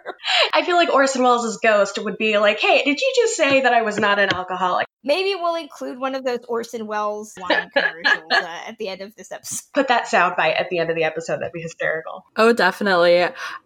I 0.52 0.66
feel 0.66 0.76
like 0.76 0.90
Orson 0.90 1.22
Welles' 1.22 1.60
ghost 1.62 2.04
would 2.04 2.18
be 2.18 2.40
like, 2.40 2.60
hey, 2.62 2.82
did 2.84 3.00
you 3.00 3.14
just 3.16 3.38
say 3.38 3.62
that 3.62 3.74
I 3.74 3.84
was 3.84 4.00
not 4.00 4.18
an 4.18 4.34
alcoholic? 4.34 4.88
Maybe 5.04 5.36
we'll 5.36 5.54
include 5.54 6.00
one 6.00 6.16
of 6.16 6.26
those 6.26 6.40
Orson 6.48 6.88
Welles 6.88 7.38
line 7.38 7.70
commercials 7.78 8.32
uh, 8.32 8.60
at 8.68 8.80
the 8.80 8.88
end 8.88 9.02
of 9.02 9.16
this 9.16 9.32
episode. 9.32 9.66
Put 9.76 9.88
that 9.90 10.08
soundbite 10.08 10.60
at 10.60 10.72
the 10.72 10.80
end 10.80 10.90
of 10.90 10.96
the 10.96 11.04
episode. 11.04 11.42
That'd 11.42 11.54
be 11.54 11.62
hysterical. 11.62 12.26
Oh, 12.36 12.54
definitely. 12.54 13.22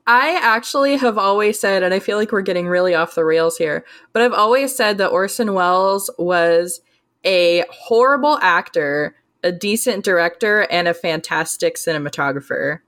I 0.05 0.39
actually 0.41 0.97
have 0.97 1.17
always 1.17 1.57
said, 1.57 1.81
and 1.81 1.93
I 1.93 1.99
feel 1.99 2.17
like 2.17 2.33
we're 2.33 2.41
getting 2.41 2.67
really 2.67 2.93
off 2.93 3.15
the 3.15 3.23
rails 3.23 3.57
here, 3.57 3.85
but 4.11 4.21
I've 4.21 4.33
always 4.33 4.75
said 4.75 4.97
that 4.97 5.11
Orson 5.11 5.53
Welles 5.53 6.09
was 6.19 6.81
a 7.25 7.63
horrible 7.69 8.37
actor, 8.41 9.15
a 9.43 9.51
decent 9.51 10.03
director, 10.03 10.61
and 10.71 10.87
a 10.87 10.93
fantastic 10.93 11.75
cinematographer. 11.75 12.79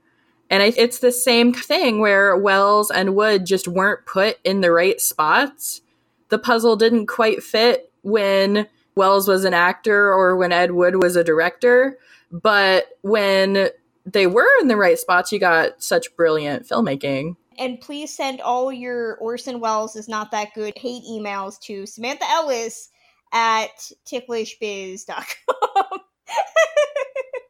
And 0.48 0.62
it's 0.62 1.00
the 1.00 1.12
same 1.12 1.52
thing 1.52 2.00
where 2.00 2.36
Welles 2.36 2.90
and 2.90 3.16
Wood 3.16 3.46
just 3.46 3.66
weren't 3.66 4.06
put 4.06 4.38
in 4.44 4.60
the 4.60 4.70
right 4.70 5.00
spots. 5.00 5.80
The 6.28 6.38
puzzle 6.38 6.76
didn't 6.76 7.06
quite 7.06 7.42
fit 7.42 7.92
when 8.02 8.68
Welles 8.94 9.28
was 9.28 9.44
an 9.44 9.54
actor 9.54 10.12
or 10.12 10.36
when 10.36 10.52
Ed 10.52 10.70
Wood 10.70 10.96
was 10.96 11.16
a 11.16 11.24
director. 11.24 11.98
But 12.30 12.86
when 13.02 13.70
they 14.04 14.26
were 14.26 14.48
in 14.60 14.68
the 14.68 14.76
right 14.76 14.98
spots, 14.98 15.32
you 15.32 15.40
got 15.40 15.82
such 15.82 16.14
brilliant 16.16 16.66
filmmaking. 16.66 17.36
And 17.58 17.80
please 17.80 18.14
send 18.14 18.40
all 18.40 18.72
your 18.72 19.16
Orson 19.16 19.60
Welles 19.60 19.96
is 19.96 20.08
not 20.08 20.30
that 20.30 20.54
good 20.54 20.74
hate 20.76 21.02
emails 21.04 21.58
to 21.62 21.86
Samantha 21.86 22.24
Ellis 22.28 22.90
at 23.36 23.92
ticklishbiz.com. 24.06 25.84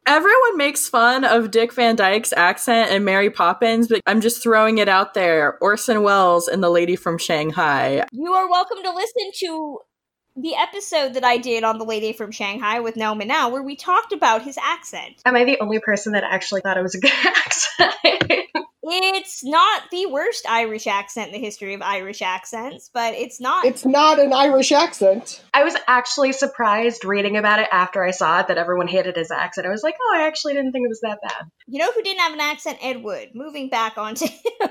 Everyone 0.05 0.57
makes 0.57 0.87
fun 0.87 1.23
of 1.23 1.51
Dick 1.51 1.73
Van 1.73 1.95
Dyke's 1.95 2.33
accent 2.33 2.91
and 2.91 3.05
Mary 3.05 3.29
Poppins, 3.29 3.87
but 3.87 4.01
I'm 4.05 4.21
just 4.21 4.43
throwing 4.43 4.77
it 4.79 4.89
out 4.89 5.13
there. 5.13 5.57
Orson 5.59 6.03
Welles 6.03 6.47
and 6.49 6.61
the 6.63 6.69
lady 6.69 6.95
from 6.95 7.17
Shanghai. 7.17 8.05
You 8.11 8.33
are 8.33 8.49
welcome 8.49 8.77
to 8.83 8.91
listen 8.91 9.31
to 9.39 9.79
the 10.37 10.55
episode 10.55 11.15
that 11.15 11.23
I 11.23 11.37
did 11.37 11.63
on 11.63 11.79
the 11.79 11.85
lady 11.85 12.13
from 12.13 12.31
Shanghai 12.31 12.79
with 12.79 12.95
Nell 12.95 13.15
Now, 13.15 13.49
where 13.49 13.63
we 13.63 13.75
talked 13.75 14.13
about 14.13 14.43
his 14.43 14.57
accent. 14.57 15.21
Am 15.25 15.35
I 15.35 15.43
the 15.43 15.59
only 15.59 15.79
person 15.79 16.13
that 16.13 16.23
actually 16.23 16.61
thought 16.61 16.77
it 16.77 16.83
was 16.83 16.95
a 16.95 16.99
good 16.99 17.11
accent? 17.25 17.93
It's 18.89 19.43
not 19.43 19.83
the 19.91 20.05
worst 20.05 20.47
Irish 20.47 20.87
accent 20.87 21.27
in 21.27 21.33
the 21.33 21.45
history 21.45 21.73
of 21.73 21.81
Irish 21.81 22.21
accents, 22.21 22.89
but 22.93 23.13
it's 23.15 23.41
not. 23.41 23.65
It's 23.65 23.85
not 23.85 24.19
an 24.19 24.31
Irish 24.31 24.71
accent. 24.71 25.43
I 25.53 25.63
was 25.65 25.75
actually 25.87 26.31
surprised 26.31 27.03
reading 27.03 27.35
about 27.35 27.59
it 27.59 27.67
after 27.71 28.03
I 28.03 28.11
saw 28.11 28.39
it 28.39 28.47
that 28.47 28.57
everyone 28.57 28.87
hated 28.87 29.17
his 29.17 29.29
accent. 29.29 29.67
I 29.67 29.71
was 29.71 29.83
like, 29.83 29.95
oh, 30.01 30.15
I 30.15 30.27
actually 30.27 30.53
didn't 30.53 30.71
think 30.71 30.85
it 30.85 30.89
was 30.89 31.01
that 31.01 31.19
bad. 31.21 31.47
You 31.67 31.79
know 31.79 31.91
who 31.91 32.01
didn't 32.01 32.21
have 32.21 32.33
an 32.33 32.39
accent? 32.39 32.77
Ed 32.81 33.03
Wood. 33.03 33.31
Moving 33.33 33.67
back 33.69 33.97
onto 33.97 34.25
him. 34.61 34.69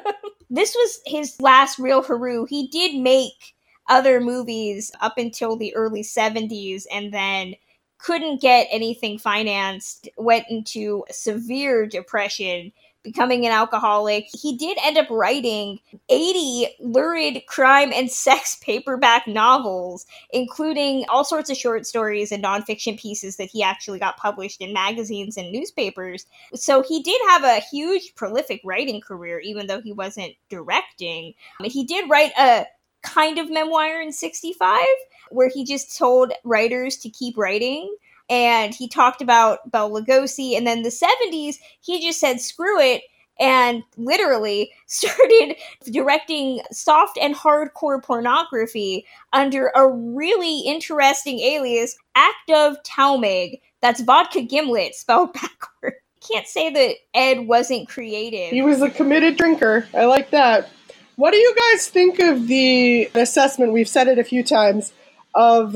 this 0.49 0.75
was 0.75 1.01
his 1.05 1.39
last 1.41 1.79
real 1.79 2.03
Haru. 2.03 2.47
He 2.49 2.69
did 2.69 2.97
make 3.01 3.56
other 3.89 4.21
movies 4.21 4.91
up 5.01 5.19
until 5.19 5.57
the 5.57 5.75
early 5.75 6.03
70s 6.03 6.85
and 6.93 7.13
then 7.13 7.55
couldn't 7.99 8.41
get 8.41 8.69
anything 8.71 9.19
financed, 9.19 10.09
went 10.17 10.45
into 10.51 11.05
severe 11.11 11.87
depression, 11.87 12.73
becoming 13.03 13.47
an 13.47 13.53
alcoholic. 13.53 14.27
He 14.33 14.57
did 14.57 14.77
end 14.83 14.99
up 14.99 15.09
writing 15.09 15.79
80 16.09 16.67
lurid 16.81 17.47
crime 17.47 17.93
and 17.95 18.11
sex 18.11 18.59
paperback 18.61 19.27
novels, 19.29 20.07
including 20.31 21.05
all 21.09 21.25
sorts 21.25 21.49
of 21.49 21.57
short 21.57 21.87
stories 21.87 22.33
and 22.33 22.43
nonfiction 22.43 22.99
pieces 22.99 23.37
that 23.37 23.49
he 23.49 23.63
actually 23.63 24.01
got 24.01 24.17
published 24.17 24.61
in 24.61 24.73
magazines 24.73 25.37
and 25.37 25.53
newspapers. 25.53 26.27
So 26.55 26.83
he 26.83 27.01
did 27.03 27.21
have 27.29 27.45
a 27.45 27.61
huge, 27.61 28.15
prolific 28.17 28.61
writing 28.65 29.01
career, 29.01 29.39
even 29.39 29.69
though 29.69 29.81
he 29.81 29.93
wasn't 29.93 30.35
directing. 30.51 31.33
He 31.63 31.85
did 31.85 32.11
write 32.11 32.33
a 32.37 32.67
kind 33.07 33.39
of 33.39 33.51
memoir 33.51 34.01
in 34.01 34.13
65 34.13 34.85
where 35.31 35.49
he 35.49 35.65
just 35.65 35.97
told 35.97 36.33
writers 36.45 36.97
to 36.99 37.11
keep 37.11 37.37
writing 37.37 37.95
and 38.29 38.75
he 38.75 38.89
talked 38.89 39.23
about 39.23 39.71
Bela 39.71 40.03
Lugosi 40.03 40.57
and 40.57 40.67
then 40.67 40.83
the 40.83 40.91
70s 40.91 41.57
he 41.81 42.05
just 42.05 42.21
said 42.21 42.41
screw 42.41 42.81
it 42.81 43.03
and 43.39 43.83
literally 43.97 44.73
started 44.87 45.57
directing 45.85 46.61
soft 46.73 47.19
and 47.21 47.35
hardcore 47.35 48.03
pornography 48.03 49.07
under 49.33 49.71
a 49.75 49.89
really 49.89 50.61
interesting 50.61 51.39
alias 51.41 51.97
Akdov 52.17 52.77
Telmig 52.85 53.61
that's 53.81 54.01
vodka 54.01 54.43
gimlet 54.43 54.95
spelled 54.95 55.33
backward 55.35 55.95
can't 56.27 56.47
say 56.47 56.71
that 56.71 56.97
Ed 57.15 57.47
wasn't 57.47 57.89
creative 57.89 58.51
He 58.51 58.63
was 58.63 58.83
a 58.83 58.91
committed 58.91 59.37
drinker. 59.37 59.87
I 59.95 60.07
like 60.07 60.31
that. 60.31 60.69
What 61.17 61.31
do 61.31 61.39
you 61.39 61.55
guys 61.55 61.89
think 61.89 62.19
of 62.19 62.47
the 62.47 63.11
assessment? 63.15 63.73
We've 63.73 63.89
said 63.89 64.07
it 64.07 64.19
a 64.19 64.25
few 64.25 64.45
times 64.45 64.93
of 65.35 65.75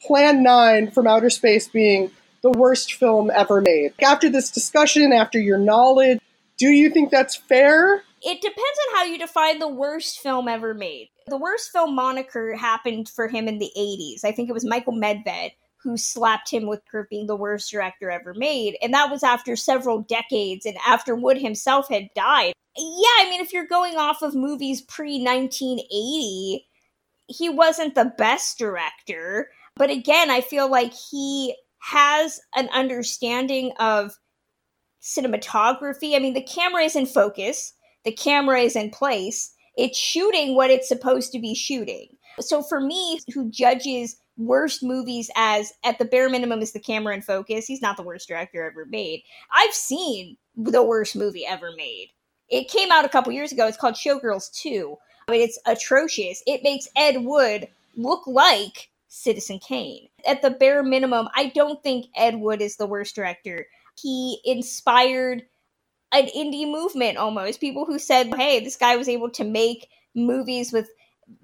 Plan 0.00 0.44
9 0.44 0.92
from 0.92 1.08
Outer 1.08 1.30
Space 1.30 1.66
being 1.66 2.12
the 2.42 2.50
worst 2.50 2.94
film 2.94 3.30
ever 3.34 3.60
made. 3.60 3.92
After 4.00 4.30
this 4.30 4.52
discussion, 4.52 5.12
after 5.12 5.40
your 5.40 5.58
knowledge, 5.58 6.20
do 6.58 6.68
you 6.68 6.90
think 6.90 7.10
that's 7.10 7.34
fair? 7.34 8.04
It 8.22 8.40
depends 8.40 8.78
on 8.88 8.96
how 8.96 9.04
you 9.04 9.18
define 9.18 9.58
the 9.58 9.68
worst 9.68 10.20
film 10.20 10.46
ever 10.46 10.74
made. 10.74 11.08
The 11.26 11.38
worst 11.38 11.72
film 11.72 11.96
moniker 11.96 12.54
happened 12.54 13.08
for 13.08 13.26
him 13.26 13.48
in 13.48 13.58
the 13.58 13.72
80s. 13.76 14.24
I 14.24 14.30
think 14.30 14.48
it 14.48 14.52
was 14.52 14.64
Michael 14.64 14.92
Medved 14.92 15.52
who 15.82 15.96
slapped 15.96 16.50
him 16.50 16.66
with 16.66 16.80
being 17.10 17.26
the 17.26 17.36
worst 17.36 17.70
director 17.70 18.10
ever 18.10 18.34
made. 18.34 18.76
And 18.82 18.94
that 18.94 19.10
was 19.10 19.22
after 19.22 19.56
several 19.56 20.02
decades 20.02 20.66
and 20.66 20.76
after 20.86 21.14
Wood 21.14 21.38
himself 21.38 21.88
had 21.88 22.08
died. 22.14 22.52
Yeah, 22.76 23.20
I 23.20 23.28
mean, 23.28 23.40
if 23.40 23.52
you're 23.52 23.66
going 23.66 23.96
off 23.96 24.22
of 24.22 24.34
movies 24.34 24.80
pre 24.82 25.22
1980, 25.22 26.66
he 27.26 27.48
wasn't 27.48 27.94
the 27.94 28.12
best 28.16 28.58
director. 28.58 29.50
But 29.76 29.90
again, 29.90 30.30
I 30.30 30.40
feel 30.40 30.70
like 30.70 30.92
he 30.92 31.54
has 31.80 32.40
an 32.54 32.68
understanding 32.72 33.72
of 33.78 34.12
cinematography. 35.02 36.14
I 36.14 36.20
mean, 36.20 36.34
the 36.34 36.42
camera 36.42 36.82
is 36.82 36.96
in 36.96 37.06
focus, 37.06 37.74
the 38.04 38.12
camera 38.12 38.60
is 38.60 38.76
in 38.76 38.90
place, 38.90 39.52
it's 39.76 39.98
shooting 39.98 40.54
what 40.54 40.70
it's 40.70 40.88
supposed 40.88 41.32
to 41.32 41.40
be 41.40 41.54
shooting. 41.54 42.08
So 42.40 42.62
for 42.62 42.80
me, 42.80 43.18
who 43.34 43.50
judges 43.50 44.16
worst 44.36 44.82
movies 44.82 45.30
as 45.36 45.72
at 45.84 45.98
the 45.98 46.04
bare 46.04 46.28
minimum 46.28 46.60
is 46.60 46.72
the 46.72 46.80
camera 46.80 47.14
in 47.14 47.22
focus, 47.22 47.66
he's 47.66 47.82
not 47.82 47.96
the 47.96 48.02
worst 48.02 48.28
director 48.28 48.64
ever 48.64 48.86
made. 48.86 49.22
I've 49.52 49.74
seen 49.74 50.36
the 50.56 50.82
worst 50.82 51.16
movie 51.16 51.46
ever 51.46 51.72
made. 51.76 52.08
It 52.48 52.68
came 52.68 52.90
out 52.90 53.04
a 53.04 53.08
couple 53.08 53.32
years 53.32 53.52
ago. 53.52 53.66
It's 53.66 53.76
called 53.76 53.94
Showgirls 53.94 54.52
2. 54.54 54.96
I 55.26 55.32
mean, 55.32 55.40
it's 55.42 55.58
atrocious. 55.66 56.42
It 56.46 56.62
makes 56.62 56.88
Ed 56.96 57.24
Wood 57.24 57.68
look 57.96 58.26
like 58.26 58.90
Citizen 59.08 59.58
Kane. 59.58 60.08
At 60.26 60.42
the 60.42 60.50
bare 60.50 60.82
minimum, 60.82 61.28
I 61.34 61.48
don't 61.54 61.82
think 61.82 62.06
Ed 62.16 62.36
Wood 62.36 62.60
is 62.60 62.76
the 62.76 62.86
worst 62.86 63.14
director. 63.14 63.66
He 64.00 64.40
inspired 64.44 65.44
an 66.12 66.26
indie 66.36 66.70
movement 66.70 67.18
almost. 67.18 67.60
People 67.60 67.86
who 67.86 67.98
said, 67.98 68.34
hey, 68.34 68.60
this 68.60 68.76
guy 68.76 68.96
was 68.96 69.08
able 69.08 69.30
to 69.30 69.44
make 69.44 69.88
movies 70.14 70.72
with 70.72 70.88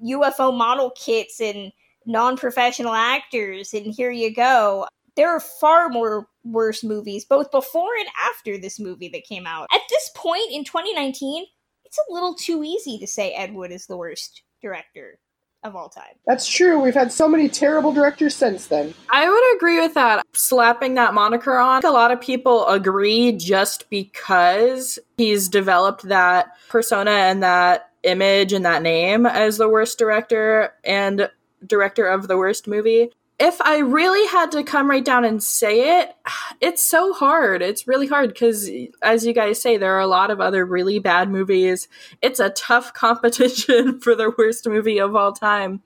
UFO 0.05 0.55
model 0.57 0.91
kits 0.91 1.41
and 1.41 1.73
non 2.09 2.37
professional 2.37 2.95
actors, 2.95 3.73
and 3.73 3.95
here 3.95 4.11
you 4.11 4.35
go. 4.35 4.89
There 5.15 5.29
are 5.29 5.41
far 5.41 5.89
more 5.89 6.27
worse 6.45 6.83
movies, 6.83 7.25
both 7.25 7.51
before 7.51 7.95
and 7.99 8.09
after 8.31 8.59
this 8.59 8.81
movie 8.81 9.09
that 9.11 9.25
came 9.25 9.47
out. 9.47 9.69
At 9.73 9.83
this 9.91 10.11
point 10.15 10.51
in 10.51 10.65
2019, 10.65 11.45
it's 11.85 11.99
a 11.99 12.13
little 12.13 12.35
too 12.35 12.65
easy 12.65 12.99
to 12.99 13.07
say 13.07 13.33
Ed 13.33 13.55
Wood 13.55 13.73
is 13.73 13.87
the 13.87 13.97
worst 13.97 14.43
director 14.63 15.19
of 15.65 15.75
all 15.75 15.89
time. 15.89 16.15
That's 16.27 16.49
true. 16.49 16.81
We've 16.81 16.95
had 16.95 17.13
so 17.13 17.29
many 17.29 17.49
terrible 17.49 17.93
directors 17.93 18.35
since 18.35 18.67
then. 18.69 18.95
I 19.11 19.29
would 19.29 19.57
agree 19.57 19.81
with 19.81 19.95
that. 19.95 20.25
Slapping 20.35 20.95
that 20.95 21.15
moniker 21.15 21.59
on, 21.59 21.85
a 21.85 21.91
lot 21.91 22.13
of 22.13 22.21
people 22.21 22.67
agree 22.69 23.33
just 23.33 23.91
because 23.91 24.99
he's 25.17 25.49
developed 25.49 26.03
that 26.05 26.57
persona 26.69 27.11
and 27.11 27.43
that 27.43 27.91
image 28.05 28.53
and 28.53 28.65
that 28.65 28.83
name 28.83 29.27
as 29.27 29.59
the 29.59 29.69
worst 29.69 29.99
director 29.99 30.73
and 30.85 31.29
director 31.67 32.07
of 32.07 32.29
the 32.29 32.37
worst 32.37 32.67
movie 32.67 33.11
if 33.39 33.61
I 33.61 33.79
really 33.79 34.27
had 34.27 34.51
to 34.53 34.65
come 34.65 34.91
right 34.91 35.05
down 35.05 35.25
and 35.25 35.43
say 35.43 36.01
it, 36.01 36.15
it's 36.61 36.83
so 36.83 37.13
hard. 37.13 37.63
It's 37.63 37.87
really 37.87 38.07
hard 38.07 38.31
because, 38.31 38.69
as 39.03 39.25
you 39.25 39.33
guys 39.33 39.61
say, 39.61 39.77
there 39.77 39.95
are 39.95 40.01
a 40.01 40.07
lot 40.07 40.31
of 40.31 40.41
other 40.41 40.65
really 40.65 40.99
bad 40.99 41.31
movies. 41.31 41.89
It's 42.21 42.41
a 42.41 42.51
tough 42.51 42.93
competition 42.95 44.01
for 44.01 44.15
the 44.15 44.33
worst 44.37 44.67
movie 44.67 44.99
of 44.99 45.15
all 45.15 45.33
time. 45.33 45.83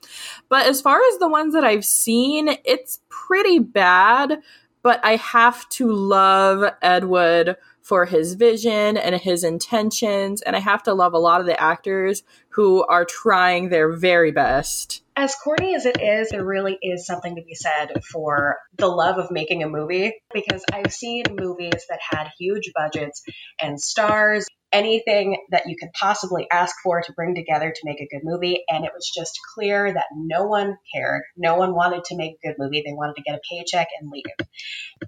But 0.49 0.67
as 0.67 0.81
far 0.81 1.01
as 1.13 1.19
the 1.19 1.29
ones 1.29 1.55
that 1.55 1.65
I've 1.65 1.85
seen, 1.85 2.57
it's 2.65 3.01
pretty 3.09 3.59
bad. 3.59 4.41
But 4.83 5.01
I 5.05 5.15
have 5.17 5.69
to 5.71 5.93
love 5.93 6.73
Ed 6.83 7.05
Wood 7.05 7.57
for 7.83 8.05
his 8.05 8.35
vision 8.35 8.97
and 8.97 9.15
his 9.15 9.45
intentions. 9.45 10.43
And 10.43 10.57
I 10.57 10.59
have 10.59 10.83
to 10.85 10.95
love 10.95 11.13
a 11.13 11.19
lot 11.19 11.41
of 11.41 11.47
the 11.47 11.61
actors 11.61 12.25
who 12.49 12.85
are 12.87 13.05
trying 13.05 13.69
their 13.69 13.93
very 13.93 14.33
best. 14.33 15.02
As 15.15 15.35
corny 15.35 15.75
as 15.75 15.85
it 15.85 16.01
is, 16.01 16.31
there 16.31 16.45
really 16.45 16.79
is 16.81 17.07
something 17.07 17.37
to 17.37 17.43
be 17.43 17.55
said 17.55 18.03
for 18.05 18.57
the 18.77 18.89
love 18.89 19.19
of 19.19 19.31
making 19.31 19.63
a 19.63 19.69
movie 19.69 20.15
because 20.33 20.65
I've 20.73 20.93
seen 20.93 21.25
movies 21.31 21.85
that 21.89 22.01
had 22.01 22.31
huge 22.39 22.73
budgets 22.75 23.23
and 23.61 23.81
stars 23.81 24.47
anything 24.73 25.37
that 25.51 25.67
you 25.67 25.77
could 25.79 25.93
possibly 25.93 26.47
ask 26.51 26.75
for 26.83 27.03
to 27.03 27.13
bring 27.13 27.35
together 27.35 27.71
to 27.71 27.81
make 27.85 28.01
a 28.01 28.09
good 28.09 28.23
movie. 28.25 28.63
And 28.69 28.85
it 28.85 28.93
was 28.95 29.11
just 29.15 29.39
clear 29.55 29.93
that 29.93 30.07
no 30.15 30.45
one 30.45 30.77
cared. 30.95 31.23
No 31.37 31.57
one 31.57 31.75
wanted 31.75 32.05
to 32.05 32.17
make 32.17 32.33
a 32.33 32.49
good 32.49 32.57
movie. 32.59 32.83
They 32.85 32.93
wanted 32.93 33.17
to 33.17 33.23
get 33.23 33.37
a 33.37 33.41
paycheck 33.51 33.89
and 34.01 34.11
leave. 34.11 34.25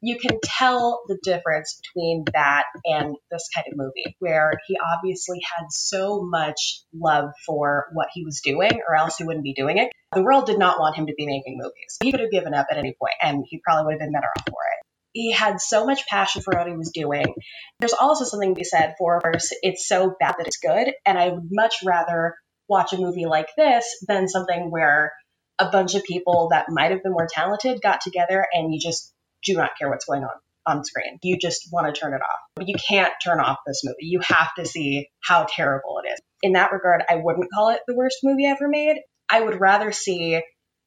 You 0.02 0.18
can 0.18 0.38
tell 0.42 1.02
the 1.08 1.18
difference 1.22 1.80
between 1.82 2.24
that 2.32 2.64
and 2.84 3.16
this 3.30 3.48
kind 3.54 3.66
of 3.70 3.76
movie, 3.76 4.16
where 4.18 4.52
he 4.66 4.76
obviously 4.94 5.40
had 5.56 5.66
so 5.70 6.22
much 6.22 6.82
love 6.92 7.30
for 7.46 7.86
what 7.92 8.08
he 8.12 8.24
was 8.24 8.40
doing, 8.44 8.80
or 8.86 8.96
else 8.96 9.16
he 9.16 9.24
wouldn't 9.24 9.44
be 9.44 9.54
doing 9.54 9.78
it. 9.78 9.90
The 10.12 10.22
world 10.22 10.46
did 10.46 10.58
not 10.58 10.78
want 10.78 10.96
him 10.96 11.06
to 11.06 11.14
be 11.16 11.26
making 11.26 11.58
movies. 11.58 11.98
He 12.02 12.10
could 12.10 12.20
have 12.20 12.30
given 12.30 12.54
up 12.54 12.66
at 12.70 12.78
any 12.78 12.94
point, 13.00 13.14
and 13.20 13.44
he 13.48 13.60
probably 13.64 13.86
would 13.86 13.92
have 13.94 14.00
been 14.00 14.12
better 14.12 14.28
off 14.38 14.44
for 14.46 14.52
it 14.52 14.83
he 15.14 15.32
had 15.32 15.60
so 15.60 15.86
much 15.86 16.06
passion 16.06 16.42
for 16.42 16.54
what 16.54 16.66
he 16.66 16.76
was 16.76 16.90
doing. 16.92 17.34
There's 17.80 17.94
also 17.94 18.24
something 18.24 18.54
to 18.54 18.58
be 18.58 18.64
said 18.64 18.96
for 18.98 19.22
it's 19.62 19.88
so 19.88 20.14
bad 20.20 20.34
that 20.36 20.46
it's 20.46 20.58
good, 20.58 20.92
and 21.06 21.16
I 21.16 21.30
would 21.30 21.48
much 21.50 21.76
rather 21.84 22.34
watch 22.68 22.92
a 22.92 22.98
movie 22.98 23.26
like 23.26 23.48
this 23.56 23.86
than 24.06 24.28
something 24.28 24.70
where 24.70 25.12
a 25.58 25.70
bunch 25.70 25.94
of 25.94 26.02
people 26.02 26.48
that 26.50 26.66
might 26.68 26.90
have 26.90 27.02
been 27.02 27.12
more 27.12 27.28
talented 27.30 27.80
got 27.80 28.00
together 28.00 28.44
and 28.52 28.74
you 28.74 28.80
just 28.80 29.14
do 29.44 29.54
not 29.54 29.78
care 29.78 29.88
what's 29.88 30.04
going 30.04 30.24
on 30.24 30.34
on 30.66 30.82
screen. 30.82 31.18
You 31.22 31.38
just 31.38 31.68
want 31.70 31.94
to 31.94 31.98
turn 31.98 32.14
it 32.14 32.22
off. 32.22 32.40
But 32.56 32.68
you 32.68 32.74
can't 32.74 33.12
turn 33.22 33.38
off 33.38 33.58
this 33.66 33.82
movie. 33.84 33.96
You 34.00 34.20
have 34.20 34.52
to 34.56 34.66
see 34.66 35.08
how 35.22 35.46
terrible 35.48 36.00
it 36.02 36.08
is. 36.08 36.20
In 36.42 36.52
that 36.52 36.72
regard, 36.72 37.02
I 37.08 37.16
wouldn't 37.16 37.50
call 37.54 37.70
it 37.70 37.80
the 37.86 37.94
worst 37.94 38.18
movie 38.24 38.46
ever 38.46 38.66
made. 38.68 38.96
I 39.30 39.40
would 39.40 39.60
rather 39.60 39.92
see 39.92 40.40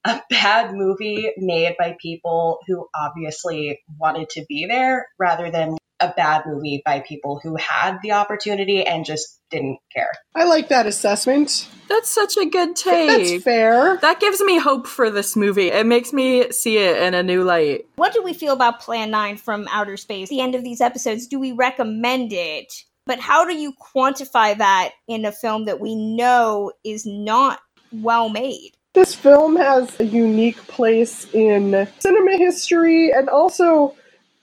a 0.07 0.23
bad 0.29 0.73
movie 0.73 1.31
made 1.37 1.75
by 1.77 1.97
people 2.01 2.59
who 2.67 2.87
obviously 2.95 3.81
wanted 3.99 4.29
to 4.29 4.45
be 4.47 4.65
there 4.65 5.07
rather 5.19 5.51
than 5.51 5.77
a 5.99 6.13
bad 6.15 6.43
movie 6.45 6.81
by 6.85 6.99
people 6.99 7.39
who 7.41 7.55
had 7.55 7.97
the 8.03 8.11
opportunity 8.11 8.85
and 8.85 9.03
just 9.03 9.41
didn't 9.49 9.79
care. 9.93 10.11
I 10.35 10.45
like 10.45 10.69
that 10.69 10.85
assessment. 10.85 11.67
That's 11.89 12.09
such 12.09 12.37
a 12.37 12.45
good 12.45 12.75
take. 12.75 13.31
That's 13.33 13.43
fair. 13.43 13.97
That 13.97 14.19
gives 14.19 14.39
me 14.41 14.59
hope 14.59 14.87
for 14.87 15.09
this 15.09 15.35
movie. 15.35 15.71
It 15.71 15.85
makes 15.85 16.13
me 16.13 16.51
see 16.51 16.77
it 16.77 17.01
in 17.01 17.13
a 17.13 17.23
new 17.23 17.43
light. 17.43 17.87
What 17.95 18.13
do 18.13 18.21
we 18.23 18.33
feel 18.33 18.53
about 18.53 18.79
Plan 18.79 19.09
9 19.09 19.37
from 19.37 19.67
Outer 19.71 19.97
Space? 19.97 20.29
The 20.29 20.41
end 20.41 20.55
of 20.55 20.63
these 20.63 20.81
episodes, 20.81 21.27
do 21.27 21.39
we 21.39 21.51
recommend 21.51 22.31
it? 22.31 22.71
But 23.05 23.19
how 23.19 23.45
do 23.45 23.55
you 23.55 23.73
quantify 23.73 24.57
that 24.57 24.91
in 25.07 25.25
a 25.25 25.31
film 25.31 25.65
that 25.65 25.79
we 25.79 25.95
know 25.95 26.71
is 26.83 27.05
not 27.05 27.59
well 27.91 28.29
made? 28.29 28.76
This 28.97 29.13
film 29.13 29.57
has 29.57 29.99
a 29.99 30.05
unique 30.05 30.57
place 30.65 31.31
in 31.31 31.87
cinema 31.99 32.35
history 32.35 33.11
and 33.11 33.29
also 33.29 33.93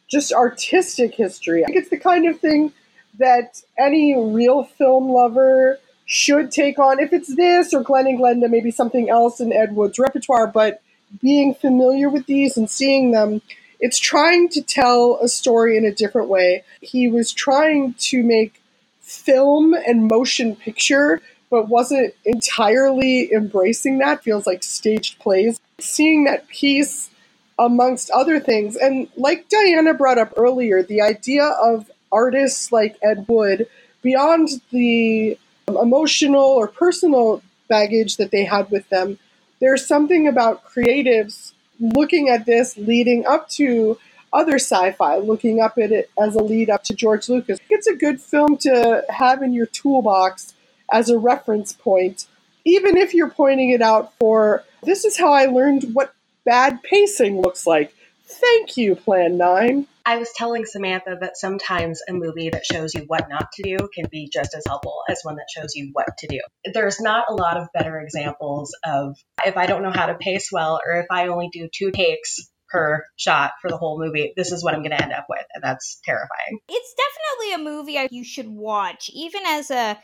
just 0.09 0.32
artistic 0.32 1.12
history. 1.16 1.64
I 1.64 1.66
think 1.66 1.78
it's 1.78 1.90
the 1.90 1.98
kind 1.98 2.28
of 2.28 2.38
thing 2.38 2.72
that 3.18 3.61
any 3.76 4.16
real 4.16 4.62
film 4.62 5.11
lover 5.11 5.80
should 6.07 6.52
take 6.52 6.78
on. 6.78 7.00
If 7.00 7.12
it's 7.12 7.34
this 7.34 7.74
or 7.74 7.82
Glen 7.82 8.07
and 8.07 8.16
Glenda, 8.16 8.48
maybe 8.48 8.70
something 8.70 9.11
else 9.11 9.40
in 9.40 9.52
Ed 9.52 9.74
Wood's 9.74 9.98
repertoire, 9.98 10.46
but 10.46 10.80
being 11.20 11.52
familiar 11.52 12.09
with 12.09 12.26
these 12.26 12.57
and 12.57 12.70
seeing 12.70 13.11
them, 13.11 13.42
it's 13.80 13.98
trying 13.98 14.48
to 14.50 14.62
tell 14.62 15.18
a 15.20 15.26
story 15.26 15.76
in 15.76 15.84
a 15.84 15.92
different 15.92 16.28
way. 16.28 16.62
He 16.80 17.09
was 17.09 17.32
trying 17.32 17.94
to 17.94 18.22
make 18.22 18.62
film 19.00 19.74
and 19.74 20.07
motion 20.07 20.55
picture 20.55 21.20
but 21.51 21.68
wasn't 21.68 22.14
entirely 22.24 23.32
embracing 23.32 23.99
that. 23.99 24.22
Feels 24.22 24.47
like 24.47 24.62
staged 24.62 25.18
plays. 25.18 25.61
Seeing 25.78 26.24
that 26.24 26.49
piece 26.49 27.11
amongst 27.59 28.11
other 28.11 28.40
things. 28.40 28.76
And 28.76 29.09
like 29.16 29.49
Diana 29.49 29.95
brought 29.95 30.18
up 30.18 30.32
earlier, 30.36 30.82
the 30.82 31.03
idea 31.03 31.45
of 31.45 31.90
artists 32.11 32.72
like 32.72 32.97
Ed 33.03 33.26
Wood, 33.28 33.66
beyond 34.03 34.49
the 34.70 35.38
um, 35.68 35.76
emotional 35.76 36.45
or 36.45 36.68
personal 36.68 37.42
baggage 37.68 38.16
that 38.16 38.30
they 38.30 38.45
had 38.45 38.70
with 38.70 38.88
them, 38.88 39.18
there's 39.61 39.86
something 39.86 40.28
about 40.28 40.64
creatives 40.64 41.53
looking 41.80 42.28
at 42.28 42.47
this 42.47 42.76
leading 42.76 43.26
up 43.26 43.49
to 43.51 43.99
other 44.32 44.57
sci-fi, 44.57 45.16
looking 45.18 45.61
up 45.61 45.78
at 45.78 45.92
it 45.92 46.11
as 46.20 46.34
a 46.34 46.42
lead 46.42 46.68
up 46.68 46.82
to 46.84 46.95
George 46.95 47.28
Lucas. 47.28 47.61
It's 47.70 47.86
a 47.86 47.95
good 47.95 48.20
film 48.20 48.57
to 48.59 49.05
have 49.09 49.42
in 49.42 49.53
your 49.53 49.66
toolbox 49.66 50.53
as 50.95 51.11
a 51.11 51.18
reference 51.18 51.72
point, 51.72 52.26
even 52.64 52.97
if 52.97 53.14
you're 53.14 53.28
pointing 53.28 53.70
it 53.70 53.82
out 53.82 54.12
for 54.20 54.62
this 54.84 55.05
is 55.05 55.18
how 55.18 55.32
I 55.32 55.47
learned 55.47 55.90
what 55.92 56.14
bad 56.45 56.82
pacing 56.84 57.40
looks 57.40 57.66
like. 57.66 57.92
Thank 58.26 58.76
you, 58.76 58.95
Plan 58.95 59.36
9. 59.36 59.86
I 60.07 60.18
was 60.18 60.30
telling 60.36 60.66
Samantha 60.66 61.16
that 61.20 61.36
sometimes 61.36 62.01
a 62.09 62.12
movie 62.12 62.51
that 62.51 62.64
shows 62.64 62.95
you 62.95 63.05
what 63.07 63.28
not 63.28 63.51
to 63.53 63.62
do 63.62 63.88
can 63.92 64.07
be 64.11 64.30
just 64.32 64.55
as 64.55 64.62
helpful 64.66 65.01
as 65.09 65.20
one 65.22 65.36
that 65.36 65.47
shows 65.55 65.74
you 65.74 65.90
what 65.92 66.16
to 66.18 66.26
do. 66.28 66.40
There's 66.72 67.01
not 67.01 67.26
a 67.28 67.34
lot 67.34 67.57
of 67.57 67.68
better 67.74 67.99
examples 67.99 68.76
of 68.84 69.16
if 69.45 69.57
I 69.57 69.66
don't 69.66 69.82
know 69.82 69.92
how 69.92 70.07
to 70.07 70.14
pace 70.14 70.51
well 70.53 70.78
or 70.86 71.01
if 71.01 71.07
I 71.11 71.28
only 71.28 71.49
do 71.53 71.68
two 71.74 71.90
takes 71.90 72.51
per 72.70 73.05
shot 73.16 73.53
for 73.62 73.70
the 73.70 73.76
whole 73.76 73.99
movie, 73.99 74.32
this 74.36 74.53
is 74.53 74.62
what 74.62 74.74
I'm 74.74 74.80
going 74.80 74.90
to 74.90 75.03
end 75.03 75.12
up 75.12 75.26
with. 75.28 75.45
And 75.55 75.62
that's 75.62 76.01
terrifying. 76.05 76.59
It's 76.68 76.95
definitely 76.95 77.55
a 77.55 77.76
movie 77.76 78.09
you 78.11 78.24
should 78.24 78.49
watch, 78.49 79.11
even 79.14 79.42
as 79.47 79.70
a 79.70 79.99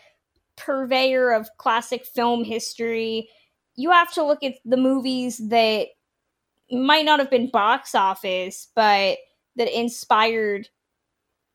purveyor 0.60 1.32
of 1.32 1.48
classic 1.56 2.04
film 2.04 2.44
history, 2.44 3.28
you 3.76 3.90
have 3.90 4.12
to 4.12 4.24
look 4.24 4.42
at 4.42 4.54
the 4.64 4.76
movies 4.76 5.38
that 5.48 5.88
might 6.70 7.04
not 7.04 7.18
have 7.18 7.30
been 7.30 7.50
box 7.50 7.94
office, 7.94 8.68
but 8.74 9.18
that 9.56 9.78
inspired 9.78 10.68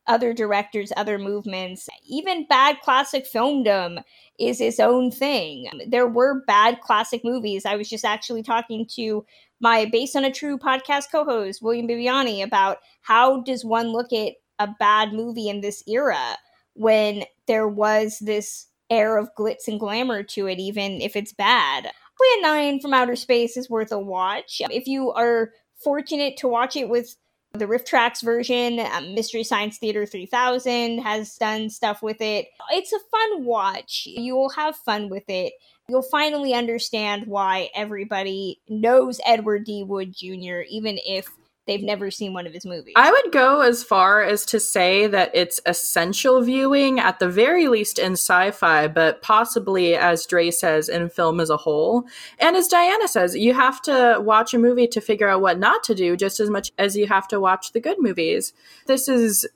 other 0.08 0.34
directors, 0.34 0.91
other 0.95 1.18
movements. 1.18 1.89
Even 2.08 2.45
bad 2.47 2.80
classic 2.82 3.26
filmdom 3.32 4.03
is 4.39 4.62
its 4.62 4.80
own 4.80 5.10
thing. 5.12 5.68
There 5.88 6.08
were 6.08 6.43
bad 6.45 6.82
classic 6.82 7.22
movies. 7.24 7.66
I 7.66 7.76
was 7.76 7.89
just 7.89 8.06
actually 8.06 8.43
talking 8.43 8.86
to 8.95 9.26
my 9.60 9.86
Based 9.86 10.16
on 10.16 10.26
a 10.26 10.32
True 10.32 10.58
podcast 10.58 11.06
co 11.12 11.24
host, 11.24 11.62
William 11.62 11.88
Bibbiani, 11.88 12.43
about 12.43 12.78
how 13.01 13.41
does 13.41 13.66
one 13.66 13.88
look 13.88 14.14
at 14.14 14.34
a 14.60 14.68
bad 14.80 15.14
movie 15.14 15.49
in 15.49 15.62
this 15.62 15.84
era 15.88 16.38
when 16.74 17.24
there 17.47 17.68
was 17.68 18.20
this 18.20 18.68
air 18.90 19.18
of 19.18 19.30
glitz 19.38 19.68
and 19.68 19.80
glamour 19.80 20.24
to 20.24 20.48
it, 20.48 20.60
even 20.60 21.02
if 21.02 21.16
it's 21.16 21.34
bad. 21.34 21.84
Plan 21.84 22.42
9 22.42 22.80
from 22.80 22.94
Outer 22.94 23.16
Space 23.16 23.58
is 23.58 23.70
worth 23.70 23.92
a 23.92 24.00
watch. 24.00 24.62
If 24.70 24.88
you 24.88 25.12
are 25.12 25.52
fortunate 25.84 26.38
to 26.38 26.48
watch 26.48 26.76
it 26.76 26.88
with 26.88 27.16
the 27.54 27.66
RiffTrax 27.66 28.24
version, 28.24 28.80
um, 28.80 29.14
Mystery 29.14 29.44
Science 29.44 29.78
Theater 29.78 30.06
3000 30.06 31.00
has 31.00 31.36
done 31.36 31.70
stuff 31.70 32.02
with 32.02 32.22
it. 32.22 32.48
It's 32.72 32.94
a 32.94 33.00
fun 33.12 33.46
watch. 33.46 34.04
You 34.06 34.36
will 34.36 34.50
have 34.50 34.76
fun 34.78 35.10
with 35.10 35.24
it. 35.28 35.54
You'll 35.88 36.02
finally 36.02 36.54
understand 36.54 37.28
why 37.28 37.70
everybody 37.76 38.60
knows 38.68 39.20
Edward 39.26 39.66
D. 39.66 39.84
Wood 39.84 40.14
Jr., 40.16 40.62
even 40.70 40.98
if 41.06 41.30
they've 41.68 41.84
never 41.84 42.11
seen 42.11 42.34
one 42.34 42.45
of 42.45 42.53
his 42.53 42.66
movies. 42.66 42.93
I 42.95 43.11
would 43.11 43.32
go 43.32 43.61
as 43.61 43.84
far 43.84 44.22
as 44.24 44.45
to 44.47 44.59
say 44.59 45.07
that 45.07 45.32
it's 45.34 45.59
essential 45.66 46.41
viewing, 46.41 46.99
at 46.99 47.20
the 47.20 47.30
very 47.30 47.68
least 47.68 47.99
in 47.99 48.13
sci 48.13 48.51
fi, 48.51 48.88
but 48.88 49.22
possibly, 49.22 49.95
as 49.95 50.26
Drea 50.26 50.51
says, 50.51 50.89
in 50.89 51.09
film 51.09 51.39
as 51.39 51.49
a 51.49 51.57
whole. 51.57 52.05
And 52.39 52.55
as 52.55 52.68
Diana 52.68 53.07
says, 53.07 53.36
you 53.36 53.53
have 53.53 53.82
to 53.84 54.20
watch 54.22 54.53
a 54.53 54.59
movie 54.59 54.88
to 54.88 55.01
figure 55.01 55.28
out 55.28 55.41
what 55.41 55.59
not 55.59 55.84
to 55.86 55.95
do 55.95 56.16
just 56.16 56.39
as 56.39 56.49
much 56.49 56.72
as 56.78 56.95
you 56.95 57.07
have 57.07 57.28
to 57.30 57.39
watch 57.39 57.72
the 57.72 57.80
good 57.80 57.97
movies. 57.99 58.53
This 58.86 59.07
is 59.07 59.47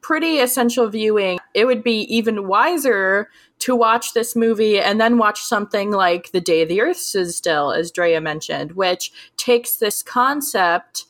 pretty 0.00 0.38
essential 0.38 0.88
viewing. 0.88 1.38
It 1.54 1.66
would 1.66 1.82
be 1.82 2.00
even 2.14 2.46
wiser 2.46 3.28
to 3.60 3.76
watch 3.76 4.14
this 4.14 4.34
movie 4.34 4.80
and 4.80 5.00
then 5.00 5.18
watch 5.18 5.42
something 5.42 5.92
like 5.92 6.32
The 6.32 6.40
Day 6.40 6.64
the 6.64 6.80
Earth 6.80 6.96
Stood 6.96 7.32
Still, 7.32 7.72
as 7.72 7.92
Drea 7.92 8.20
mentioned, 8.20 8.72
which 8.72 9.12
takes 9.36 9.76
this 9.76 10.02
concept 10.02 11.06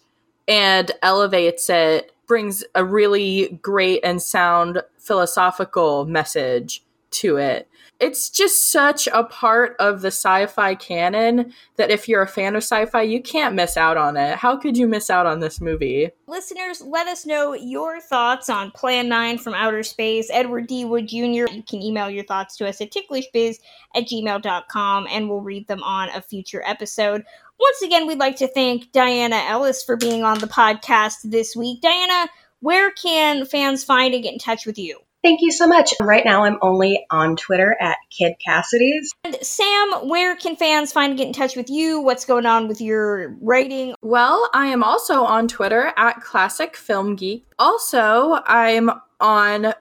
and 0.48 0.90
elevates 1.02 1.68
it, 1.70 2.12
brings 2.26 2.64
a 2.74 2.84
really 2.84 3.58
great 3.62 4.00
and 4.02 4.22
sound 4.22 4.82
philosophical 4.98 6.06
message 6.06 6.82
to 7.10 7.36
it. 7.36 7.68
It's 8.02 8.30
just 8.30 8.72
such 8.72 9.06
a 9.06 9.22
part 9.22 9.76
of 9.78 10.00
the 10.02 10.08
sci 10.08 10.46
fi 10.46 10.74
canon 10.74 11.52
that 11.76 11.92
if 11.92 12.08
you're 12.08 12.22
a 12.22 12.26
fan 12.26 12.56
of 12.56 12.64
sci 12.64 12.84
fi, 12.86 13.02
you 13.02 13.22
can't 13.22 13.54
miss 13.54 13.76
out 13.76 13.96
on 13.96 14.16
it. 14.16 14.36
How 14.38 14.56
could 14.56 14.76
you 14.76 14.88
miss 14.88 15.08
out 15.08 15.24
on 15.24 15.38
this 15.38 15.60
movie? 15.60 16.10
Listeners, 16.26 16.80
let 16.80 17.06
us 17.06 17.24
know 17.24 17.54
your 17.54 18.00
thoughts 18.00 18.50
on 18.50 18.72
Plan 18.72 19.08
9 19.08 19.38
from 19.38 19.54
Outer 19.54 19.84
Space. 19.84 20.30
Edward 20.32 20.66
D. 20.66 20.84
Wood 20.84 21.06
Jr., 21.06 21.46
you 21.52 21.62
can 21.68 21.80
email 21.80 22.10
your 22.10 22.24
thoughts 22.24 22.56
to 22.56 22.68
us 22.68 22.80
at 22.80 22.90
ticklishbiz 22.90 23.58
at 23.94 24.04
gmail.com 24.08 25.06
and 25.08 25.28
we'll 25.28 25.40
read 25.40 25.68
them 25.68 25.82
on 25.84 26.08
a 26.08 26.22
future 26.22 26.62
episode. 26.66 27.22
Once 27.58 27.82
again, 27.82 28.06
we'd 28.06 28.18
like 28.18 28.36
to 28.36 28.48
thank 28.48 28.92
Diana 28.92 29.40
Ellis 29.48 29.84
for 29.84 29.96
being 29.96 30.24
on 30.24 30.38
the 30.38 30.46
podcast 30.46 31.18
this 31.24 31.54
week. 31.54 31.80
Diana, 31.80 32.28
where 32.60 32.90
can 32.90 33.46
fans 33.46 33.84
find 33.84 34.14
and 34.14 34.22
get 34.22 34.32
in 34.32 34.38
touch 34.38 34.66
with 34.66 34.78
you? 34.78 34.98
Thank 35.22 35.40
you 35.40 35.52
so 35.52 35.68
much. 35.68 35.94
Right 36.00 36.24
now, 36.24 36.44
I'm 36.44 36.58
only 36.62 37.06
on 37.08 37.36
Twitter 37.36 37.76
at 37.80 37.96
Kid 38.10 38.34
Cassidy's. 38.44 39.12
And 39.22 39.36
Sam, 39.40 40.08
where 40.08 40.34
can 40.34 40.56
fans 40.56 40.92
find 40.92 41.10
and 41.10 41.18
get 41.18 41.28
in 41.28 41.32
touch 41.32 41.54
with 41.54 41.70
you? 41.70 42.00
What's 42.00 42.24
going 42.24 42.44
on 42.44 42.66
with 42.66 42.80
your 42.80 43.36
writing? 43.40 43.94
Well, 44.02 44.50
I 44.52 44.66
am 44.66 44.82
also 44.82 45.22
on 45.22 45.46
Twitter 45.46 45.92
at 45.96 46.20
Classic 46.22 46.76
Film 46.76 47.14
Geek. 47.14 47.46
Also, 47.56 48.40
I'm 48.46 48.90
on 49.20 49.74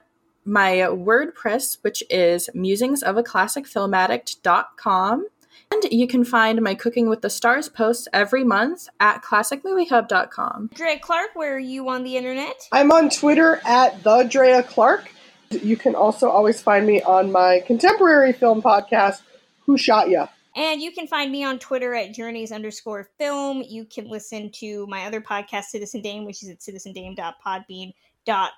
my 0.44 0.86
WordPress, 0.90 1.78
which 1.82 2.04
is 2.08 2.48
musingsofaClassicFilmaddict.com. 2.54 5.26
And 5.70 5.84
you 5.90 6.06
can 6.06 6.24
find 6.24 6.60
my 6.60 6.74
Cooking 6.74 7.08
with 7.08 7.22
the 7.22 7.30
Stars 7.30 7.68
posts 7.68 8.08
every 8.12 8.44
month 8.44 8.88
at 9.00 9.22
classicmoviehub.com. 9.22 10.70
Drea 10.74 10.98
Clark, 10.98 11.30
where 11.34 11.54
are 11.54 11.58
you 11.58 11.88
on 11.88 12.04
the 12.04 12.16
internet? 12.16 12.68
I'm 12.72 12.92
on 12.92 13.10
Twitter 13.10 13.60
at 13.64 14.02
the 14.02 14.24
Drea 14.24 14.62
Clark. 14.62 15.10
You 15.50 15.76
can 15.76 15.94
also 15.94 16.28
always 16.28 16.60
find 16.60 16.86
me 16.86 17.02
on 17.02 17.32
my 17.32 17.62
contemporary 17.66 18.32
film 18.32 18.62
podcast, 18.62 19.22
Who 19.66 19.76
Shot 19.76 20.08
Ya? 20.08 20.28
And 20.54 20.82
you 20.82 20.92
can 20.92 21.06
find 21.06 21.32
me 21.32 21.44
on 21.44 21.58
Twitter 21.58 21.94
at 21.94 22.12
journeys 22.12 22.52
underscore 22.52 23.08
film. 23.18 23.62
You 23.66 23.86
can 23.86 24.08
listen 24.08 24.50
to 24.56 24.86
my 24.86 25.06
other 25.06 25.20
podcast, 25.20 25.64
Citizen 25.64 26.02
Dame, 26.02 26.24
which 26.26 26.42
is 26.42 26.50
at 26.50 26.60
citizendame.podbean.com 26.60 27.92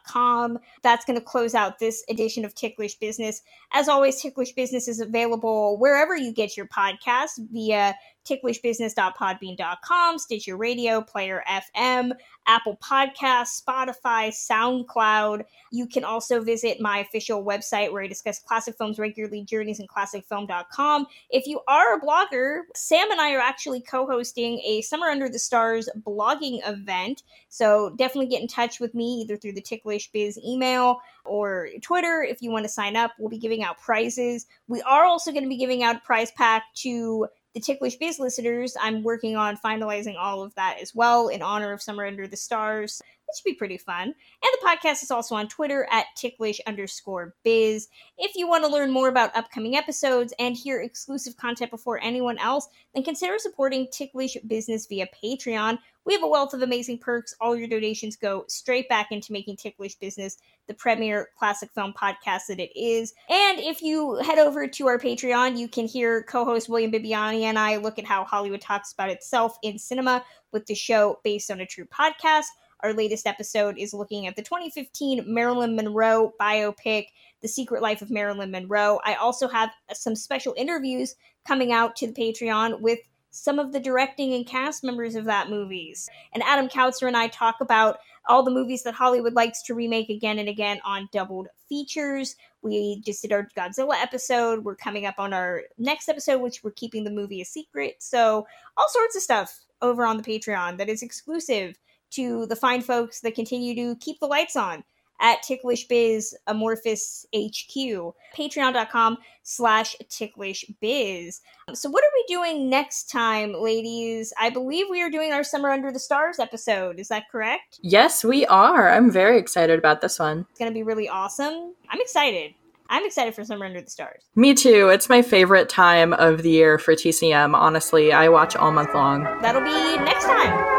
com. 0.07 0.59
That's 0.83 1.05
going 1.05 1.19
to 1.19 1.25
close 1.25 1.55
out 1.55 1.79
this 1.79 2.05
edition 2.09 2.45
of 2.45 2.55
Ticklish 2.55 2.97
Business. 2.97 3.43
As 3.73 3.89
always, 3.89 4.21
Ticklish 4.21 4.53
Business 4.53 4.89
is 4.89 5.01
available 5.01 5.79
wherever 5.79 6.17
you 6.17 6.33
get 6.33 6.57
your 6.57 6.67
podcasts 6.67 7.39
via 7.51 7.95
ticklishbusiness.podbean.com, 8.25 10.19
Stitcher 10.19 10.57
Radio, 10.57 11.01
Player 11.01 11.43
FM, 11.49 12.13
Apple 12.47 12.79
Podcasts, 12.83 13.63
Spotify, 13.63 14.29
SoundCloud. 14.31 15.45
You 15.71 15.87
can 15.87 16.05
also 16.05 16.43
visit 16.43 16.81
my 16.81 16.99
official 16.99 17.45
website 17.45 17.93
where 17.93 18.03
I 18.03 18.07
discuss 18.07 18.39
classic 18.39 18.77
films 18.77 18.99
regularly, 18.99 19.45
journeys 19.45 19.81
in 19.81 19.87
classicfilm.com. 19.87 21.07
If 21.31 21.47
you 21.47 21.61
are 21.69 21.97
a 21.97 22.01
blogger, 22.01 22.63
Sam 22.75 23.11
and 23.11 23.21
I 23.21 23.33
are 23.35 23.41
actually 23.41 23.81
co 23.81 24.07
hosting 24.07 24.61
a 24.61 24.83
Summer 24.83 25.07
Under 25.07 25.29
the 25.29 25.39
Stars 25.39 25.89
blogging 26.07 26.61
event. 26.69 27.23
So 27.49 27.95
definitely 27.97 28.29
get 28.29 28.43
in 28.43 28.49
touch 28.49 28.81
with 28.81 28.95
me 28.95 29.23
either 29.23 29.37
through 29.37 29.53
the 29.53 29.61
Ticklish 29.61 30.11
Biz 30.13 30.39
email 30.45 30.99
or 31.25 31.69
Twitter 31.83 32.23
if 32.23 32.43
you 32.43 32.51
want 32.51 32.65
to 32.65 32.69
sign 32.69 32.97
up. 32.97 33.13
We'll 33.19 33.31
be 33.31 33.39
giving 33.39 33.63
out 33.63 33.79
prizes. 33.81 34.47
We 34.69 34.83
are 34.83 35.05
also 35.05 35.31
going 35.31 35.45
to 35.45 35.49
be 35.49 35.57
giving 35.57 35.83
out 35.83 35.97
a 35.97 36.01
prize 36.01 36.31
pack 36.33 36.65
to 36.77 37.29
the 37.55 37.61
Ticklish 37.61 37.97
Biz 37.97 38.19
listeners, 38.19 38.77
I'm 38.81 39.03
working 39.03 39.37
on 39.37 39.57
finalizing 39.57 40.17
all 40.19 40.43
of 40.43 40.55
that 40.57 40.79
as 40.83 40.95
well 40.95 41.29
in 41.29 41.41
honor 41.41 41.73
of 41.73 41.81
Summer 41.81 42.05
Under 42.05 42.27
the 42.27 42.37
Stars. 42.37 43.01
Should 43.37 43.45
be 43.45 43.55
pretty 43.55 43.79
fun. 43.79 44.03
And 44.03 44.15
the 44.43 44.67
podcast 44.67 45.03
is 45.03 45.11
also 45.11 45.35
on 45.35 45.49
Twitter 45.49 45.87
at 45.91 46.07
ticklish 46.17 46.61
underscore 46.67 47.35
biz. 47.45 47.89
If 48.19 48.37
you 48.37 48.49
want 48.49 48.65
to 48.65 48.71
learn 48.71 48.91
more 48.91 49.09
about 49.09 49.37
upcoming 49.37 49.77
episodes 49.77 50.33
and 50.39 50.57
hear 50.57 50.81
exclusive 50.81 51.37
content 51.37 51.71
before 51.71 52.01
anyone 52.03 52.39
else, 52.39 52.69
then 52.95 53.05
consider 53.05 53.39
supporting 53.39 53.89
Ticklish 53.91 54.37
Business 54.47 54.87
via 54.87 55.09
Patreon. 55.23 55.79
We 56.05 56.13
have 56.13 56.23
a 56.23 56.29
wealth 56.29 56.53
of 56.53 56.63
amazing 56.63 56.99
perks. 56.99 57.35
All 57.41 57.57
your 57.57 57.67
donations 57.67 58.17
go 58.17 58.45
straight 58.47 58.89
back 58.89 59.11
into 59.11 59.33
making 59.33 59.57
Ticklish 59.57 59.95
Business 59.95 60.37
the 60.67 60.75
premier 60.75 61.29
classic 61.39 61.71
film 61.75 61.93
podcast 61.93 62.47
that 62.49 62.59
it 62.59 62.79
is. 62.79 63.13
And 63.29 63.59
if 63.59 63.83
you 63.83 64.17
head 64.17 64.39
over 64.39 64.67
to 64.67 64.87
our 64.87 64.99
Patreon, 64.99 65.59
you 65.59 65.69
can 65.69 65.87
hear 65.87 66.23
co 66.23 66.45
host 66.45 66.69
William 66.69 66.93
Bibbiani 66.93 67.43
and 67.43 67.59
I 67.59 67.77
look 67.77 67.99
at 67.99 68.05
how 68.05 68.25
Hollywood 68.25 68.61
talks 68.61 68.93
about 68.93 69.11
itself 69.11 69.59
in 69.63 69.79
cinema 69.79 70.25
with 70.53 70.67
the 70.67 70.75
show 70.75 71.21
based 71.25 71.51
on 71.51 71.61
a 71.61 71.67
true 71.67 71.87
podcast. 71.87 72.47
Our 72.85 72.93
latest 72.93 73.27
episode 73.27 73.79
is 73.79 73.95
looking 73.95 74.27
at 74.27 74.37
the 74.37 74.43
2015 74.43 75.25
Marilyn 75.27 75.75
Monroe 75.75 76.35
biopic, 76.39 77.07
The 77.41 77.49
Secret 77.49 77.81
Life 77.81 78.03
of 78.03 78.11
Marilyn 78.11 78.51
Monroe. 78.51 79.01
I 79.07 79.15
also 79.15 79.49
have 79.49 79.71
some 79.95 80.15
special 80.15 80.53
interviews 80.55 81.17
coming 81.49 81.73
out 81.73 81.97
to 81.97 82.07
the 82.07 82.13
Patreon 82.13 82.83
with 82.83 82.99
some 83.31 83.59
of 83.59 83.73
the 83.73 83.81
directing 83.81 84.35
and 84.35 84.47
cast 84.47 84.85
members 84.85 85.15
of 85.15 85.25
that 85.25 85.49
movies. 85.49 86.11
And 86.35 86.43
Adam 86.43 86.69
Kautzer 86.69 87.09
and 87.09 87.17
I 87.17 87.29
talk 87.29 87.57
about 87.63 88.01
all 88.29 88.43
the 88.43 88.51
movies 88.51 88.83
that 88.83 88.93
Hollywood 88.93 89.33
likes 89.33 89.63
to 89.63 89.75
remake 89.75 90.11
again 90.11 90.39
and 90.39 90.51
again 90.51 90.79
on 90.85 91.09
doubled 91.11 91.49
features. 91.67 92.37
We 92.61 93.01
just 93.01 93.23
did 93.23 93.33
our 93.33 93.49
Godzilla 93.57 93.95
episode. 93.95 94.63
We're 94.63 94.77
coming 94.77 95.07
up 95.07 95.15
on 95.17 95.33
our 95.33 95.63
next 95.79 96.11
episode, 96.11 96.43
which 96.43 96.63
we're 96.63 96.73
keeping 96.73 97.03
the 97.03 97.11
movie 97.11 97.41
a 97.41 97.47
secret. 97.47 97.97
So, 98.01 98.47
all 98.77 98.89
sorts 98.91 99.17
of 99.17 99.23
stuff 99.23 99.59
over 99.81 100.05
on 100.05 100.19
the 100.19 100.23
Patreon 100.23 100.77
that 100.77 100.91
is 100.91 101.03
exclusive 101.03 101.77
to 102.15 102.47
the 102.47 102.57
fine 102.57 102.81
folks 102.81 103.21
that 103.21 103.35
continue 103.35 103.75
to 103.75 103.97
keep 103.97 104.21
the 104.21 104.27
lights 104.27 104.57
on 104.57 104.85
at 105.21 105.43
Ticklish 105.43 105.87
Biz 105.87 106.37
Amorphous 106.47 107.27
HQ, 107.35 108.15
patreon.com 108.37 109.19
slash 109.43 109.97
Ticklish 110.09 110.65
Biz. 110.81 111.41
So, 111.73 111.89
what 111.89 112.05
are 112.05 112.11
we 112.15 112.25
doing 112.29 112.69
next 112.69 113.11
time, 113.11 113.55
ladies? 113.55 114.33
I 114.39 114.51
believe 114.51 114.87
we 114.91 115.03
are 115.03 115.11
doing 115.11 115.33
our 115.33 115.45
Summer 115.45 115.71
Under 115.71 115.93
the 115.93 115.99
Stars 115.99 116.39
episode. 116.39 116.99
Is 116.99 117.09
that 117.09 117.25
correct? 117.31 117.81
Yes, 117.83 118.25
we 118.25 118.45
are. 118.47 118.91
I'm 118.91 119.11
very 119.11 119.39
excited 119.39 119.79
about 119.79 120.01
this 120.01 120.19
one. 120.19 120.47
It's 120.51 120.59
going 120.59 120.71
to 120.71 120.75
be 120.75 120.83
really 120.83 121.09
awesome. 121.09 121.75
I'm 121.89 122.01
excited. 122.01 122.55
I'm 122.91 123.07
excited 123.07 123.35
for 123.35 123.45
Summer 123.45 123.65
Under 123.65 123.81
the 123.81 123.91
Stars. 123.91 124.25
Me 124.35 124.53
too. 124.53 124.89
It's 124.89 125.09
my 125.09 125.23
favorite 125.23 125.69
time 125.71 126.13
of 126.13 126.43
the 126.43 126.51
year 126.51 126.79
for 126.79 126.95
TCM. 126.95 127.55
Honestly, 127.55 128.13
I 128.13 128.29
watch 128.29 128.55
all 128.57 128.73
month 128.73 128.95
long. 128.95 129.25
That'll 129.41 129.63
be 129.63 130.05
next 130.05 130.25
time. 130.25 130.74